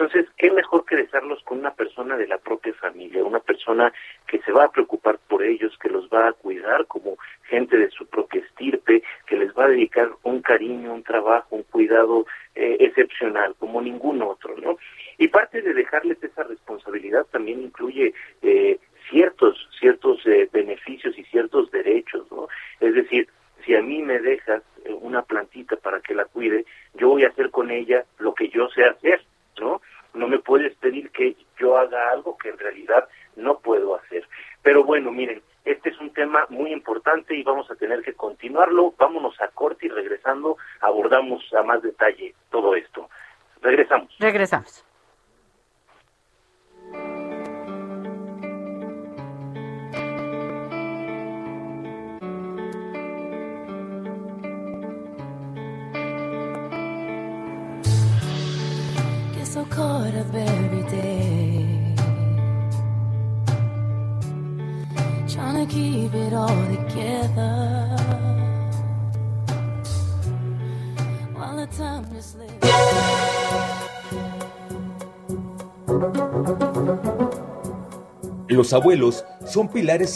Entonces, 0.00 0.32
¿qué 0.38 0.50
mejor 0.50 0.86
que 0.86 0.96
dejarlos 0.96 1.42
con 1.42 1.58
una 1.58 1.74
persona 1.74 2.16
de 2.16 2.26
la 2.26 2.38
propia 2.38 2.72
familia, 2.72 3.22
una 3.22 3.38
persona 3.38 3.92
que 4.26 4.38
se 4.38 4.50
va 4.50 4.64
a 4.64 4.70
preocupar 4.72 5.18
por 5.28 5.42
ellos, 5.42 5.76
que 5.76 5.90
los 5.90 6.08
va 6.08 6.28
a 6.28 6.32
cuidar 6.32 6.86
como 6.86 7.18
gente 7.42 7.76
de 7.76 7.90
su 7.90 8.06
propia 8.06 8.40
estirpe, 8.40 9.02
que 9.26 9.36
les 9.36 9.52
va 9.52 9.66
a 9.66 9.68
dedicar 9.68 10.10
un 10.22 10.40
cariño, 10.40 10.94
un 10.94 11.02
trabajo, 11.02 11.54
un 11.54 11.64
cuidado 11.64 12.24
eh, 12.54 12.78
excepcional, 12.80 13.54
como 13.58 13.82
ningún 13.82 14.22
otro, 14.22 14.56
¿no? 14.56 14.78
Y 15.18 15.28
parte 15.28 15.60
de 15.60 15.74
dejarles 15.74 16.16
esa 16.24 16.44
responsabilidad 16.44 17.26
también 17.30 17.60
incluye 17.60 18.14
eh, 18.40 18.78
ciertos, 19.10 19.68
ciertos 19.78 20.26
eh, 20.26 20.48
beneficios 20.50 21.18
y 21.18 21.24
ciertos 21.24 21.70
derechos, 21.72 22.26
¿no? 22.32 22.48
Es 22.80 22.94
decir, 22.94 23.28
si 23.66 23.74
a 23.74 23.82
mí 23.82 24.00
me 24.00 24.18
dejas 24.18 24.62
una 25.02 25.20
plantita 25.20 25.76
para 25.76 26.00
que 26.00 26.14
la 26.14 26.24
cuide, 26.24 26.64
yo 26.94 27.08
voy 27.08 27.24
a 27.24 27.28
hacer 27.28 27.50
con 27.50 27.70
ella 27.70 28.06
lo 28.18 28.32
que 28.32 28.48
yo 28.48 28.66
sé 28.70 28.84
hacer 28.84 29.20
¿no? 29.60 29.80
No 30.14 30.26
me 30.26 30.38
puedes 30.38 30.74
pedir 30.90 31.11
que 31.11 31.37
yo 31.59 31.79
haga 31.79 32.11
algo 32.11 32.37
que 32.37 32.48
en 32.48 32.59
realidad 32.59 33.09
no 33.37 33.59
puedo 33.59 33.94
hacer. 33.94 34.26
Pero 34.62 34.85
bueno, 34.85 35.11
miren, 35.12 35.40
este 35.64 35.90
es 35.90 36.00
un 36.00 36.12
tema 36.12 36.46
muy 36.48 36.72
importante 36.72 37.35
y 37.35 37.42
vamos 37.42 37.70
a 37.70 37.76
tener 37.76 38.03
que 38.03 38.14
continuarlo. 38.14 38.94
Vámonos 38.98 39.40
a 39.40 39.48
corte 39.48 39.87
y 39.87 39.88
regresando 39.88 40.57
abordamos 40.81 41.42
a 41.55 41.62
más 41.62 41.83
detalle 41.83 42.35
todo 42.50 42.74
esto. 42.74 43.09
Regresamos. 43.62 44.09
Regresamos. 44.18 44.69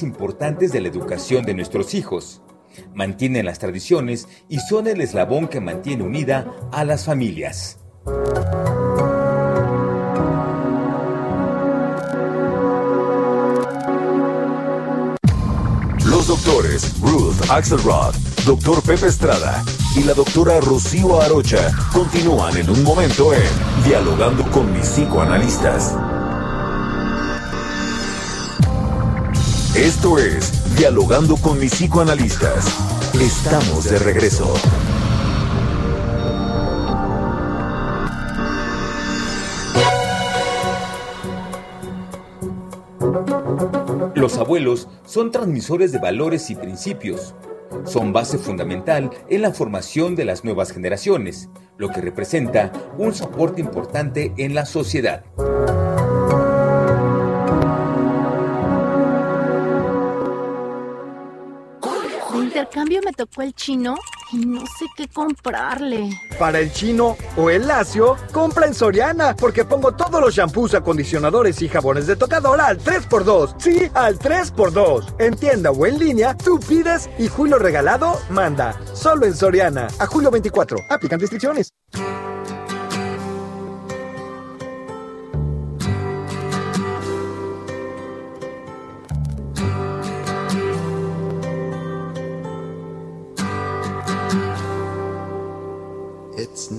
Importantes 0.03 0.73
de 0.73 0.81
la 0.81 0.89
educación 0.89 1.45
de 1.45 1.55
nuestros 1.55 1.95
hijos. 1.95 2.43
Mantienen 2.95 3.47
las 3.47 3.59
tradiciones 3.59 4.29
y 4.49 4.61
son 4.61 4.87
el 4.87 5.01
eslabón 5.01 5.49
que 5.49 5.61
mantiene 5.61 6.05
unida 6.05 6.47
a 6.73 6.85
las 6.85 7.05
familias. 7.05 7.79
doctores 16.27 16.99
Ruth 17.01 17.51
Axelrod, 17.51 18.15
doctor 18.47 18.83
Pepe 18.83 19.07
Estrada 19.07 19.63
y 19.95 20.05
la 20.05 20.15
doctora 20.15 20.59
Rocío 20.61 21.21
Arocha 21.21 21.71
continúan 21.93 22.57
en 22.57 22.71
un 22.71 22.83
momento 22.83 23.33
en 23.35 23.85
Dialogando 23.85 24.43
con 24.51 24.73
mis 24.73 24.89
psicoanalistas. 24.89 25.95
Esto 29.75 30.19
es 30.19 30.77
Dialogando 30.77 31.37
con 31.37 31.59
mis 31.59 31.73
psicoanalistas. 31.73 32.67
Estamos 33.21 33.91
de 33.91 33.99
regreso. 33.99 34.55
Los 44.15 44.39
abuelos 44.39 44.89
son 45.05 45.33
transmisores 45.33 45.91
de 45.91 45.99
valores 45.99 46.51
y 46.51 46.55
principios. 46.55 47.35
Son 47.85 48.13
base 48.13 48.39
fundamental 48.39 49.11
en 49.29 49.43
la 49.43 49.53
formación 49.53 50.15
de 50.15 50.25
las 50.25 50.45
nuevas 50.45 50.71
generaciones, 50.71 51.49
lo 51.79 51.89
que 51.89 52.01
representa 52.01 52.71
un 52.97 53.13
soporte 53.13 53.61
importante 53.61 54.33
en 54.37 54.55
la 54.55 54.67
sociedad. 54.67 55.25
Intercambio 62.75 63.03
me 63.05 63.13
tocó 63.13 63.43
el 63.43 63.55
chino 63.55 63.95
y 64.33 64.39
no 64.47 64.61
sé 64.67 64.87
qué 64.97 65.07
comprarle. 65.07 66.11
Para 66.41 66.59
el 66.59 66.73
chino 66.73 67.17
o 67.37 67.49
el 67.49 67.69
lacio, 67.69 68.17
compra 68.33 68.67
en 68.67 68.75
Soriana, 68.75 69.37
porque 69.37 69.65
pongo 69.65 69.93
todos 69.93 70.21
los 70.21 70.35
shampoos, 70.35 70.75
acondicionadores 70.75 71.63
y 71.63 71.69
jabones 71.69 72.09
de 72.09 72.17
tocador 72.17 72.61
al 72.61 72.81
3x2. 72.81 73.55
Sí, 73.59 73.89
al 73.95 74.19
3x2. 74.19 75.15
En 75.21 75.37
tienda 75.37 75.71
o 75.71 75.87
en 75.87 76.01
línea, 76.01 76.37
tú 76.37 76.59
pides 76.59 77.09
y 77.17 77.29
Julio 77.29 77.61
Regalado 77.61 78.19
manda. 78.29 78.77
Solo 78.93 79.25
en 79.27 79.37
Soriana. 79.37 79.87
A 80.01 80.07
julio 80.07 80.33
24. 80.33 80.77
Aplican 80.91 81.21
restricciones. 81.21 81.73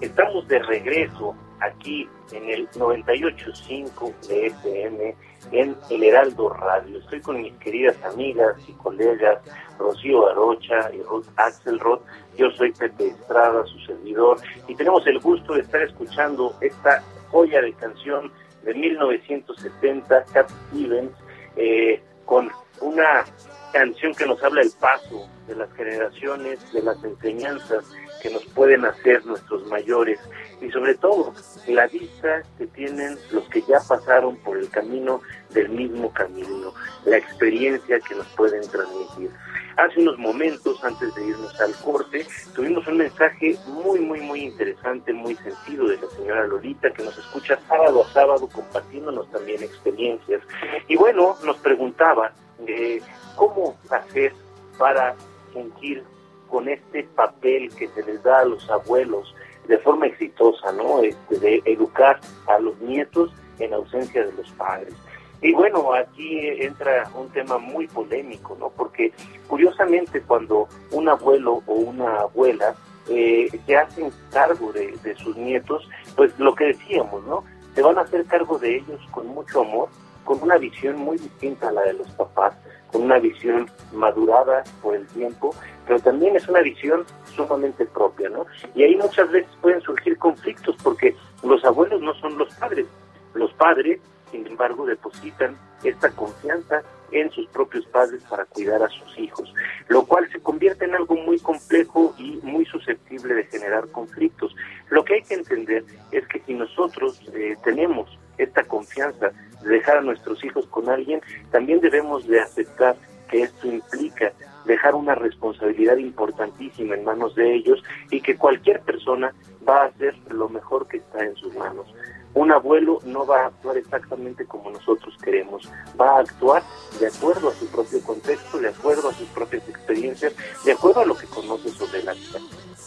Estamos 0.00 0.48
de 0.48 0.58
regreso 0.60 1.34
aquí 1.60 2.08
en 2.32 2.48
el 2.48 2.70
98.5 2.70 4.14
de 4.28 4.46
FM 4.46 5.16
en 5.52 5.76
el 5.90 6.02
Heraldo 6.02 6.50
Radio. 6.50 6.98
Estoy 6.98 7.20
con 7.20 7.42
mis 7.42 7.52
queridas 7.54 7.96
amigas 8.04 8.56
y 8.66 8.72
colegas 8.72 9.38
Rocío 9.78 10.28
Arocha 10.28 10.90
y 10.94 11.02
Ruth 11.02 11.26
Axelrod. 11.36 12.00
Yo 12.36 12.50
soy 12.52 12.72
Pepe 12.72 13.08
Estrada, 13.08 13.64
su 13.66 13.78
servidor, 13.80 14.38
y 14.66 14.74
tenemos 14.74 15.06
el 15.06 15.18
gusto 15.20 15.54
de 15.54 15.60
estar 15.60 15.82
escuchando 15.82 16.54
esta 16.60 17.02
joya 17.30 17.60
de 17.60 17.72
canción 17.74 18.32
de 18.66 18.74
1970, 18.74 20.24
Cat 20.24 20.50
Stevens, 20.68 21.12
eh, 21.56 22.02
con 22.24 22.50
una 22.80 23.24
canción 23.72 24.14
que 24.14 24.26
nos 24.26 24.42
habla 24.42 24.60
del 24.62 24.72
paso 24.80 25.28
de 25.46 25.54
las 25.54 25.72
generaciones, 25.74 26.72
de 26.72 26.82
las 26.82 27.02
enseñanzas 27.04 27.84
que 28.20 28.30
nos 28.30 28.44
pueden 28.46 28.84
hacer 28.84 29.24
nuestros 29.24 29.66
mayores 29.66 30.18
y 30.60 30.70
sobre 30.70 30.94
todo 30.96 31.32
la 31.68 31.86
vista 31.86 32.42
que 32.58 32.66
tienen 32.66 33.16
los 33.30 33.48
que 33.48 33.62
ya 33.62 33.78
pasaron 33.86 34.36
por 34.38 34.58
el 34.58 34.68
camino 34.70 35.20
del 35.50 35.68
mismo 35.68 36.12
camino, 36.12 36.74
la 37.04 37.18
experiencia 37.18 38.00
que 38.00 38.14
nos 38.14 38.26
pueden 38.28 38.62
transmitir. 38.68 39.30
Hace 39.76 40.00
unos 40.00 40.16
momentos, 40.18 40.82
antes 40.82 41.14
de 41.14 41.26
irnos 41.26 41.60
al 41.60 41.74
corte, 41.76 42.26
tuvimos 42.54 42.86
un 42.86 42.96
mensaje 42.96 43.56
muy, 43.66 44.00
muy, 44.00 44.20
muy 44.20 44.40
interesante, 44.44 45.12
muy 45.12 45.34
sentido 45.36 45.88
de 45.88 45.98
la 45.98 46.08
señora 46.16 46.46
Lolita, 46.46 46.90
que 46.90 47.02
nos 47.02 47.18
escucha 47.18 47.58
sábado 47.68 48.02
a 48.02 48.12
sábado 48.12 48.48
compartiéndonos 48.48 49.30
también 49.30 49.62
experiencias. 49.62 50.40
Y 50.88 50.96
bueno, 50.96 51.36
nos 51.44 51.58
preguntaba 51.58 52.32
eh, 52.66 53.02
cómo 53.34 53.76
hacer 53.90 54.32
para 54.78 55.14
sentir 55.52 56.02
con 56.48 56.70
este 56.70 57.02
papel 57.14 57.70
que 57.74 57.88
se 57.88 58.02
les 58.02 58.22
da 58.22 58.40
a 58.40 58.44
los 58.46 58.70
abuelos 58.70 59.34
de 59.68 59.76
forma 59.78 60.06
exitosa, 60.06 60.72
¿no? 60.72 61.02
Este, 61.02 61.38
de 61.38 61.62
educar 61.66 62.18
a 62.46 62.58
los 62.58 62.78
nietos 62.80 63.30
en 63.58 63.74
ausencia 63.74 64.24
de 64.24 64.32
los 64.32 64.50
padres. 64.52 64.94
Y 65.42 65.52
bueno, 65.52 65.92
aquí 65.94 66.48
entra 66.48 67.10
un 67.14 67.28
tema 67.30 67.58
muy 67.58 67.86
polémico, 67.88 68.56
¿no? 68.58 68.70
Porque 68.70 69.12
curiosamente 69.46 70.22
cuando 70.22 70.68
un 70.92 71.08
abuelo 71.08 71.62
o 71.66 71.74
una 71.74 72.20
abuela 72.20 72.74
eh, 73.08 73.48
se 73.66 73.76
hacen 73.76 74.10
cargo 74.32 74.72
de, 74.72 74.96
de 75.02 75.14
sus 75.16 75.36
nietos, 75.36 75.88
pues 76.16 76.36
lo 76.38 76.54
que 76.54 76.66
decíamos, 76.66 77.24
¿no? 77.24 77.44
Se 77.74 77.82
van 77.82 77.98
a 77.98 78.02
hacer 78.02 78.24
cargo 78.24 78.58
de 78.58 78.76
ellos 78.76 79.00
con 79.10 79.26
mucho 79.28 79.60
amor, 79.60 79.88
con 80.24 80.42
una 80.42 80.56
visión 80.56 80.96
muy 80.96 81.18
distinta 81.18 81.68
a 81.68 81.72
la 81.72 81.82
de 81.82 81.92
los 81.92 82.10
papás, 82.12 82.54
con 82.90 83.02
una 83.02 83.18
visión 83.18 83.70
madurada 83.92 84.64
por 84.82 84.94
el 84.94 85.06
tiempo, 85.08 85.54
pero 85.86 86.00
también 86.00 86.36
es 86.36 86.48
una 86.48 86.60
visión 86.60 87.04
sumamente 87.34 87.86
propia, 87.86 88.28
¿no? 88.28 88.46
Y 88.74 88.82
ahí 88.82 88.96
muchas 88.96 89.30
veces 89.30 89.50
pueden 89.60 89.80
surgir 89.82 90.16
conflictos 90.18 90.76
porque 90.82 91.14
los 91.42 91.64
abuelos 91.64 92.00
no 92.00 92.14
son 92.14 92.38
los 92.38 92.52
padres, 92.54 92.86
los 93.34 93.52
padres, 93.54 94.00
sin 94.36 94.46
embargo, 94.46 94.84
depositan 94.84 95.56
esta 95.82 96.10
confianza 96.10 96.82
en 97.12 97.30
sus 97.30 97.46
propios 97.48 97.86
padres 97.86 98.22
para 98.28 98.44
cuidar 98.44 98.82
a 98.82 98.88
sus 98.88 99.18
hijos, 99.18 99.52
lo 99.88 100.04
cual 100.04 100.28
se 100.30 100.40
convierte 100.40 100.84
en 100.84 100.94
algo 100.94 101.14
muy 101.14 101.38
complejo 101.38 102.14
y 102.18 102.40
muy 102.42 102.64
susceptible 102.66 103.34
de 103.34 103.44
generar 103.44 103.88
conflictos. 103.88 104.54
Lo 104.90 105.04
que 105.04 105.14
hay 105.14 105.22
que 105.22 105.34
entender 105.34 105.84
es 106.10 106.26
que 106.26 106.40
si 106.40 106.54
nosotros 106.54 107.20
eh, 107.32 107.56
tenemos 107.64 108.18
esta 108.38 108.64
confianza 108.64 109.30
de 109.62 109.68
dejar 109.68 109.98
a 109.98 110.02
nuestros 110.02 110.44
hijos 110.44 110.66
con 110.66 110.88
alguien, 110.88 111.20
también 111.50 111.80
debemos 111.80 112.26
de 112.26 112.40
aceptar 112.40 112.96
que 113.30 113.42
esto 113.42 113.66
implica 113.68 114.32
dejar 114.66 114.94
una 114.94 115.14
responsabilidad 115.14 115.96
importantísima 115.96 116.94
en 116.94 117.04
manos 117.04 117.34
de 117.34 117.54
ellos 117.54 117.82
y 118.10 118.20
que 118.20 118.36
cualquier 118.36 118.80
persona 118.80 119.32
va 119.66 119.82
a 119.82 119.86
hacer 119.86 120.14
lo 120.30 120.48
mejor 120.48 120.86
que 120.86 120.98
está 120.98 121.24
en 121.24 121.34
sus 121.36 121.54
manos. 121.56 121.86
Un 122.34 122.52
abuelo 122.52 122.98
no 123.06 123.24
va 123.24 123.44
a 123.44 123.46
actuar 123.46 123.78
exactamente 123.78 124.44
como 124.44 124.70
nosotros 124.70 125.16
queremos, 125.24 125.70
va 125.98 126.16
a 126.16 126.20
actuar 126.20 126.62
de 127.00 127.06
acuerdo 127.06 127.48
a 127.48 127.54
su 127.54 127.66
propio 127.68 128.02
contexto, 128.02 128.58
de 128.58 128.68
acuerdo 128.68 129.08
a 129.08 129.14
sus 129.14 129.28
propias 129.28 129.66
experiencias, 129.68 130.34
de 130.64 130.72
acuerdo 130.72 131.00
a 131.00 131.06
lo 131.06 131.16
que 131.16 131.26
conoce 131.26 131.70
sobre 131.70 132.02
la 132.02 132.12
vida. 132.12 132.38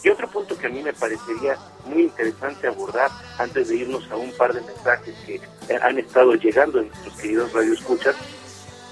Y 0.04 0.10
otro 0.10 0.28
punto 0.30 0.56
que 0.58 0.68
a 0.68 0.70
mí 0.70 0.84
me 0.84 0.94
parecería 0.94 1.58
muy 1.86 2.04
interesante 2.04 2.68
abordar 2.68 3.10
antes 3.40 3.70
de 3.70 3.78
irnos 3.78 4.10
a 4.12 4.18
un 4.18 4.32
par 4.34 4.54
de 4.54 4.62
mensajes 4.62 5.16
que 5.26 5.42
han 5.82 5.98
estado 5.98 6.36
llegando 6.36 6.80
en 6.80 6.88
nuestros 6.88 7.16
queridos 7.18 7.52
radioescuchas 7.52 8.16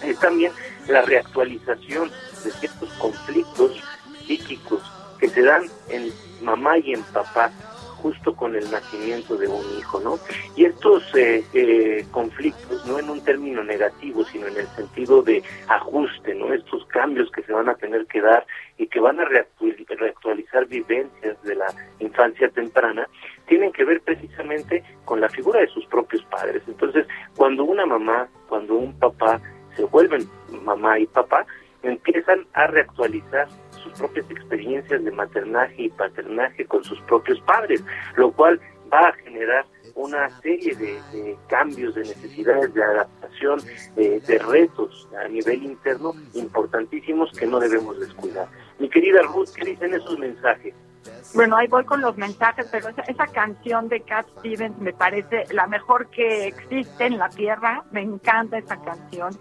es 0.04 0.20
también 0.20 0.52
la 0.88 1.02
reactualización 1.02 2.12
de 2.44 2.52
ciertos 2.52 2.90
conflictos 2.94 3.84
psíquicos 4.26 4.82
que 5.20 5.30
se 5.30 5.42
dan 5.42 5.64
en 5.90 6.12
mamá 6.42 6.78
y 6.78 6.94
en 6.94 7.04
papá 7.04 7.52
justo 7.98 8.36
con 8.36 8.56
el 8.56 8.70
nacimiento 8.72 9.36
de 9.38 9.48
un 9.48 9.64
hijo, 9.78 10.00
¿no? 10.00 10.20
Y 10.56 10.66
estos 10.66 11.04
eh, 11.16 11.44
eh, 11.54 12.06
conflictos, 12.12 12.86
no 12.86 13.00
en 13.00 13.10
un 13.10 13.24
término 13.24 13.64
negativo, 13.64 14.24
sino 14.26 14.48
en 14.48 14.58
el 14.58 14.68
sentido 14.68 15.22
de 15.22 15.44
ajuste, 15.68 16.36
¿no? 16.36 16.54
Estos 16.54 16.86
cambios 16.86 17.30
que 17.32 17.44
se 17.44 17.54
van 17.54 17.70
a 17.70 17.76
tener 17.76 18.06
que 18.06 18.22
dar 18.22 18.46
y 18.78 18.88
que 18.88 19.00
van 19.00 19.20
a 19.20 19.26
reactualizar 19.26 20.68
vivencias 20.68 21.42
de 21.44 21.56
la 21.56 21.74
infancia 22.00 22.50
temprana, 22.50 23.08
tienen 23.48 23.72
que 23.72 23.84
ver 23.84 24.02
precisamente 24.02 24.84
con 25.06 25.20
la 25.20 25.30
figura 25.30 25.60
de 25.60 25.68
sus 25.68 25.86
propios 25.88 26.24
padres. 26.26 26.62
Entonces, 26.68 27.08
cuando 27.36 27.64
una 27.64 27.86
mamá, 27.86 28.28
cuando 28.48 28.76
un 28.76 28.98
papá 29.00 29.42
se 29.76 29.84
vuelven 29.86 30.30
mamá 30.64 31.00
y 31.00 31.08
papá, 31.08 31.46
empiezan 31.92 32.46
a 32.54 32.68
reactualizar 32.68 33.48
sus 33.72 33.94
propias 33.94 34.30
experiencias 34.30 35.04
de 35.04 35.12
maternaje 35.12 35.84
y 35.84 35.90
paternaje 35.90 36.66
con 36.66 36.84
sus 36.84 37.00
propios 37.02 37.40
padres, 37.42 37.84
lo 38.16 38.32
cual 38.32 38.60
va 38.92 39.10
a 39.10 39.14
generar 39.14 39.66
una 39.96 40.30
serie 40.42 40.76
de, 40.76 41.38
cambios, 41.48 41.96
de 41.96 42.02
necesidades 42.02 42.74
de 42.74 42.84
adaptación, 42.84 43.60
de 43.96 44.42
retos 44.48 45.08
a 45.20 45.28
nivel 45.28 45.64
interno 45.64 46.14
importantísimos 46.34 47.32
que 47.32 47.48
no 47.48 47.60
debemos 47.60 48.00
descuidar. 48.00 48.48
Mi 48.80 48.90
querida 48.90 49.22
Ruth, 49.24 49.50
¿qué 49.56 49.66
dicen 49.66 49.94
esos 49.94 50.18
mensajes? 50.20 50.74
Bueno, 51.34 51.58
ahí 51.58 51.68
voy 51.68 51.84
con 51.86 52.02
los 52.02 52.16
mensajes, 52.18 52.68
pero 52.72 52.90
esa, 52.90 53.02
esa, 53.04 53.28
canción 53.28 53.90
de 53.90 54.02
Cat 54.02 54.28
Stevens 54.40 54.78
me 54.80 54.94
parece 54.94 55.46
la 55.52 55.68
mejor 55.68 56.10
que 56.10 56.48
existe 56.48 57.06
en 57.06 57.18
la 57.18 57.30
tierra. 57.30 57.84
Me 57.92 58.02
encanta 58.02 58.58
esa 58.58 58.78
canción 58.82 59.32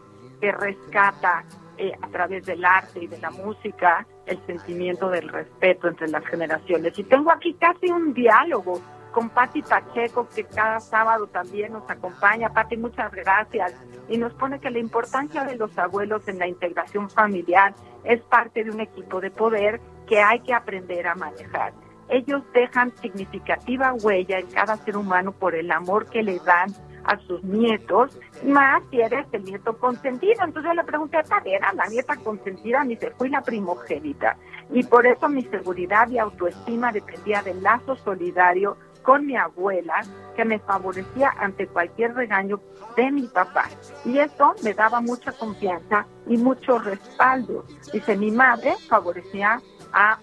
que 0.40 0.52
rescata 0.52 1.44
eh, 1.78 1.92
a 2.00 2.08
través 2.08 2.44
del 2.46 2.64
arte 2.64 3.04
y 3.04 3.06
de 3.06 3.18
la 3.18 3.30
música 3.30 4.06
el 4.26 4.44
sentimiento 4.46 5.08
del 5.08 5.28
respeto 5.28 5.88
entre 5.88 6.08
las 6.08 6.24
generaciones. 6.26 6.98
Y 6.98 7.04
tengo 7.04 7.30
aquí 7.30 7.54
casi 7.54 7.90
un 7.90 8.12
diálogo 8.14 8.80
con 9.12 9.30
Patti 9.30 9.62
Pacheco, 9.62 10.28
que 10.28 10.44
cada 10.44 10.78
sábado 10.78 11.26
también 11.26 11.72
nos 11.72 11.88
acompaña. 11.88 12.52
Patti, 12.52 12.76
muchas 12.76 13.10
gracias. 13.12 13.74
Y 14.10 14.18
nos 14.18 14.34
pone 14.34 14.60
que 14.60 14.70
la 14.70 14.78
importancia 14.78 15.44
de 15.44 15.56
los 15.56 15.76
abuelos 15.78 16.28
en 16.28 16.38
la 16.38 16.46
integración 16.46 17.08
familiar 17.08 17.74
es 18.04 18.20
parte 18.22 18.62
de 18.62 18.70
un 18.70 18.80
equipo 18.80 19.20
de 19.20 19.30
poder 19.30 19.80
que 20.06 20.20
hay 20.20 20.40
que 20.40 20.52
aprender 20.52 21.06
a 21.06 21.14
manejar. 21.14 21.72
Ellos 22.08 22.42
dejan 22.52 22.94
significativa 22.98 23.94
huella 23.94 24.38
en 24.38 24.46
cada 24.48 24.76
ser 24.76 24.96
humano 24.96 25.32
por 25.32 25.54
el 25.54 25.70
amor 25.72 26.10
que 26.10 26.22
le 26.22 26.38
dan 26.40 26.68
a 27.06 27.18
sus 27.26 27.42
nietos, 27.44 28.18
más 28.44 28.82
si 28.90 29.00
eres 29.00 29.26
el 29.32 29.44
nieto 29.44 29.76
consentido. 29.78 30.44
Entonces 30.44 30.70
yo 30.70 30.74
le 30.74 30.84
pregunté, 30.84 31.18
¿tal 31.28 31.46
era 31.46 31.72
la 31.72 31.86
nieta 31.86 32.16
consentida? 32.16 32.84
Ni 32.84 32.96
se 32.96 33.10
fue 33.12 33.28
la 33.28 33.42
primogénita. 33.42 34.36
Y 34.70 34.82
por 34.82 35.06
eso 35.06 35.28
mi 35.28 35.42
seguridad 35.42 36.08
y 36.08 36.18
autoestima 36.18 36.92
dependía 36.92 37.42
del 37.42 37.62
lazo 37.62 37.96
solidario 37.96 38.76
con 39.02 39.24
mi 39.24 39.36
abuela, 39.36 40.02
que 40.34 40.44
me 40.44 40.58
favorecía 40.58 41.32
ante 41.38 41.68
cualquier 41.68 42.14
regaño 42.14 42.60
de 42.96 43.12
mi 43.12 43.28
papá. 43.28 43.66
Y 44.04 44.18
eso 44.18 44.54
me 44.64 44.74
daba 44.74 45.00
mucha 45.00 45.30
confianza 45.30 46.06
y 46.26 46.36
mucho 46.36 46.80
respaldo. 46.80 47.64
Dice, 47.92 48.16
mi 48.16 48.32
madre 48.32 48.74
favorecía 48.88 49.60
a 49.92 50.18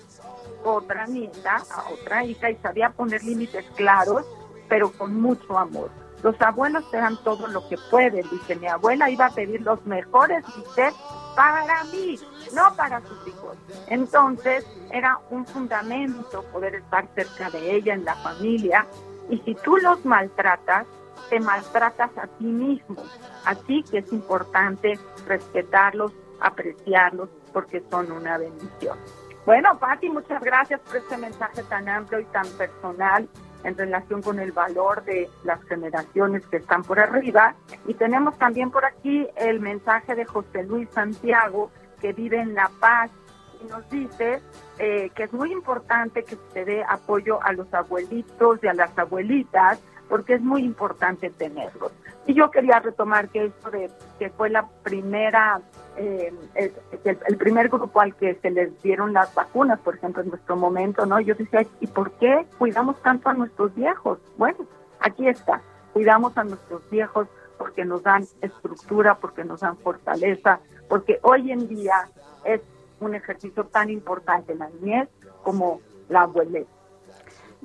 otra 0.65 1.05
nieta, 1.07 1.63
a 1.71 1.93
otra 1.93 2.25
hija, 2.25 2.49
y 2.49 2.57
sabía 2.57 2.89
poner 2.89 3.23
límites 3.23 3.65
claros, 3.75 4.25
pero 4.67 4.91
con 4.91 5.19
mucho 5.19 5.57
amor. 5.57 5.89
Los 6.23 6.41
abuelos 6.41 6.89
te 6.89 6.97
dan 6.97 7.17
todo 7.17 7.47
lo 7.47 7.67
que 7.67 7.77
pueden. 7.91 8.27
Dice, 8.29 8.55
mi 8.55 8.67
abuela 8.67 9.09
iba 9.09 9.25
a 9.25 9.29
pedir 9.29 9.61
los 9.61 9.85
mejores 9.85 10.45
bistecs 10.55 10.95
para 11.35 11.83
mí, 11.85 12.17
no 12.55 12.73
para 12.75 13.01
sus 13.01 13.27
hijos. 13.27 13.57
Entonces, 13.87 14.65
era 14.89 15.19
un 15.29 15.45
fundamento 15.45 16.43
poder 16.53 16.75
estar 16.75 17.07
cerca 17.13 17.49
de 17.49 17.75
ella 17.75 17.93
en 17.93 18.05
la 18.05 18.15
familia. 18.15 18.87
Y 19.29 19.37
si 19.39 19.53
tú 19.55 19.77
los 19.77 20.03
maltratas, 20.05 20.87
te 21.29 21.39
maltratas 21.41 22.11
a 22.17 22.27
ti 22.27 22.45
mismo. 22.45 23.03
Así 23.45 23.83
que 23.83 23.99
es 23.99 24.13
importante 24.13 24.97
respetarlos, 25.27 26.13
apreciarlos, 26.39 27.29
porque 27.51 27.83
son 27.89 28.11
una 28.11 28.37
bendición. 28.37 28.97
Bueno, 29.45 29.77
Patti, 29.77 30.09
muchas 30.09 30.41
gracias 30.41 30.79
por 30.81 30.97
este 30.97 31.17
mensaje 31.17 31.63
tan 31.63 31.89
amplio 31.89 32.21
y 32.21 32.25
tan 32.25 32.47
personal 32.51 33.27
en 33.63 33.77
relación 33.77 34.21
con 34.21 34.39
el 34.39 34.51
valor 34.51 35.03
de 35.03 35.29
las 35.43 35.63
generaciones 35.63 36.45
que 36.47 36.57
están 36.57 36.83
por 36.83 36.99
arriba. 36.99 37.55
Y 37.87 37.93
tenemos 37.93 38.37
también 38.37 38.71
por 38.71 38.85
aquí 38.85 39.27
el 39.35 39.59
mensaje 39.59 40.15
de 40.15 40.25
José 40.25 40.63
Luis 40.63 40.89
Santiago, 40.91 41.71
que 42.01 42.13
vive 42.13 42.39
en 42.39 42.53
La 42.53 42.69
Paz, 42.79 43.09
y 43.61 43.67
nos 43.67 43.89
dice 43.89 44.41
eh, 44.77 45.09
que 45.15 45.23
es 45.23 45.33
muy 45.33 45.51
importante 45.51 46.23
que 46.23 46.37
se 46.53 46.65
dé 46.65 46.83
apoyo 46.83 47.41
a 47.41 47.53
los 47.53 47.73
abuelitos 47.73 48.59
y 48.61 48.67
a 48.67 48.73
las 48.73 48.97
abuelitas, 48.97 49.79
porque 50.09 50.33
es 50.33 50.41
muy 50.41 50.63
importante 50.63 51.29
tenerlos. 51.29 51.91
Y 52.25 52.33
yo 52.33 52.49
quería 52.51 52.79
retomar 52.79 53.29
que 53.29 53.45
esto 53.45 53.69
de 53.69 53.91
que 54.17 54.29
fue 54.29 54.49
la 54.49 54.67
primera, 54.83 55.61
eh, 55.97 56.33
el, 56.55 57.37
primer 57.37 57.67
grupo 57.67 57.99
al 57.99 58.15
que 58.15 58.35
se 58.35 58.49
les 58.49 58.81
dieron 58.81 59.11
las 59.11 59.33
vacunas, 59.35 59.79
por 59.79 59.95
ejemplo, 59.95 60.23
en 60.23 60.29
nuestro 60.29 60.55
momento, 60.55 61.05
¿no? 61.05 61.19
Yo 61.19 61.35
decía, 61.35 61.65
¿y 61.81 61.87
por 61.87 62.11
qué 62.13 62.45
cuidamos 62.57 63.01
tanto 63.01 63.29
a 63.29 63.33
nuestros 63.33 63.75
viejos? 63.75 64.19
Bueno, 64.37 64.59
aquí 64.99 65.27
está, 65.27 65.61
cuidamos 65.91 66.37
a 66.37 66.45
nuestros 66.45 66.89
viejos 66.89 67.27
porque 67.57 67.83
nos 67.83 68.03
dan 68.03 68.25
estructura, 68.41 69.15
porque 69.15 69.43
nos 69.43 69.59
dan 69.59 69.77
fortaleza, 69.77 70.59
porque 70.87 71.19
hoy 71.23 71.51
en 71.51 71.67
día 71.67 72.09
es 72.45 72.61
un 72.99 73.15
ejercicio 73.15 73.65
tan 73.65 73.89
importante 73.89 74.55
la 74.55 74.69
niñez 74.69 75.09
como 75.43 75.81
la 76.09 76.21
abuelez. 76.21 76.67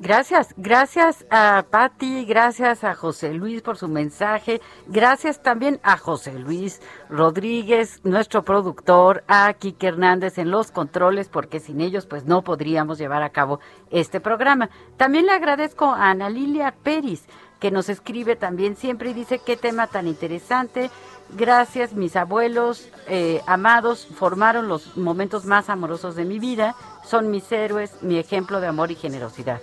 Gracias, 0.00 0.54
gracias 0.56 1.26
a 1.28 1.64
Patti, 1.68 2.24
gracias 2.24 2.84
a 2.84 2.94
José 2.94 3.34
Luis 3.34 3.62
por 3.62 3.76
su 3.76 3.88
mensaje, 3.88 4.60
gracias 4.86 5.42
también 5.42 5.80
a 5.82 5.98
José 5.98 6.38
Luis 6.38 6.80
Rodríguez, 7.10 7.98
nuestro 8.04 8.44
productor, 8.44 9.24
a 9.26 9.52
Kike 9.54 9.88
Hernández 9.88 10.38
en 10.38 10.52
los 10.52 10.70
controles, 10.70 11.28
porque 11.28 11.58
sin 11.58 11.80
ellos 11.80 12.06
pues 12.06 12.26
no 12.26 12.42
podríamos 12.42 12.98
llevar 12.98 13.24
a 13.24 13.30
cabo 13.30 13.58
este 13.90 14.20
programa. 14.20 14.70
También 14.96 15.26
le 15.26 15.32
agradezco 15.32 15.86
a 15.86 16.10
Ana 16.10 16.30
Lilia 16.30 16.76
Pérez, 16.80 17.24
que 17.58 17.72
nos 17.72 17.88
escribe 17.88 18.36
también 18.36 18.76
siempre 18.76 19.10
y 19.10 19.14
dice 19.14 19.40
qué 19.44 19.56
tema 19.56 19.88
tan 19.88 20.06
interesante. 20.06 20.92
Gracias, 21.36 21.94
mis 21.94 22.14
abuelos 22.14 22.88
eh, 23.08 23.42
amados 23.46 24.06
formaron 24.14 24.68
los 24.68 24.96
momentos 24.96 25.44
más 25.44 25.68
amorosos 25.68 26.14
de 26.14 26.24
mi 26.24 26.38
vida, 26.38 26.76
son 27.04 27.32
mis 27.32 27.50
héroes, 27.50 28.00
mi 28.00 28.16
ejemplo 28.16 28.60
de 28.60 28.68
amor 28.68 28.92
y 28.92 28.94
generosidad. 28.94 29.60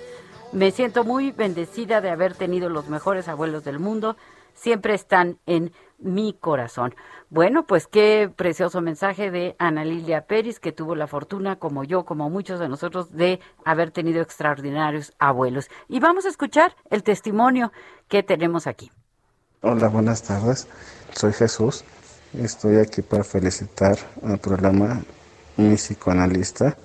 Me 0.56 0.72
siento 0.72 1.04
muy 1.04 1.34
bendecida 1.34 2.00
de 2.00 2.10
haber 2.10 2.34
tenido 2.34 2.70
los 2.70 2.88
mejores 2.88 3.28
abuelos 3.28 3.66
del 3.66 3.78
mundo. 3.78 4.16
Siempre 4.54 4.94
están 4.94 5.38
en 5.46 5.74
mi 6.00 6.32
corazón. 6.32 6.96
Bueno, 7.30 7.68
pues 7.68 7.88
qué 7.88 8.32
precioso 8.34 8.80
mensaje 8.80 9.32
de 9.32 9.58
Ana 9.60 9.84
Lilia 9.84 10.22
Pérez, 10.28 10.62
que 10.62 10.72
tuvo 10.72 10.96
la 10.96 11.08
fortuna, 11.08 11.58
como 11.58 11.84
yo, 11.84 12.06
como 12.06 12.30
muchos 12.30 12.62
de 12.62 12.70
nosotros, 12.70 13.12
de 13.12 13.42
haber 13.66 13.92
tenido 13.92 14.22
extraordinarios 14.22 15.12
abuelos. 15.20 15.68
Y 15.90 16.00
vamos 16.00 16.26
a 16.26 16.30
escuchar 16.30 16.74
el 16.90 17.04
testimonio 17.04 17.74
que 18.08 18.24
tenemos 18.24 18.66
aquí. 18.66 18.90
Hola, 19.60 19.90
buenas 19.90 20.24
tardes. 20.24 20.70
Soy 21.12 21.34
Jesús. 21.34 21.84
Estoy 22.34 22.78
aquí 22.78 23.02
para 23.02 23.26
felicitar 23.26 23.98
al 24.24 24.38
programa 24.38 25.02
Mi 25.58 25.76
Psicoanalista. 25.76 26.78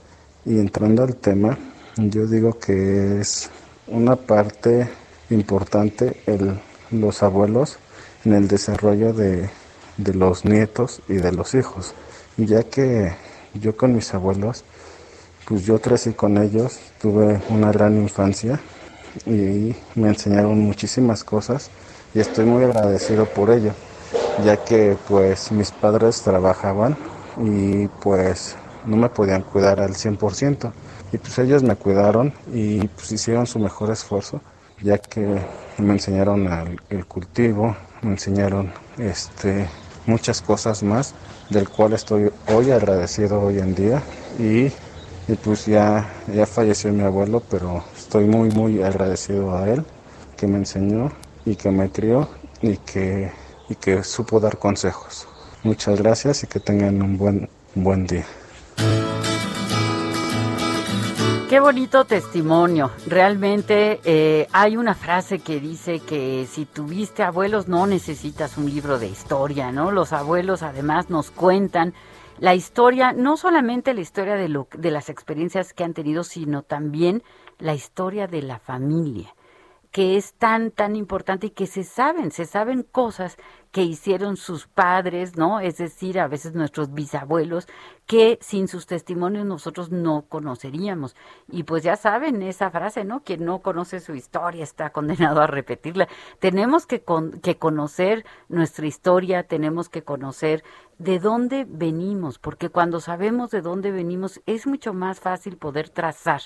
Y 0.45 0.59
entrando 0.59 1.05
al 1.05 1.15
tema, 1.15 1.57
yo 1.97 2.27
digo 2.27 2.59
que 2.59 3.21
es 3.21 3.49
una 3.91 4.17
parte 4.17 4.89
importante 5.31 6.23
el, 6.27 6.61
los 6.91 7.23
abuelos 7.23 7.79
en 8.25 8.35
el 8.35 8.49
desarrollo 8.49 9.13
de, 9.13 9.51
de 9.97 10.15
los 10.15 10.45
nietos 10.45 11.03
y 11.09 11.15
de 11.15 11.33
los 11.33 11.55
hijos, 11.55 11.95
ya 12.37 12.63
que 12.63 13.13
yo 13.55 13.77
con 13.77 13.95
mis 13.95 14.15
abuelos, 14.15 14.65
pues 15.47 15.65
yo 15.65 15.81
crecí 15.81 16.13
con 16.13 16.39
ellos, 16.39 16.79
tuve 17.01 17.41
una 17.49 17.73
gran 17.73 17.97
infancia 17.97 18.61
y 19.27 19.75
me 19.95 20.09
enseñaron 20.09 20.59
muchísimas 20.61 21.25
cosas 21.25 21.71
y 22.15 22.21
estoy 22.21 22.45
muy 22.45 22.65
agradecido 22.65 23.27
por 23.27 23.51
ello, 23.51 23.73
ya 24.45 24.57
que 24.65 24.97
pues 25.09 25.51
mis 25.53 25.71
padres 25.71 26.23
trabajaban 26.23 26.97
y 27.39 27.89
pues 28.03 28.57
no 28.87 28.97
me 28.97 29.09
podían 29.09 29.43
cuidar 29.43 29.81
al 29.81 29.95
100%. 29.95 30.73
Y 31.13 31.19
pues 31.19 31.39
ellos 31.39 31.63
me 31.63 31.77
cuidaron 31.77 32.33
y 32.53 32.87
pues 32.89 33.11
hicieron 33.13 33.47
su 33.47 33.59
mejor 33.59 33.91
esfuerzo, 33.91 34.41
ya 34.83 34.99
que 34.99 35.41
me 35.79 35.93
enseñaron 35.93 36.79
el 36.89 37.07
cultivo, 37.07 37.77
me 38.03 38.13
enseñaron 38.13 38.73
este, 38.99 39.69
muchas 40.07 40.41
cosas 40.41 40.83
más, 40.83 41.15
del 41.51 41.69
cual 41.69 41.93
estoy 41.95 42.31
hoy 42.49 42.71
agradecido 42.71 43.41
hoy 43.41 43.59
en 43.59 43.75
día. 43.75 44.03
Y, 44.39 44.67
y 45.31 45.37
pues 45.43 45.67
ya, 45.67 46.09
ya 46.33 46.47
falleció 46.47 46.93
mi 46.93 47.03
abuelo, 47.03 47.43
pero 47.51 47.85
estoy 47.97 48.27
muy, 48.27 48.51
muy 48.51 48.83
agradecido 48.83 49.57
a 49.57 49.69
él, 49.69 49.85
que 50.37 50.47
me 50.47 50.59
enseñó 50.59 51.13
y 51.45 51.57
que 51.57 51.71
me 51.71 51.91
crió 51.91 52.29
y 52.63 52.77
que, 52.77 53.33
y 53.69 53.75
que 53.75 54.03
supo 54.05 54.41
dar 54.41 54.59
consejos. 54.59 55.27
Muchas 55.63 55.99
gracias 55.99 56.45
y 56.45 56.47
que 56.47 56.61
tengan 56.61 57.03
un 57.03 57.19
buen, 57.19 57.49
buen 57.75 58.07
día. 58.07 58.25
Qué 61.51 61.59
bonito 61.59 62.05
testimonio. 62.05 62.93
Realmente 63.09 63.99
eh, 64.05 64.47
hay 64.53 64.77
una 64.77 64.95
frase 64.95 65.41
que 65.41 65.59
dice 65.59 65.99
que 65.99 66.47
si 66.49 66.65
tuviste 66.65 67.25
abuelos 67.25 67.67
no 67.67 67.89
necesitas 67.89 68.57
un 68.57 68.67
libro 68.67 69.01
de 69.01 69.09
historia, 69.09 69.73
¿no? 69.73 69.91
Los 69.91 70.13
abuelos 70.13 70.63
además 70.63 71.11
nos 71.11 71.33
cuentan 71.33 71.93
la 72.39 72.55
historia, 72.55 73.13
no 73.13 73.37
solamente 73.37 73.95
la 73.95 74.01
historia 74.01 74.37
de, 74.37 74.49
lo, 74.49 74.69
de 74.79 74.93
las 74.93 75.09
experiencias 75.09 75.73
que 75.73 75.83
han 75.83 75.93
tenido, 75.93 76.23
sino 76.23 76.63
también 76.63 77.25
la 77.59 77.75
historia 77.75 78.29
de 78.29 78.43
la 78.43 78.61
familia 78.61 79.35
que 79.91 80.17
es 80.17 80.35
tan, 80.35 80.71
tan 80.71 80.95
importante 80.95 81.49
y 81.49 81.51
que 81.51 81.67
se 81.67 81.83
saben, 81.83 82.31
se 82.31 82.45
saben 82.45 82.85
cosas 82.85 83.37
que 83.73 83.83
hicieron 83.83 84.37
sus 84.37 84.67
padres, 84.67 85.37
¿no? 85.37 85.61
Es 85.61 85.79
decir, 85.79 86.21
a 86.21 86.29
veces 86.29 86.55
nuestros 86.55 86.93
bisabuelos, 86.93 87.67
que 88.07 88.39
sin 88.41 88.69
sus 88.69 88.87
testimonios 88.87 89.47
nosotros 89.47 89.91
no 89.91 90.23
conoceríamos. 90.29 91.17
Y 91.49 91.65
pues 91.65 91.83
ya 91.83 91.97
saben 91.97 92.43
esa 92.43 92.71
frase, 92.71 93.05
¿no? 93.05 93.23
Quien 93.23 93.45
no 93.45 93.61
conoce 93.61 94.01
su 94.01 94.15
historia 94.15 94.63
está 94.63 94.91
condenado 94.91 95.41
a 95.41 95.49
repetirla. 95.49 96.09
Tenemos 96.39 96.87
que, 96.87 97.03
que 97.43 97.57
conocer 97.57 98.25
nuestra 98.49 98.87
historia, 98.87 99.45
tenemos 99.45 99.89
que 99.89 100.03
conocer 100.03 100.63
de 100.99 101.19
dónde 101.19 101.67
venimos, 101.69 102.39
porque 102.39 102.69
cuando 102.69 103.01
sabemos 103.01 103.51
de 103.51 103.63
dónde 103.63 103.91
venimos 103.91 104.41
es 104.47 104.67
mucho 104.67 104.93
más 104.93 105.19
fácil 105.19 105.57
poder 105.57 105.89
trazar 105.89 106.43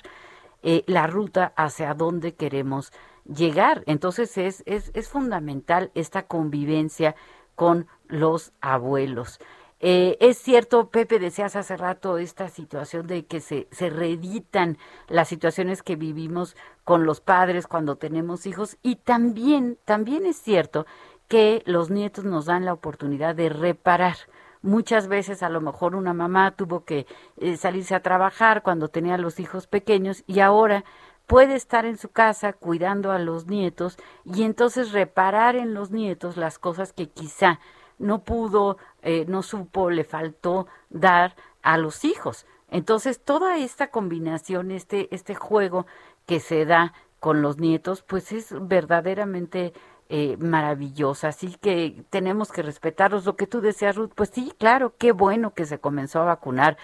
eh, 0.63 0.83
la 0.87 1.07
ruta 1.07 1.53
hacia 1.57 1.93
dónde 1.93 2.35
queremos 2.35 2.93
llegar. 3.25 3.83
Entonces 3.87 4.37
es, 4.39 4.63
es, 4.67 4.91
es 4.95 5.09
fundamental 5.09 5.91
esta 5.95 6.27
convivencia 6.27 7.15
con 7.55 7.87
los 8.07 8.53
abuelos. 8.61 9.41
Eh, 9.87 10.17
es 10.21 10.39
cierto, 10.39 10.89
Pepe, 10.89 11.19
decías 11.19 11.57
hace 11.57 11.77
rato 11.77 12.17
esta 12.17 12.49
situación 12.49 13.07
de 13.07 13.27
que 13.27 13.41
se, 13.41 13.69
se 13.71 13.91
reeditan 13.91 14.79
las 15.09 15.29
situaciones 15.29 15.83
que 15.83 15.97
vivimos 15.97 16.57
con 16.85 17.05
los 17.05 17.21
padres 17.21 17.67
cuando 17.67 17.97
tenemos 17.97 18.47
hijos 18.47 18.79
y 18.83 18.97
también, 18.97 19.79
también 19.85 20.25
es 20.25 20.37
cierto 20.37 20.87
que 21.29 21.63
los 21.67 21.91
nietos 21.91 22.25
nos 22.25 22.47
dan 22.47 22.65
la 22.65 22.73
oportunidad 22.73 23.35
de 23.35 23.49
reparar. 23.49 24.17
Muchas 24.63 25.09
veces 25.09 25.43
a 25.43 25.51
lo 25.51 25.61
mejor 25.61 25.95
una 25.95 26.15
mamá 26.15 26.53
tuvo 26.53 26.85
que 26.85 27.07
eh, 27.37 27.59
salirse 27.59 27.95
a 27.95 28.01
trabajar 28.01 28.63
cuando 28.63 28.89
tenía 28.89 29.19
los 29.19 29.39
hijos 29.39 29.67
pequeños 29.67 30.25
y 30.27 30.41
ahora 30.41 30.85
puede 31.27 31.55
estar 31.55 31.87
en 31.87 31.97
su 31.97 32.11
casa 32.11 32.53
cuidando 32.53 33.13
a 33.13 33.19
los 33.19 33.47
nietos 33.47 33.97
y 34.25 34.43
entonces 34.43 34.93
reparar 34.93 35.57
en 35.57 35.75
los 35.75 35.91
nietos 35.91 36.37
las 36.37 36.59
cosas 36.59 36.93
que 36.93 37.09
quizá 37.09 37.61
no 37.99 38.25
pudo, 38.25 38.77
eh, 39.03 39.25
no 39.29 39.43
supo, 39.43 39.91
le 39.91 40.05
faltó 40.05 40.67
dar 40.91 41.37
a 41.63 41.79
los 41.79 42.05
hijos. 42.05 42.47
Entonces, 42.71 43.21
toda 43.23 43.59
esta 43.59 43.91
combinación, 43.91 44.71
este, 44.71 45.15
este 45.15 45.35
juego 45.35 45.87
que 46.27 46.41
se 46.41 46.65
da 46.65 46.93
con 47.21 47.41
los 47.41 47.59
nietos, 47.59 48.03
pues 48.03 48.33
es 48.33 48.55
verdaderamente 48.69 49.73
eh, 50.09 50.37
maravillosa. 50.39 51.29
Así 51.29 51.57
que 51.61 52.05
tenemos 52.11 52.53
que 52.53 52.63
respetarlos. 52.63 53.25
Lo 53.25 53.37
que 53.37 53.47
tú 53.47 53.61
deseas, 53.61 53.97
Ruth, 53.97 54.13
pues 54.15 54.31
sí, 54.31 54.53
claro, 54.59 54.95
qué 54.99 55.13
bueno 55.13 55.55
que 55.55 55.65
se 55.65 55.79
comenzó 55.79 56.21
a 56.21 56.25
vacunar 56.25 56.77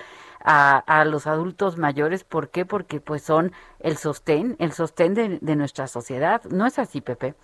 a, 0.44 0.78
a 0.78 1.04
los 1.04 1.26
adultos 1.26 1.78
mayores. 1.78 2.24
¿Por 2.24 2.50
qué? 2.50 2.64
Porque 2.64 3.00
pues 3.00 3.22
son 3.22 3.52
el 3.80 3.96
sostén, 3.96 4.56
el 4.58 4.72
sostén 4.72 5.14
de, 5.14 5.38
de 5.40 5.56
nuestra 5.56 5.86
sociedad. 5.86 6.42
¿No 6.44 6.66
es 6.66 6.78
así, 6.78 7.00
Pepe? 7.00 7.34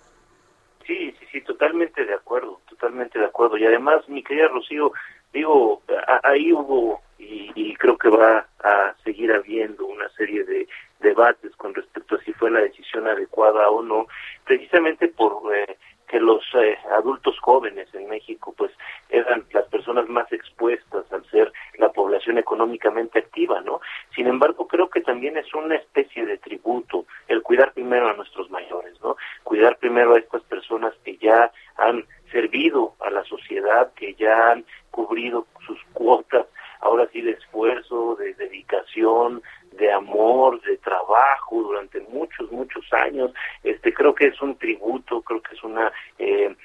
Sí, 0.85 1.13
sí, 1.19 1.25
sí, 1.31 1.41
totalmente 1.41 2.05
de 2.05 2.13
acuerdo, 2.13 2.61
totalmente 2.69 3.19
de 3.19 3.25
acuerdo. 3.25 3.57
Y 3.57 3.65
además, 3.65 4.07
mi 4.07 4.23
querida 4.23 4.47
Rocío, 4.47 4.93
digo, 5.33 5.81
ahí 6.23 6.53
hubo 6.53 7.01
y, 7.19 7.51
y, 7.55 7.75
creo 7.75 7.97
que 7.97 8.09
va 8.09 8.47
a 8.63 8.95
seguir 9.03 9.33
habiendo 9.33 9.85
una 9.85 10.07
serie 10.09 10.43
de 10.43 10.67
debates 10.99 11.55
con 11.55 11.73
respecto 11.73 12.15
a 12.15 12.21
si 12.23 12.31
fue 12.33 12.51
la 12.51 12.59
decisión 12.59 13.07
adecuada 13.07 13.69
o 13.69 13.81
no, 13.81 14.07
precisamente 14.45 15.07
por 15.07 15.53
eh, 15.55 15.77
que 16.07 16.19
los 16.19 16.43
eh, 16.55 16.77
adultos 16.97 17.37
jóvenes 17.39 17.87
en 17.93 18.07
México 18.09 18.53
pues 18.57 18.71
eran 19.09 19.45
las 19.51 19.65
personas 19.65 20.07
más 20.07 20.31
expuestas 20.31 21.11
al 21.11 21.25
ser 21.29 21.51
la 21.77 21.91
población 21.91 22.37
económicamente 22.37 23.19
activa, 23.19 23.61
¿no? 23.61 23.81
Sin 24.15 24.27
embargo, 24.27 24.67
creo 24.67 24.89
que 24.89 25.01
también 25.01 25.37
es 25.37 25.53
una 25.53 25.75
especie 25.75 26.25
de 26.25 26.37
tributo 26.37 27.05
el 27.27 27.43
cuidar 27.43 27.73
primero 27.73 28.09
a 28.09 28.13
nuestros 28.13 28.49
mayores, 28.49 28.99
¿no? 29.01 29.17
Cuidar 29.43 29.77
primero 29.77 30.15
a 30.15 30.19
estas 30.19 30.43
personas 30.43 30.93
que 31.03 31.17
ya 31.17 31.51
han 31.75 32.05
servido 32.31 32.95
a 32.99 33.09
la 33.09 33.23
sociedad, 33.23 33.93
que 33.93 34.13
ya 34.15 34.51
han 34.51 34.65
cubrido 34.91 35.45
sus 35.65 35.79
cuotas, 35.93 36.47
ahora 36.81 37.07
sí 37.11 37.21
de 37.21 37.31
esfuerzo, 37.31 38.15
de 38.15 38.33
dedicación, 38.33 39.41
de 39.77 39.91
amor, 39.91 40.61
de 40.61 40.77
trabajo 40.77 41.61
durante 41.61 42.01
muchos, 42.09 42.51
muchos 42.51 42.85
años. 42.93 43.31
Este, 43.63 43.93
creo 43.93 44.13
que 44.13 44.27
es 44.27 44.41
un 44.41 44.55
tributo, 44.57 45.21
creo 45.21 45.41
que 45.41 45.55
es 45.55 45.63
una 45.63 45.91
eh, 46.19 46.55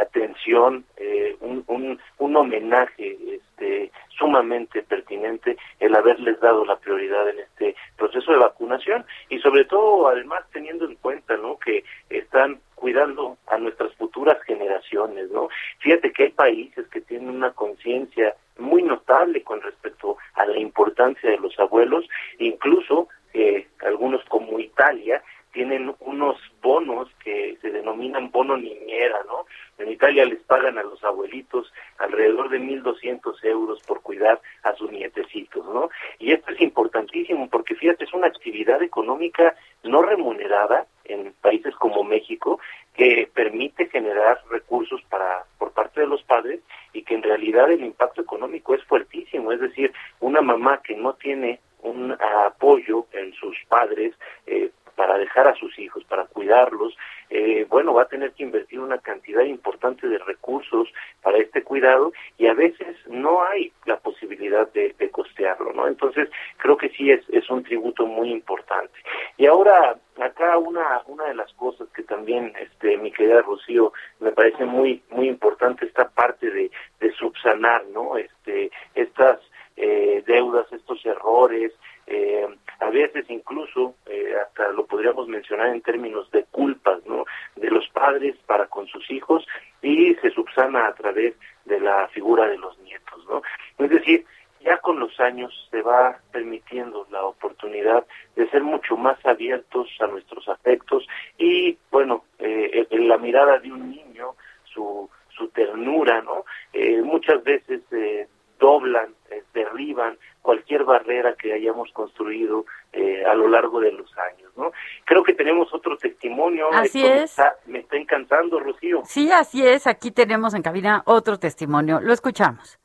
atención, 0.00 0.84
eh, 0.96 1.36
un, 1.40 1.64
un, 1.66 1.98
un, 2.18 2.36
homenaje 2.36 3.16
este, 3.62 3.90
sumamente 4.18 4.82
pertinente 4.82 5.56
el 5.80 5.94
haberles 5.94 6.40
dado 6.40 6.64
la 6.64 6.76
prioridad 6.76 7.28
en 7.28 7.40
este 7.40 7.74
proceso 7.96 8.32
de 8.32 8.38
vacunación 8.38 9.04
y 9.28 9.38
sobre 9.38 9.64
todo 9.64 10.08
además 10.08 10.40
teniendo 10.52 10.84
en 10.84 10.96
cuenta 10.96 11.36
no 11.36 11.58
que 11.58 11.84
están 12.10 12.60
cuidando 12.74 13.38
a 13.46 13.58
nuestras 13.58 13.94
futuras 13.94 14.42
generaciones 14.42 15.30
no 15.30 15.48
fíjate 15.78 16.12
que 16.12 16.24
hay 16.24 16.30
países 16.30 16.86
que 16.88 17.00
tienen 17.00 17.30
una 17.30 17.52
conciencia 17.52 18.34
muy 18.58 18.82
notable 18.82 19.42
con 19.42 19.60
respecto 19.62 20.16
a 20.34 20.46
la 20.46 20.58
importancia 20.58 21.30
de 21.30 21.38
los 21.38 21.58
abuelos 21.58 22.04
incluso 22.38 23.08
eh, 23.34 23.66
algunos 23.80 24.24
como 24.26 24.58
Italia 24.58 25.22
tienen 25.52 25.94
unos 26.00 26.36
bonos 26.62 27.08
que 27.22 27.56
se 27.60 27.70
denominan 27.70 28.30
bono 28.30 28.56
niñera, 28.56 29.18
¿no? 29.26 29.46
En 29.78 29.90
Italia 29.90 30.24
les 30.24 30.40
pagan 30.42 30.78
a 30.78 30.82
los 30.82 31.02
abuelitos 31.04 31.72
alrededor 31.98 32.48
de 32.48 32.58
1.200 32.58 33.44
euros 33.44 33.80
por 33.82 34.00
cuidar 34.00 34.40
a 34.62 34.74
sus 34.74 34.90
nietecitos, 34.90 35.64
¿no? 35.66 35.90
Y 36.18 36.32
esto 36.32 36.52
es 36.52 36.60
importantísimo 36.60 37.48
porque, 37.50 37.74
fíjate, 37.74 38.04
es 38.04 38.14
una 38.14 38.28
actividad 38.28 38.82
económica 38.82 39.54
no 39.82 40.02
remunerada 40.02 40.86
en 41.04 41.34
países 41.40 41.74
como 41.76 42.02
México 42.02 42.58
que 42.94 43.28
permite 43.34 43.88
generar 43.88 44.40
recursos 44.50 45.02
para 45.10 45.44
por 45.58 45.72
parte 45.72 46.00
de 46.00 46.06
los 46.06 46.22
padres 46.22 46.60
y 46.92 47.02
que 47.02 47.14
en 47.14 47.22
realidad 47.22 47.70
el 47.70 47.84
impacto 47.84 48.22
económico 48.22 48.74
es 48.74 48.82
fuertísimo, 48.84 49.52
es 49.52 49.60
decir, 49.60 49.92
una 50.20 50.40
mamá 50.40 50.80
que 50.82 50.96
no 50.96 51.14
tiene 51.14 51.60
un 51.82 52.16
apoyo 52.46 53.06
en 53.12 53.32
sus 53.32 53.56
padres 53.68 54.14
eh, 54.46 54.70
para 54.96 55.18
dejar 55.18 55.48
a 55.48 55.54
sus 55.54 55.76
hijos, 55.78 56.04
para 56.04 56.26
cuidarlos, 56.26 56.96
eh, 57.30 57.66
bueno, 57.68 57.94
va 57.94 58.02
a 58.02 58.08
tener 58.08 58.32
que 58.32 58.42
invertir 58.42 58.78
una 58.80 58.98
cantidad 58.98 59.42
importante 59.42 60.06
de 60.06 60.18
recursos 60.18 60.88
para 61.22 61.38
este 61.38 61.62
cuidado 61.62 62.12
y 62.38 62.46
a 62.46 62.54
veces 62.54 62.96
no 63.06 63.42
hay 63.42 63.72
la 63.86 63.98
posibilidad 63.98 64.70
de, 64.72 64.92
costearlo, 65.10 65.72
¿no? 65.74 65.88
Entonces, 65.88 66.30
creo 66.56 66.76
que 66.76 66.88
sí 66.90 67.10
es, 67.10 67.20
es 67.28 67.50
un 67.50 67.62
tributo 67.62 68.06
muy 68.06 68.30
importante. 68.30 68.94
Y 69.36 69.46
ahora, 69.46 69.96
acá 70.18 70.56
una, 70.56 71.02
una 71.06 71.24
de 71.24 71.34
las 71.34 71.52
cosas 71.52 71.86
que 71.94 72.02
también, 72.02 72.52
este, 72.58 72.96
mi 72.96 73.12
querida 73.12 73.42
Rocío, 73.42 73.92
me 74.20 74.32
parece 74.32 74.64
muy, 74.64 75.02
muy 75.10 75.28
importante 75.28 75.84
esta 75.84 76.08
parte 76.08 76.50
de, 76.50 76.70
de 77.00 77.12
subsanar, 77.12 77.84
¿no? 77.92 78.16
Este, 78.16 78.70
estas 78.94 79.38
eh, 79.76 80.22
deudas, 80.26 80.72
estos 80.72 81.04
errores, 81.04 81.72
eh, 82.06 82.46
a 82.80 82.90
veces 82.90 83.24
incluso 83.28 83.94
eh, 84.06 84.34
hasta 84.44 84.68
lo 84.72 84.86
podríamos 84.86 85.28
mencionar 85.28 85.68
en 85.68 85.82
términos 85.82 86.30
de 86.32 86.44
culpas, 86.44 87.04
¿no? 87.06 87.24
De 87.56 87.70
los 87.70 87.88
padres 87.90 88.36
para 88.46 88.66
con 88.66 88.86
sus 88.88 89.08
hijos 89.10 89.46
y 89.82 90.14
se 90.16 90.30
subsana 90.30 90.88
a 90.88 90.94
través 90.94 91.34
de 91.64 91.80
la 91.80 92.08
figura 92.08 92.48
de 92.48 92.58
los 92.58 92.76
nietos, 92.80 93.24
¿no? 93.28 93.42
Es 93.78 93.90
decir, 93.90 94.26
ya 94.64 94.78
con 94.78 94.98
los 94.98 95.18
años 95.20 95.52
se 95.70 95.82
va 95.82 96.18
permitiendo 96.32 97.06
la 97.10 97.24
oportunidad 97.24 98.06
de 98.36 98.48
ser 98.50 98.62
mucho 98.62 98.96
más 98.96 99.24
abiertos 99.24 99.88
a 100.00 100.06
nuestros 100.06 100.48
afectos 100.48 101.06
y, 101.38 101.78
bueno, 101.90 102.24
eh, 102.38 102.86
en 102.90 103.01
la 103.12 103.18
mirada 103.18 103.58
de 103.58 103.70
un 103.70 103.90
niño, 103.90 104.34
su, 104.64 105.08
su 105.36 105.48
ternura, 105.48 106.22
¿no? 106.22 106.44
Eh, 106.72 107.02
muchas 107.02 107.44
veces 107.44 107.82
eh, 107.92 108.26
doblan, 108.58 109.14
eh, 109.30 109.42
derriban 109.52 110.16
cualquier 110.40 110.84
barrera 110.84 111.34
que 111.34 111.52
hayamos 111.52 111.90
construido 111.92 112.64
eh, 112.92 113.22
a 113.26 113.34
lo 113.34 113.48
largo 113.48 113.80
de 113.80 113.92
los 113.92 114.10
años, 114.16 114.50
¿no? 114.56 114.72
Creo 115.04 115.22
que 115.22 115.34
tenemos 115.34 115.72
otro 115.74 115.96
testimonio. 115.98 116.68
Así 116.72 117.04
es. 117.04 117.36
Me 117.66 117.80
está, 117.80 117.96
encantando, 117.96 118.58
Rocío. 118.58 119.02
Sí, 119.04 119.30
así 119.30 119.66
es. 119.66 119.86
Aquí 119.86 120.10
tenemos 120.10 120.54
en 120.54 120.62
cabina 120.62 121.02
otro 121.04 121.38
testimonio. 121.38 122.00
Lo 122.00 122.12
escuchamos. 122.12 122.78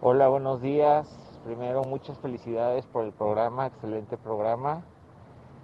Hola, 0.00 0.28
buenos 0.28 0.62
días. 0.62 1.06
Primero, 1.44 1.82
muchas 1.82 2.18
felicidades 2.20 2.86
por 2.86 3.04
el 3.04 3.12
programa, 3.12 3.66
excelente 3.66 4.16
programa. 4.16 4.82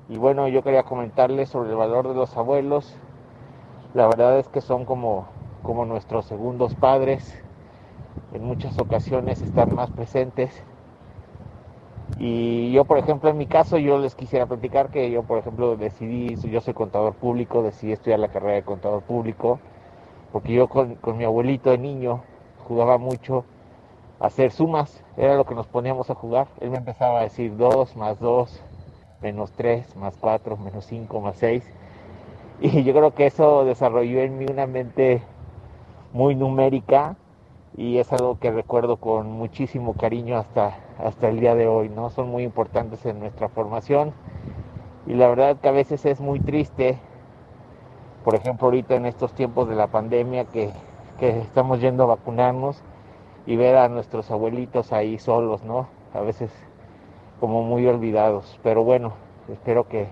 Y 0.09 0.19
bueno, 0.19 0.49
yo 0.49 0.63
quería 0.63 0.83
comentarles 0.83 1.49
sobre 1.49 1.71
el 1.71 1.77
valor 1.77 2.09
de 2.09 2.15
los 2.15 2.37
abuelos. 2.37 2.99
La 3.95 4.09
verdad 4.09 4.41
es 4.41 4.49
que 4.49 4.61
son 4.61 4.85
como, 4.85 5.29
como 5.63 5.85
nuestros 5.85 6.25
segundos 6.27 6.75
padres 6.75 7.41
en 8.33 8.43
muchas 8.43 8.77
ocasiones 8.81 9.41
están 9.41 9.73
más 9.73 9.89
presentes. 9.93 10.65
Y 12.19 12.73
yo, 12.73 12.85
por 12.87 12.99
ejemplo, 12.99 13.31
en 13.31 13.39
mi 13.39 13.47
caso, 13.47 13.79
yo 13.79 13.99
les 13.99 14.17
quisiera 14.17 14.47
platicar 14.47 14.91
que 14.91 15.13
yo, 15.13 15.23
por 15.23 15.39
ejemplo, 15.39 15.77
decidí, 15.77 16.35
yo 16.35 16.61
soy 16.61 16.75
contador 16.75 17.15
público, 17.15 17.63
decidí 17.63 17.93
estudiar 17.93 18.19
la 18.19 18.33
carrera 18.33 18.55
de 18.55 18.63
contador 18.65 19.03
público, 19.03 19.61
porque 20.33 20.53
yo 20.53 20.69
con, 20.69 20.99
mi 21.17 21.23
abuelito 21.23 21.71
de 21.71 21.79
niño 21.79 22.21
jugaba 22.67 22.99
mucho 22.99 23.45
a 24.19 24.27
hacer 24.27 24.51
sumas, 24.51 25.05
era 25.17 25.37
lo 25.37 25.45
que 25.45 25.55
nos 25.55 25.69
poníamos 25.69 26.11
a 26.11 26.17
jugar. 26.17 26.49
Él 26.61 26.71
me 26.71 26.79
empezaba 26.79 27.21
a 27.21 27.23
decir 27.23 27.57
2 27.57 27.95
más 27.95 28.19
2, 28.19 28.61
menos 29.23 29.53
3, 29.53 29.95
más 29.95 30.17
4, 30.17 30.57
menos 30.57 30.85
5, 30.87 31.21
más 31.21 31.37
6. 31.37 31.65
Y 32.61 32.85
yo 32.85 32.95
creo 32.95 33.15
que 33.15 33.27
eso 33.27 33.65
desarrolló 33.65 34.21
en 34.21 34.39
mí 34.39 34.47
una 34.49 34.67
mente 34.67 35.23
muy 36.13 36.35
numérica 36.35 37.17
y 37.77 37.99
es 37.99 38.13
algo 38.13 38.39
que 38.39 38.53
recuerdo 38.53 38.99
con 38.99 39.31
muchísimo 39.33 39.95
cariño 39.95 40.37
hasta, 40.39 40.79
hasta 40.99 41.29
el 41.29 41.41
día 41.41 41.57
de 41.57 41.67
hoy, 41.67 41.89
¿no? 41.89 42.11
Son 42.11 42.29
muy 42.29 42.45
importantes 42.45 43.05
en 43.07 43.19
nuestra 43.19 43.49
formación 43.49 44.13
y 45.07 45.15
la 45.15 45.29
verdad 45.29 45.57
que 45.61 45.69
a 45.69 45.73
veces 45.73 46.07
es 46.07 46.21
muy 46.21 46.41
triste, 46.41 46.99
por 48.25 48.37
ejemplo 48.37 48.67
ahorita 48.67 48.95
en 48.95 49.07
estos 49.07 49.33
tiempos 49.35 49.69
de 49.69 49.75
la 49.75 49.89
pandemia 49.89 50.45
que, 50.45 50.71
que 51.19 51.41
estamos 51.41 51.81
yendo 51.81 52.05
a 52.05 52.07
vacunarnos 52.07 52.83
y 53.47 53.57
ver 53.57 53.77
a 53.77 53.89
nuestros 53.89 54.31
abuelitos 54.31 54.93
ahí 54.93 55.19
solos, 55.19 55.65
¿no? 55.65 55.89
A 56.15 56.21
veces 56.21 56.51
como 57.41 57.63
muy 57.63 57.87
olvidados, 57.87 58.59
pero 58.63 58.85
bueno, 58.85 59.13
espero 59.53 59.89
que, 59.89 60.09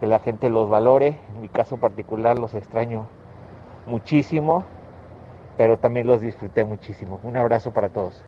que 0.00 0.06
la 0.06 0.20
gente 0.20 0.50
los 0.50 0.68
valore, 0.68 1.18
en 1.34 1.40
mi 1.40 1.48
caso 1.48 1.76
particular 1.76 2.38
los 2.38 2.54
extraño 2.54 3.08
muchísimo 3.86 4.64
pero 5.58 5.76
también 5.76 6.06
los 6.06 6.22
disfruté 6.22 6.64
muchísimo. 6.64 7.20
Un 7.24 7.36
abrazo 7.36 7.72
para 7.72 7.90
todos. 7.90 8.22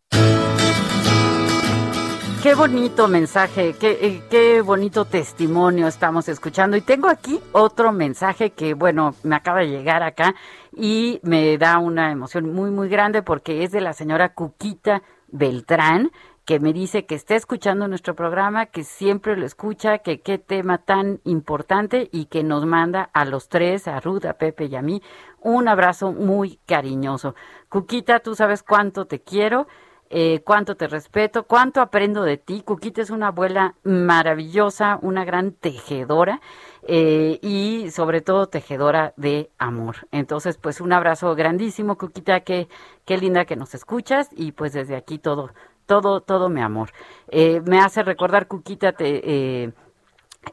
Qué 2.42 2.54
bonito 2.54 3.06
mensaje, 3.06 3.74
qué, 3.78 3.98
eh, 4.00 4.22
qué, 4.30 4.62
bonito 4.62 5.04
testimonio 5.04 5.86
estamos 5.86 6.28
escuchando. 6.28 6.76
Y 6.76 6.80
tengo 6.80 7.08
aquí 7.08 7.38
otro 7.52 7.92
mensaje 7.92 8.50
que, 8.50 8.74
bueno, 8.74 9.14
me 9.22 9.36
acaba 9.36 9.60
de 9.60 9.68
llegar 9.68 10.02
acá 10.02 10.34
y 10.72 11.20
me 11.22 11.56
da 11.58 11.78
una 11.78 12.10
emoción 12.10 12.52
muy, 12.52 12.70
muy 12.70 12.88
grande 12.88 13.22
porque 13.22 13.62
es 13.62 13.70
de 13.70 13.82
la 13.82 13.92
señora 13.92 14.32
Cuquita 14.34 15.02
Beltrán 15.28 16.10
que 16.51 16.59
me 16.59 16.72
dice 16.72 17.07
que 17.07 17.14
está 17.14 17.36
escuchando 17.36 17.86
nuestro 17.86 18.16
programa, 18.16 18.66
que 18.66 18.82
siempre 18.82 19.36
lo 19.36 19.46
escucha, 19.46 19.98
que 19.98 20.20
qué 20.20 20.36
tema 20.36 20.78
tan 20.78 21.20
importante 21.22 22.09
y 22.11 22.24
que 22.24 22.42
nos 22.42 22.66
manda 22.66 23.09
a 23.12 23.24
los 23.24 23.48
tres, 23.48 23.86
a 23.86 24.01
Ruth, 24.01 24.24
a 24.24 24.32
Pepe 24.32 24.64
y 24.64 24.74
a 24.74 24.82
mí, 24.82 25.01
un 25.40 25.68
abrazo 25.68 26.11
muy 26.11 26.59
cariñoso. 26.66 27.36
Cuquita, 27.68 28.18
tú 28.18 28.34
sabes 28.34 28.64
cuánto 28.64 29.05
te 29.05 29.20
quiero. 29.20 29.68
Eh, 30.12 30.42
cuánto 30.44 30.74
te 30.74 30.88
respeto, 30.88 31.44
cuánto 31.44 31.80
aprendo 31.80 32.24
de 32.24 32.36
ti. 32.36 32.62
Cuquita 32.62 33.01
es 33.01 33.11
una 33.11 33.28
abuela 33.28 33.76
maravillosa, 33.84 34.98
una 35.03 35.24
gran 35.24 35.53
tejedora 35.53 36.40
eh, 36.82 37.38
y 37.42 37.92
sobre 37.92 38.20
todo 38.20 38.48
tejedora 38.48 39.14
de 39.16 39.53
amor. 39.57 40.09
Entonces, 40.11 40.59
pues 40.59 40.80
un 40.80 40.92
abrazo 40.92 41.32
grandísimo, 41.36 41.96
Cuquita, 41.96 42.40
qué, 42.40 42.66
qué 43.05 43.18
linda 43.18 43.44
que 43.44 43.55
nos 43.55 43.72
escuchas 43.76 44.30
y 44.32 44.51
pues 44.51 44.72
desde 44.72 44.96
aquí 44.96 45.20
todo, 45.20 45.51
todo, 45.91 46.20
todo 46.20 46.49
mi 46.49 46.61
amor. 46.61 46.91
Eh, 47.26 47.61
me 47.66 47.80
hace 47.80 48.05
recordar, 48.05 48.47
Cuquita, 48.47 48.93
te, 48.93 49.64
eh, 49.64 49.72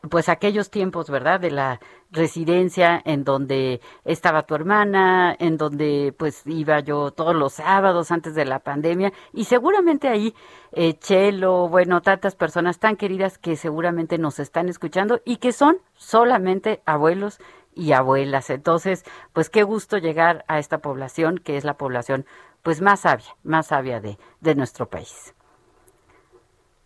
pues 0.09 0.29
aquellos 0.29 0.71
tiempos, 0.71 1.11
¿verdad? 1.11 1.39
De 1.39 1.51
la 1.51 1.79
residencia 2.09 2.99
en 3.05 3.23
donde 3.23 3.79
estaba 4.03 4.47
tu 4.47 4.55
hermana, 4.55 5.35
en 5.37 5.57
donde 5.57 6.11
pues 6.17 6.41
iba 6.47 6.79
yo 6.79 7.11
todos 7.11 7.35
los 7.35 7.53
sábados 7.53 8.09
antes 8.09 8.33
de 8.33 8.45
la 8.45 8.57
pandemia 8.57 9.13
y 9.31 9.43
seguramente 9.43 10.07
ahí 10.07 10.33
eh, 10.71 10.95
Chelo, 10.97 11.69
bueno, 11.69 12.01
tantas 12.01 12.35
personas 12.35 12.79
tan 12.79 12.95
queridas 12.95 13.37
que 13.37 13.57
seguramente 13.57 14.17
nos 14.17 14.39
están 14.39 14.69
escuchando 14.69 15.21
y 15.23 15.37
que 15.37 15.51
son 15.51 15.77
solamente 15.93 16.81
abuelos 16.87 17.39
y 17.75 17.91
abuelas. 17.91 18.49
Entonces, 18.49 19.05
pues 19.33 19.51
qué 19.51 19.61
gusto 19.61 19.99
llegar 19.99 20.43
a 20.47 20.57
esta 20.57 20.79
población 20.79 21.37
que 21.37 21.57
es 21.57 21.63
la 21.63 21.75
población 21.75 22.25
pues 22.67 22.81
más 22.81 22.99
sabia, 22.99 23.33
más 23.45 23.67
sabia 23.67 24.01
de, 24.01 24.17
de 24.41 24.53
nuestro 24.53 24.89
país. 24.89 25.33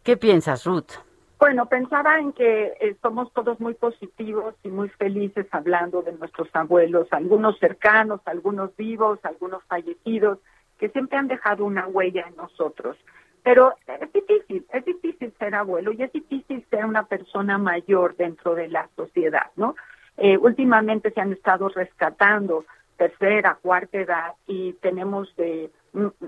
¿Qué 0.03 0.15
piensas, 0.15 0.63
Ruth? 0.63 0.91
Bueno, 1.39 1.65
pensaba 1.65 2.19
en 2.19 2.34
que 2.34 2.77
eh, 2.79 2.95
somos 3.01 3.34
todos 3.34 3.59
muy 3.59 3.73
positivos 3.73 4.53
y 4.61 4.69
muy 4.69 4.89
felices 4.89 5.47
hablando 5.49 6.03
de 6.03 6.11
nuestros 6.11 6.49
abuelos, 6.53 7.07
algunos 7.09 7.57
cercanos, 7.57 8.21
algunos 8.25 8.75
vivos, 8.77 9.17
algunos 9.23 9.63
fallecidos, 9.63 10.38
que 10.77 10.89
siempre 10.89 11.17
han 11.17 11.27
dejado 11.27 11.65
una 11.65 11.88
huella 11.88 12.25
en 12.27 12.36
nosotros. 12.36 12.95
Pero 13.41 13.73
es 13.88 14.13
difícil, 14.13 14.63
es 14.71 14.86
difícil 14.86 15.34
ser 15.39 15.55
abuelo 15.55 15.93
y 15.93 16.03
es 16.03 16.11
difícil 16.11 16.63
ser 16.69 16.86
una 16.86 17.07
persona 17.07 17.57
mayor 17.57 18.15
dentro 18.17 18.53
de 18.53 18.67
la 18.67 18.88
sociedad, 18.95 19.49
¿no? 19.55 19.73
Eh, 20.17 20.38
últimamente 20.38 21.09
se 21.09 21.21
han 21.21 21.34
estado 21.34 21.69
rescatando 21.69 22.65
tercera, 23.02 23.58
cuarta 23.60 23.97
edad 23.97 24.36
y 24.45 24.74
tenemos 24.74 25.36
de 25.36 25.72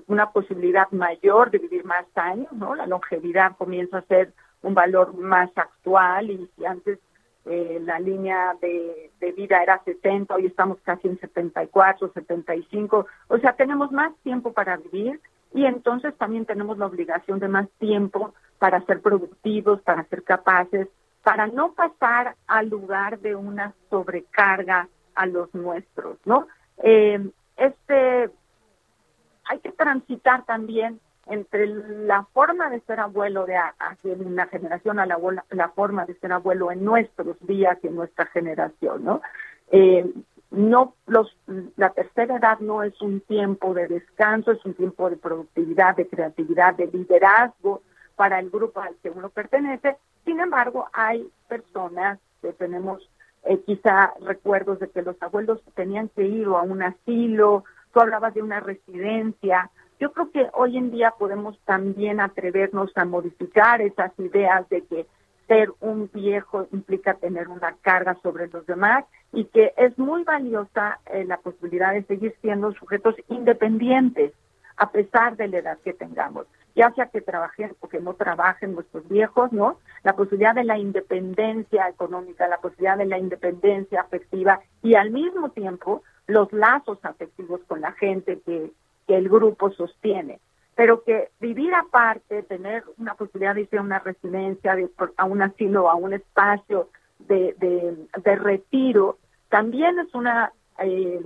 una 0.08 0.32
posibilidad 0.32 0.90
mayor 0.90 1.52
de 1.52 1.60
vivir 1.60 1.86
más 1.86 2.06
años, 2.16 2.52
¿no? 2.52 2.74
La 2.74 2.88
longevidad 2.88 3.56
comienza 3.58 4.00
a 4.00 4.08
ser 4.08 4.34
un 4.64 4.74
valor 4.74 5.14
más 5.14 5.52
actual 5.56 6.32
y 6.32 6.50
si 6.56 6.66
antes 6.66 6.98
eh, 7.46 7.80
la 7.84 8.00
línea 8.00 8.56
de, 8.60 9.12
de, 9.20 9.32
vida 9.34 9.62
era 9.62 9.84
70, 9.86 10.34
hoy 10.34 10.48
estamos 10.48 10.80
casi 10.82 11.08
en 11.08 11.20
74, 11.20 12.12
75, 12.12 13.06
o 13.28 13.38
sea, 13.38 13.54
tenemos 13.54 13.92
más 13.92 14.12
tiempo 14.24 14.52
para 14.52 14.78
vivir 14.78 15.22
y 15.54 15.66
entonces 15.66 16.18
también 16.18 16.48
tenemos 16.48 16.80
la 16.80 16.88
obligación 16.88 17.38
de 17.38 17.50
más 17.50 17.70
tiempo 17.78 18.34
para 18.58 18.84
ser 18.88 19.00
productivos, 19.00 19.80
para 19.82 20.06
ser 20.06 20.24
capaces, 20.24 20.88
para 21.22 21.46
no 21.46 21.74
pasar 21.74 22.36
al 22.48 22.70
lugar 22.70 23.20
de 23.20 23.36
una 23.36 23.76
sobrecarga 23.92 24.88
a 25.14 25.28
los 25.28 25.54
nuestros, 25.54 26.18
¿no? 26.26 26.48
Eh, 26.78 27.20
este, 27.58 28.30
hay 29.46 29.60
que 29.60 29.72
transitar 29.72 30.46
también 30.46 31.00
entre 31.28 31.68
la 31.68 32.24
forma 32.34 32.70
de 32.70 32.82
ser 32.82 33.00
abuelo 33.00 33.46
de, 33.46 33.58
una 34.04 34.48
generación 34.48 35.00
a 35.00 35.06
la, 35.06 35.18
la, 35.52 35.70
forma 35.70 36.06
de 36.06 36.16
ser 36.16 36.34
abuelo 36.34 36.72
en 36.72 36.84
nuestros 36.84 37.38
días 37.48 37.78
y 37.82 37.88
en 37.88 37.96
nuestra 37.96 38.26
generación, 38.26 39.06
¿no? 39.06 39.22
Eh, 39.72 40.12
no 40.52 40.94
los 41.08 41.36
la 41.78 41.90
tercera 41.90 42.38
edad 42.38 42.60
no 42.60 42.84
es 42.84 43.02
un 43.02 43.22
tiempo 43.22 43.74
de 43.74 43.88
descanso, 43.88 44.52
es 44.52 44.64
un 44.66 44.76
tiempo 44.76 45.10
de 45.10 45.18
productividad, 45.18 45.96
de 45.96 46.08
creatividad, 46.08 46.76
de 46.76 46.88
liderazgo 46.88 47.82
para 48.16 48.40
el 48.40 48.50
grupo 48.52 48.82
al 48.82 48.96
que 49.02 49.10
uno 49.10 49.30
pertenece. 49.30 49.98
Sin 50.26 50.40
embargo, 50.40 50.88
hay 50.94 51.28
personas 51.48 52.20
que 52.42 52.54
tenemos 52.54 53.10
eh, 53.46 53.60
quizá 53.66 54.14
recuerdos 54.22 54.80
de 54.80 54.90
que 54.90 55.02
los 55.02 55.22
abuelos 55.22 55.62
tenían 55.76 56.10
que 56.10 56.24
ir 56.24 56.46
a 56.48 56.62
un 56.62 56.82
asilo, 56.82 57.64
tú 57.94 58.00
hablabas 58.00 58.34
de 58.34 58.42
una 58.42 58.60
residencia, 58.60 59.70
yo 60.00 60.12
creo 60.12 60.32
que 60.32 60.50
hoy 60.54 60.78
en 60.78 60.92
día 60.92 61.14
podemos 61.18 61.58
también 61.66 62.20
atrevernos 62.20 62.92
a 62.96 63.06
modificar 63.06 63.82
esas 63.82 64.12
ideas 64.20 64.68
de 64.70 64.84
que 64.86 65.06
ser 65.48 65.72
un 65.82 66.10
viejo 66.14 66.68
implica 66.72 67.14
tener 67.16 67.50
una 67.50 67.76
carga 67.82 68.18
sobre 68.24 68.48
los 68.48 68.66
demás 68.66 69.06
y 69.32 69.46
que 69.46 69.74
es 69.78 69.98
muy 69.98 70.24
valiosa 70.24 71.00
eh, 71.12 71.26
la 71.26 71.38
posibilidad 71.38 71.94
de 71.94 72.04
seguir 72.04 72.36
siendo 72.42 72.74
sujetos 72.74 73.16
independientes 73.30 74.34
a 74.78 74.92
pesar 74.92 75.38
de 75.38 75.48
la 75.48 75.58
edad 75.60 75.78
que 75.80 75.94
tengamos, 75.94 76.48
ya 76.76 76.92
sea 76.92 77.08
que 77.08 77.22
trabajen 77.22 77.76
o 77.80 77.88
que 77.88 78.00
no 78.00 78.14
trabajen 78.14 78.74
nuestros 78.74 79.08
viejos, 79.08 79.52
¿no? 79.52 79.78
La 80.04 80.16
posibilidad 80.16 80.56
de 80.56 80.64
la 80.64 80.78
independencia 80.78 81.88
económica, 81.88 82.48
la 82.48 82.58
posibilidad 82.58 82.98
de 82.98 83.06
la 83.06 83.18
independencia 83.18 84.02
afectiva 84.02 84.60
y 84.82 84.96
al 84.96 85.12
mismo 85.12 85.50
tiempo 85.50 86.02
los 86.26 86.52
lazos 86.54 87.00
afectivos 87.04 87.62
con 87.68 87.82
la 87.82 87.92
gente 87.92 88.40
que 88.46 88.72
que 89.08 89.18
el 89.18 89.30
grupo 89.30 89.72
sostiene, 89.72 90.40
pero 90.76 91.04
que 91.04 91.30
vivir 91.40 91.74
aparte, 91.74 92.44
tener 92.44 92.84
una 92.98 93.16
posibilidad 93.16 93.56
de 93.56 93.62
irse 93.62 93.78
a 93.78 93.82
una 93.82 94.00
residencia, 94.00 94.76
de, 94.76 94.90
a 95.18 95.26
un 95.26 95.42
asilo, 95.42 95.90
a 95.90 95.96
un 95.96 96.14
espacio 96.14 96.90
de, 97.20 97.56
de, 97.60 98.36
retiro, 98.36 99.18
también 99.50 100.00
es 100.00 100.14
una 100.14 100.52
eh, 100.80 101.22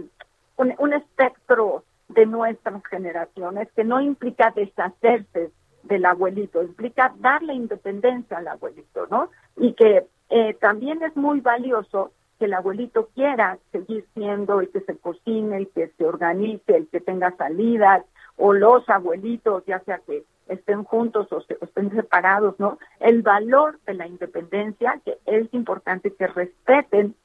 un, 0.58 0.94
espectro 0.94 1.84
de 2.10 2.26
nuestras 2.26 2.84
generaciones 2.86 3.70
que 3.76 3.84
no 3.84 4.02
implica 4.02 4.52
deshacerse 4.56 5.52
del 5.84 6.06
abuelito, 6.06 6.62
implica 6.62 7.14
darle 7.20 7.54
independencia 7.54 8.38
al 8.38 8.48
abuelito, 8.48 9.08
¿no? 9.10 9.30
Y 9.56 9.74
que 9.74 10.06
eh, 10.30 10.54
también 10.56 11.02
es 11.04 11.16
muy 11.16 11.40
valioso 11.40 12.12
que 12.40 12.46
el 12.46 12.54
abuelito 12.54 13.10
quiera 13.16 13.58
seguir 13.72 14.06
siendo 14.14 14.60
el 14.62 14.70
que 14.70 14.82
se 14.82 14.98
cocine, 14.98 15.58
el 15.58 15.70
que 15.70 15.88
se 15.98 16.06
organice, 16.06 16.76
el 16.76 16.88
que 16.88 17.00
tenga 17.00 17.36
salidas, 17.36 18.04
o 18.36 18.54
los 18.54 18.88
abuelitos, 18.90 19.66
ya 19.66 19.80
sea 19.80 20.00
que 20.00 20.24
estén 20.48 20.84
juntos 20.84 21.28
o, 21.32 21.44
estén 21.62 21.92
separados, 21.92 22.60
¿no? 22.60 22.78
El 23.00 23.22
valor 23.22 23.80
de 23.86 23.96
la 23.96 24.08
independencia, 24.08 25.02
que 25.04 25.18
es 25.26 25.52
importante 25.54 26.14
que 26.14 26.28
respeten 26.28 27.16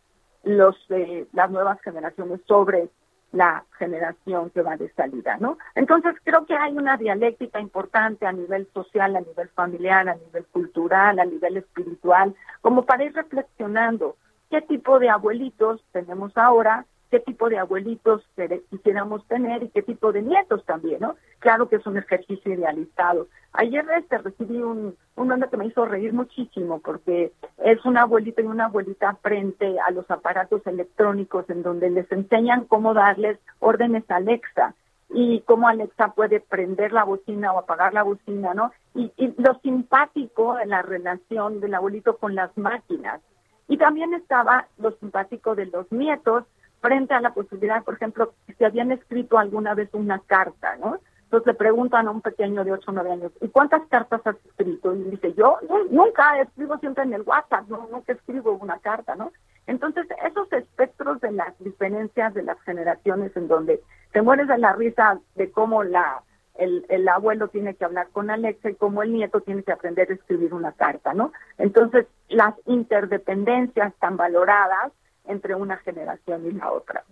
los 0.44 0.76
eh, 0.90 1.26
las 1.32 1.50
nuevas 1.50 1.80
generaciones 1.82 2.40
sobre 2.48 2.88
la 3.32 3.64
generación 3.78 4.50
que 4.50 4.62
va 4.62 4.76
de 4.76 4.92
salida, 4.92 5.38
¿no? 5.40 5.58
Entonces 5.74 6.14
creo 6.22 6.44
que 6.46 6.54
hay 6.54 6.76
una 6.76 6.96
dialéctica 6.96 7.60
importante 7.60 8.26
a 8.26 8.32
nivel 8.32 8.68
social, 8.72 9.16
a 9.16 9.20
nivel 9.20 9.48
familiar, 9.48 10.08
a 10.08 10.14
nivel 10.14 10.44
cultural, 10.46 11.18
a 11.18 11.24
nivel 11.24 11.56
espiritual, 11.56 12.34
como 12.60 12.84
para 12.84 13.04
ir 13.04 13.14
reflexionando 13.14 14.16
qué 14.50 14.60
tipo 14.60 14.98
de 14.98 15.08
abuelitos 15.08 15.82
tenemos 15.92 16.36
ahora, 16.36 16.84
qué 17.12 17.20
tipo 17.20 17.50
de 17.50 17.58
abuelitos 17.58 18.26
quisiéramos 18.70 19.22
tener 19.28 19.62
y 19.62 19.68
qué 19.68 19.82
tipo 19.82 20.12
de 20.12 20.22
nietos 20.22 20.64
también, 20.64 21.00
¿no? 21.00 21.16
Claro 21.40 21.68
que 21.68 21.76
es 21.76 21.86
un 21.86 21.98
ejercicio 21.98 22.54
idealizado. 22.54 23.28
Ayer 23.52 23.84
este, 23.98 24.16
recibí 24.16 24.56
un, 24.56 24.96
un 25.16 25.44
que 25.50 25.56
me 25.58 25.66
hizo 25.66 25.84
reír 25.84 26.14
muchísimo 26.14 26.80
porque 26.80 27.30
es 27.62 27.84
un 27.84 27.98
abuelito 27.98 28.40
y 28.40 28.46
una 28.46 28.64
abuelita 28.64 29.18
frente 29.20 29.78
a 29.78 29.90
los 29.90 30.10
aparatos 30.10 30.66
electrónicos 30.66 31.50
en 31.50 31.62
donde 31.62 31.90
les 31.90 32.10
enseñan 32.10 32.64
cómo 32.64 32.94
darles 32.94 33.38
órdenes 33.60 34.10
a 34.10 34.16
Alexa 34.16 34.74
y 35.10 35.40
cómo 35.40 35.68
Alexa 35.68 36.14
puede 36.14 36.40
prender 36.40 36.94
la 36.94 37.04
bocina 37.04 37.52
o 37.52 37.58
apagar 37.58 37.92
la 37.92 38.04
bocina, 38.04 38.54
¿no? 38.54 38.72
Y, 38.94 39.12
y 39.18 39.34
lo 39.36 39.58
simpático 39.60 40.54
de 40.54 40.64
la 40.64 40.80
relación 40.80 41.60
del 41.60 41.74
abuelito 41.74 42.16
con 42.16 42.34
las 42.34 42.56
máquinas 42.56 43.20
y 43.68 43.76
también 43.76 44.14
estaba 44.14 44.66
lo 44.78 44.92
simpático 44.92 45.54
de 45.54 45.66
los 45.66 45.92
nietos 45.92 46.44
frente 46.82 47.14
a 47.14 47.20
la 47.20 47.32
posibilidad, 47.32 47.82
por 47.84 47.94
ejemplo, 47.94 48.34
si 48.58 48.64
habían 48.64 48.90
escrito 48.92 49.38
alguna 49.38 49.74
vez 49.74 49.88
una 49.92 50.18
carta, 50.18 50.76
¿no? 50.76 50.98
Entonces 51.22 51.46
le 51.46 51.54
preguntan 51.54 52.08
a 52.08 52.10
un 52.10 52.20
pequeño 52.20 52.62
de 52.62 52.72
8 52.72 52.90
o 52.90 52.92
9 52.92 53.12
años, 53.12 53.32
¿y 53.40 53.48
cuántas 53.48 53.86
cartas 53.88 54.20
has 54.26 54.36
escrito? 54.44 54.94
Y 54.94 55.04
dice, 55.04 55.32
yo 55.32 55.58
nunca 55.90 56.38
escribo 56.40 56.76
siempre 56.78 57.04
en 57.04 57.14
el 57.14 57.22
WhatsApp, 57.22 57.68
no, 57.68 57.88
nunca 57.90 58.12
escribo 58.12 58.52
una 58.52 58.78
carta, 58.80 59.14
¿no? 59.14 59.32
Entonces, 59.66 60.06
esos 60.26 60.52
espectros 60.52 61.20
de 61.20 61.30
las 61.30 61.58
diferencias 61.60 62.34
de 62.34 62.42
las 62.42 62.60
generaciones 62.62 63.34
en 63.36 63.48
donde 63.48 63.80
te 64.12 64.20
mueres 64.20 64.48
de 64.48 64.58
la 64.58 64.74
risa 64.74 65.20
de 65.36 65.50
cómo 65.50 65.84
la 65.84 66.22
el, 66.56 66.84
el, 66.90 67.08
abuelo 67.08 67.48
tiene 67.48 67.74
que 67.76 67.86
hablar 67.86 68.08
con 68.12 68.28
Alexa 68.28 68.68
y 68.68 68.74
como 68.74 69.02
el 69.02 69.10
nieto 69.10 69.40
tiene 69.40 69.62
que 69.62 69.72
aprender 69.72 70.10
a 70.10 70.14
escribir 70.14 70.52
una 70.52 70.72
carta, 70.72 71.14
¿no? 71.14 71.32
Entonces, 71.56 72.06
las 72.28 72.54
interdependencias 72.66 73.94
están 73.94 74.18
valoradas 74.18 74.92
entre 75.26 75.54
una 75.54 75.76
generación 75.78 76.46
y 76.46 76.52
la 76.52 76.70
otra. 76.72 77.04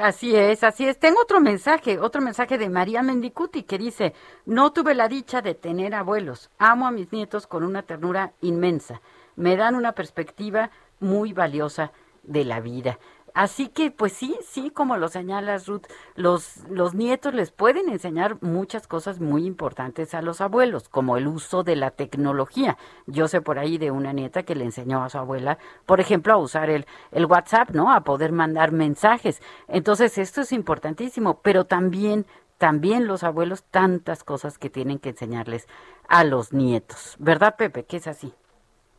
Así 0.00 0.36
es, 0.36 0.62
así 0.64 0.86
es. 0.86 0.98
Tengo 0.98 1.20
otro 1.20 1.40
mensaje, 1.40 1.98
otro 1.98 2.20
mensaje 2.20 2.58
de 2.58 2.68
María 2.68 3.02
Mendicuti 3.02 3.62
que 3.62 3.78
dice, 3.78 4.14
no 4.44 4.72
tuve 4.72 4.94
la 4.94 5.08
dicha 5.08 5.40
de 5.40 5.54
tener 5.54 5.94
abuelos, 5.94 6.50
amo 6.58 6.86
a 6.86 6.90
mis 6.90 7.10
nietos 7.10 7.46
con 7.46 7.64
una 7.64 7.82
ternura 7.82 8.32
inmensa, 8.42 9.00
me 9.34 9.56
dan 9.56 9.74
una 9.74 9.92
perspectiva 9.92 10.70
muy 11.00 11.32
valiosa 11.32 11.90
de 12.22 12.44
la 12.44 12.60
vida. 12.60 12.98
Así 13.38 13.68
que, 13.68 13.92
pues 13.92 14.14
sí, 14.14 14.36
sí, 14.42 14.70
como 14.70 14.96
lo 14.96 15.06
señalas, 15.06 15.68
Ruth, 15.68 15.86
los, 16.16 16.68
los 16.70 16.94
nietos 16.94 17.32
les 17.34 17.52
pueden 17.52 17.88
enseñar 17.88 18.42
muchas 18.42 18.88
cosas 18.88 19.20
muy 19.20 19.46
importantes 19.46 20.12
a 20.12 20.22
los 20.22 20.40
abuelos, 20.40 20.88
como 20.88 21.16
el 21.16 21.28
uso 21.28 21.62
de 21.62 21.76
la 21.76 21.92
tecnología. 21.92 22.76
Yo 23.06 23.28
sé 23.28 23.40
por 23.40 23.60
ahí 23.60 23.78
de 23.78 23.92
una 23.92 24.12
nieta 24.12 24.42
que 24.42 24.56
le 24.56 24.64
enseñó 24.64 25.04
a 25.04 25.08
su 25.08 25.18
abuela, 25.18 25.58
por 25.86 26.00
ejemplo, 26.00 26.32
a 26.32 26.36
usar 26.36 26.68
el, 26.68 26.84
el 27.12 27.26
WhatsApp, 27.26 27.70
¿no? 27.70 27.92
A 27.92 28.02
poder 28.02 28.32
mandar 28.32 28.72
mensajes. 28.72 29.40
Entonces, 29.68 30.18
esto 30.18 30.40
es 30.40 30.50
importantísimo, 30.50 31.40
pero 31.40 31.64
también 31.64 32.26
también 32.58 33.06
los 33.06 33.22
abuelos 33.22 33.62
tantas 33.62 34.24
cosas 34.24 34.58
que 34.58 34.68
tienen 34.68 34.98
que 34.98 35.10
enseñarles 35.10 35.68
a 36.08 36.24
los 36.24 36.52
nietos. 36.52 37.14
¿Verdad, 37.20 37.54
Pepe? 37.56 37.84
Que 37.84 37.98
es 37.98 38.08
así. 38.08 38.34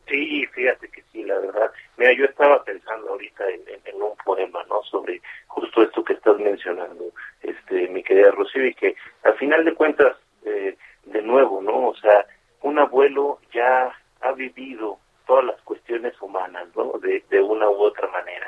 Sí, 0.08 0.46
fíjate 0.54 0.88
que. 0.88 0.99
Mira, 2.00 2.14
yo 2.14 2.24
estaba 2.24 2.64
pensando 2.64 3.10
ahorita 3.10 3.44
en, 3.50 4.02
un 4.02 4.16
poema, 4.24 4.64
¿no? 4.70 4.82
Sobre 4.84 5.20
justo 5.48 5.82
esto 5.82 6.02
que 6.02 6.14
estás 6.14 6.38
mencionando, 6.38 7.12
este, 7.42 7.88
mi 7.88 8.02
querida 8.02 8.30
Rocío, 8.30 8.64
y 8.64 8.72
que 8.72 8.96
al 9.22 9.34
final 9.34 9.66
de 9.66 9.74
cuentas, 9.74 10.16
eh, 10.46 10.78
de 11.04 11.20
nuevo, 11.20 11.60
¿no? 11.60 11.88
O 11.88 11.94
sea, 11.96 12.24
un 12.62 12.78
abuelo 12.78 13.38
ya 13.52 13.94
ha 14.22 14.32
vivido 14.32 14.98
todas 15.26 15.44
las 15.44 15.60
cuestiones 15.60 16.14
humanas, 16.22 16.68
¿no? 16.74 16.92
De, 17.02 17.22
de 17.28 17.42
una 17.42 17.68
u 17.68 17.76
otra 17.82 18.08
manera. 18.08 18.46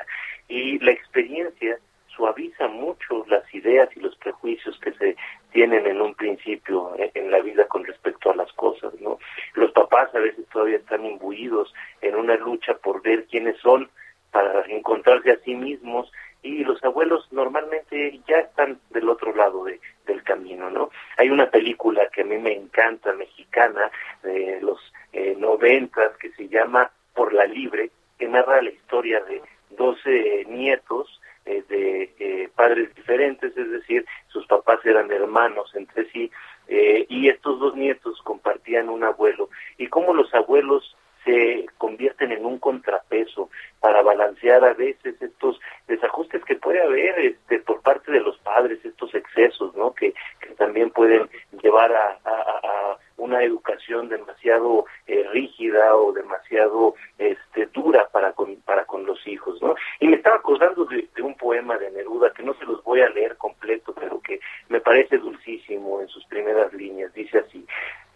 Y 0.49 0.79
la 0.79 0.93
experiencia 0.93 1.79
suaviza 2.17 2.69
mucho 2.69 3.25
las 3.29 3.43
ideas 3.55 3.89
y 3.97 4.01
los 4.01 4.17
prejuicios 4.17 4.79
que 4.81 4.93
se 4.93 5.17
tienen 5.53 5.87
en 5.87 6.01
un 6.01 6.15
principio 6.15 6.95
eh, 6.99 7.11
en 7.15 7.31
la 7.31 7.41
vida 7.41 7.67
con 7.67 7.85
respecto 7.85 8.31
a 8.31 8.37
las 8.37 8.53
cosas, 8.53 8.93
¿no? 9.01 9.19
Los 9.55 9.73
papás 9.73 10.15
a 10.15 10.19
veces 10.19 10.47
todavía 10.53 10.77
están 10.77 11.05
imbuidos 11.05 11.73
en 12.01 12.17
una 12.17 12.37
lucha 12.37 12.75
por 12.75 13.03
ver 13.03 13.27
quiénes 13.27 13.59
son 13.59 13.91
para 14.31 14.63
encontrarse 14.67 15.31
a 15.33 15.39
sí 15.41 15.55
mismos 15.55 16.11
y 16.43 16.65
los 16.65 16.83
abuelos 16.83 17.29
normalmente 17.31 18.21
ya 18.27 18.39
están 18.39 18.81
del 18.91 19.09
otro 19.09 19.35
lado 19.35 19.65
de, 19.65 19.81
del 20.07 20.23
camino, 20.25 20.71
¿no? 20.71 20.91
Hay 21.17 21.31
una 21.31 21.51
película 21.51 22.09
que 22.13 22.23
a 22.23 22.25
mí 22.25 22.39
me 22.39 22.55
encanta, 22.55 23.13
mexicana 23.13 23.91
de 24.23 24.61
los 24.61 24.81
eh, 25.13 25.37
noventas 25.39 26.17
que 26.17 26.31
se 26.33 26.49
llama 26.49 26.91
Por 27.15 27.33
la 27.33 27.45
Libre, 27.45 27.91
que 28.19 28.27
narra 28.27 28.63
la 28.63 28.71
historia 28.71 29.21
de 29.21 29.41
12 29.71 30.47
nietos 30.49 31.21
eh, 31.45 31.63
de 31.69 32.15
eh, 32.19 32.49
padres 32.55 32.95
diferentes, 32.95 33.57
es 33.57 33.71
decir, 33.71 34.05
sus 34.29 34.47
papás 34.47 34.79
eran 34.85 35.11
hermanos 35.11 35.71
entre 35.75 36.09
sí, 36.11 36.31
eh, 36.69 37.07
y 37.09 37.29
estos 37.29 37.59
dos 37.59 37.75
nietos 37.75 38.21
compartían 38.23 38.89
un 38.89 39.05
abuelo, 39.05 39.49
y 39.79 39.89
cómo 39.89 40.15
los 40.15 40.33
abuelos 40.35 40.97
se 41.25 41.67
convierten 41.79 42.33
en 42.33 42.45
un 42.45 42.59
contrapeso 42.59 43.51
para 43.81 44.03
balancear 44.03 44.65
a 44.65 44.75
veces 44.75 45.21
estos 45.21 45.61
desajustes 45.87 46.45
que 46.45 46.57
puede 46.57 46.83
haber 46.83 47.19
este, 47.19 47.61
por 47.61 47.81
parte 47.83 48.11
de 48.11 48.21
los 48.21 48.39
padres, 48.39 48.85
estos 48.85 49.15
excesos, 49.15 49.75
¿no? 49.77 49.95
Que, 49.95 50.15
que 50.41 50.55
también 50.55 50.91
pueden 50.91 51.29
llevar 51.63 51.93
a, 51.93 52.99
una 53.17 53.43
educación 53.43 54.09
demasiado 54.09 54.87
eh, 55.07 55.27
rígida 55.33 55.95
o 55.97 56.13
demasiado 56.13 56.95
este, 57.19 57.67
dura 57.67 58.09
para 58.09 58.33
con, 58.33 58.57
para 58.63 58.85
con 58.85 59.07
los 59.07 59.27
hijos, 59.27 59.61
¿no? 59.63 59.75
Y 60.01 60.09
me 60.09 60.17
estaba 60.17 60.37
acordando 60.37 60.85
de, 60.85 61.09
de 61.15 61.23
un 61.23 61.37
poema 61.37 61.79
de 61.79 61.91
Neruda 61.91 62.33
que 62.33 62.43
no 62.43 62.55
se 62.55 62.65
los 62.65 62.83
voy 62.85 63.01
a 63.01 63.11
leer 63.11 63.37
completo, 63.37 63.95
pero 63.95 64.21
que 64.21 64.41
me 64.69 64.81
parece 64.81 65.19
dulcísimo 65.19 66.01
en 66.01 66.09
sus 66.09 66.25
primeras 66.27 66.73
líneas. 66.73 67.13
Dice 67.15 67.39
así: 67.39 67.67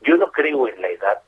Yo 0.03 0.17
no 0.17 0.31
creo 0.31 0.69
en 0.69 0.81
la 0.81 0.89
edad. 0.89 1.23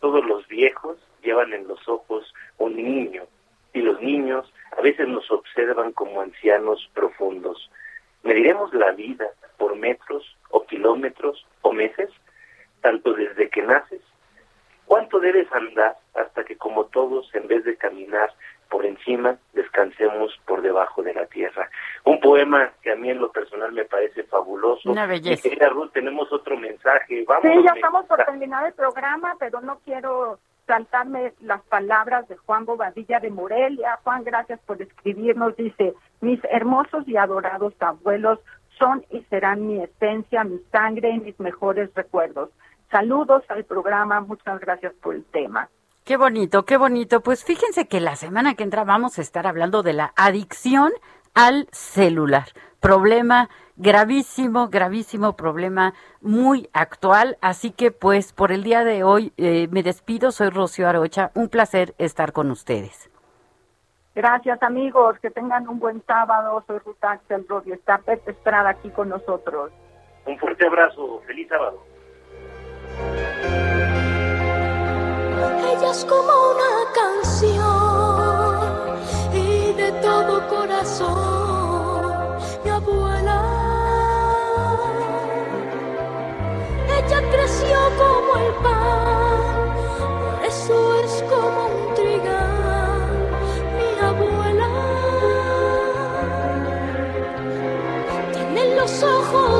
Todos 0.00 0.24
los 0.24 0.46
viejos 0.48 0.98
llevan 1.22 1.52
en 1.52 1.68
los 1.68 1.86
ojos 1.88 2.32
un 2.58 2.76
niño 2.76 3.24
y 3.72 3.80
los 3.82 4.00
niños 4.00 4.50
a 4.76 4.80
veces 4.80 5.06
nos 5.08 5.30
observan 5.30 5.92
como 5.92 6.20
ancianos 6.20 6.88
profundos. 6.94 7.70
¿Mediremos 8.22 8.72
la 8.74 8.92
vida 8.92 9.28
por 9.56 9.76
metros 9.76 10.36
o 10.50 10.64
kilómetros 10.66 11.46
o 11.62 11.72
meses? 11.72 12.10
Tanto 12.80 13.12
desde 13.12 13.48
que 13.48 13.62
naces. 13.62 14.00
¿Cuánto 14.90 15.20
debes 15.20 15.46
andar 15.52 15.96
hasta 16.14 16.44
que 16.44 16.56
como 16.56 16.86
todos, 16.86 17.32
en 17.34 17.46
vez 17.46 17.64
de 17.64 17.76
caminar 17.76 18.28
por 18.68 18.84
encima, 18.84 19.36
descansemos 19.52 20.36
por 20.46 20.62
debajo 20.62 21.02
de 21.02 21.14
la 21.14 21.26
tierra? 21.26 21.70
Un 22.04 22.18
poema 22.18 22.72
que 22.82 22.90
a 22.90 22.96
mí 22.96 23.08
en 23.08 23.20
lo 23.20 23.30
personal 23.30 23.70
me 23.72 23.84
parece 23.84 24.24
fabuloso. 24.24 24.90
Una 24.90 25.06
belleza. 25.06 25.42
Querida 25.42 25.68
Ruth, 25.68 25.92
tenemos 25.92 26.32
otro 26.32 26.56
mensaje. 26.56 27.24
Vamos. 27.26 27.42
Sí, 27.42 27.62
ya 27.64 27.72
estamos 27.72 28.06
por 28.06 28.24
terminar 28.24 28.66
el 28.66 28.72
programa, 28.72 29.36
pero 29.38 29.60
no 29.60 29.78
quiero 29.84 30.40
saltarme 30.66 31.34
las 31.40 31.62
palabras 31.62 32.28
de 32.28 32.36
Juan 32.36 32.64
Bobadilla 32.64 33.20
de 33.20 33.30
Morelia. 33.30 33.98
Juan, 34.02 34.24
gracias 34.24 34.60
por 34.66 34.80
escribirnos. 34.80 35.56
Dice, 35.56 35.94
mis 36.20 36.40
hermosos 36.50 37.06
y 37.06 37.16
adorados 37.16 37.74
abuelos 37.80 38.40
son 38.78 39.04
y 39.10 39.20
serán 39.30 39.66
mi 39.66 39.82
esencia, 39.82 40.42
mi 40.44 40.58
sangre 40.72 41.10
y 41.10 41.20
mis 41.20 41.38
mejores 41.38 41.94
recuerdos. 41.94 42.50
Saludos 42.90 43.44
al 43.48 43.64
programa, 43.64 44.20
muchas 44.20 44.60
gracias 44.60 44.92
por 44.94 45.14
el 45.14 45.24
tema. 45.24 45.68
Qué 46.04 46.16
bonito, 46.16 46.64
qué 46.64 46.76
bonito. 46.76 47.20
Pues 47.20 47.44
fíjense 47.44 47.86
que 47.86 48.00
la 48.00 48.16
semana 48.16 48.54
que 48.54 48.64
entra 48.64 48.84
vamos 48.84 49.18
a 49.18 49.22
estar 49.22 49.46
hablando 49.46 49.82
de 49.82 49.92
la 49.92 50.12
adicción 50.16 50.90
al 51.34 51.68
celular. 51.70 52.48
Problema 52.80 53.48
gravísimo, 53.76 54.68
gravísimo 54.68 55.36
problema 55.36 55.94
muy 56.20 56.68
actual. 56.72 57.38
Así 57.40 57.70
que 57.70 57.92
pues 57.92 58.32
por 58.32 58.50
el 58.50 58.64
día 58.64 58.82
de 58.84 59.04
hoy 59.04 59.32
eh, 59.36 59.68
me 59.70 59.82
despido. 59.82 60.32
Soy 60.32 60.50
Rocío 60.50 60.88
Arocha. 60.88 61.30
Un 61.34 61.48
placer 61.48 61.94
estar 61.98 62.32
con 62.32 62.50
ustedes. 62.50 63.10
Gracias 64.14 64.60
amigos, 64.62 65.18
que 65.20 65.30
tengan 65.30 65.68
un 65.68 65.78
buen 65.78 66.02
sábado. 66.06 66.64
Soy 66.66 66.78
Ruth 66.78 67.02
Axel 67.02 67.46
Rodio. 67.48 67.74
Está 67.74 67.98
Pepe 67.98 68.32
Estrada 68.32 68.70
aquí 68.70 68.90
con 68.90 69.08
nosotros. 69.08 69.70
Un 70.26 70.38
fuerte 70.38 70.66
abrazo. 70.66 71.22
Feliz 71.26 71.48
sábado. 71.48 71.89
Ella 75.70 75.90
es 75.90 76.04
como 76.04 76.32
una 76.52 76.72
canción 77.00 77.80
y 79.32 79.72
de 79.72 79.90
todo 80.02 80.32
corazón, 80.48 82.38
mi 82.64 82.70
abuela. 82.70 83.40
Ella 86.98 87.20
creció 87.30 87.78
como 88.02 88.30
el 88.44 88.52
pan, 88.64 89.52
por 90.20 90.36
eso 90.44 90.76
es 91.04 91.12
como 91.30 91.58
un 91.66 91.94
trigal, 91.94 93.10
mi 93.78 93.90
abuela. 94.10 94.70
Tiene 98.34 98.62
los 98.76 98.92
ojos 99.02 99.59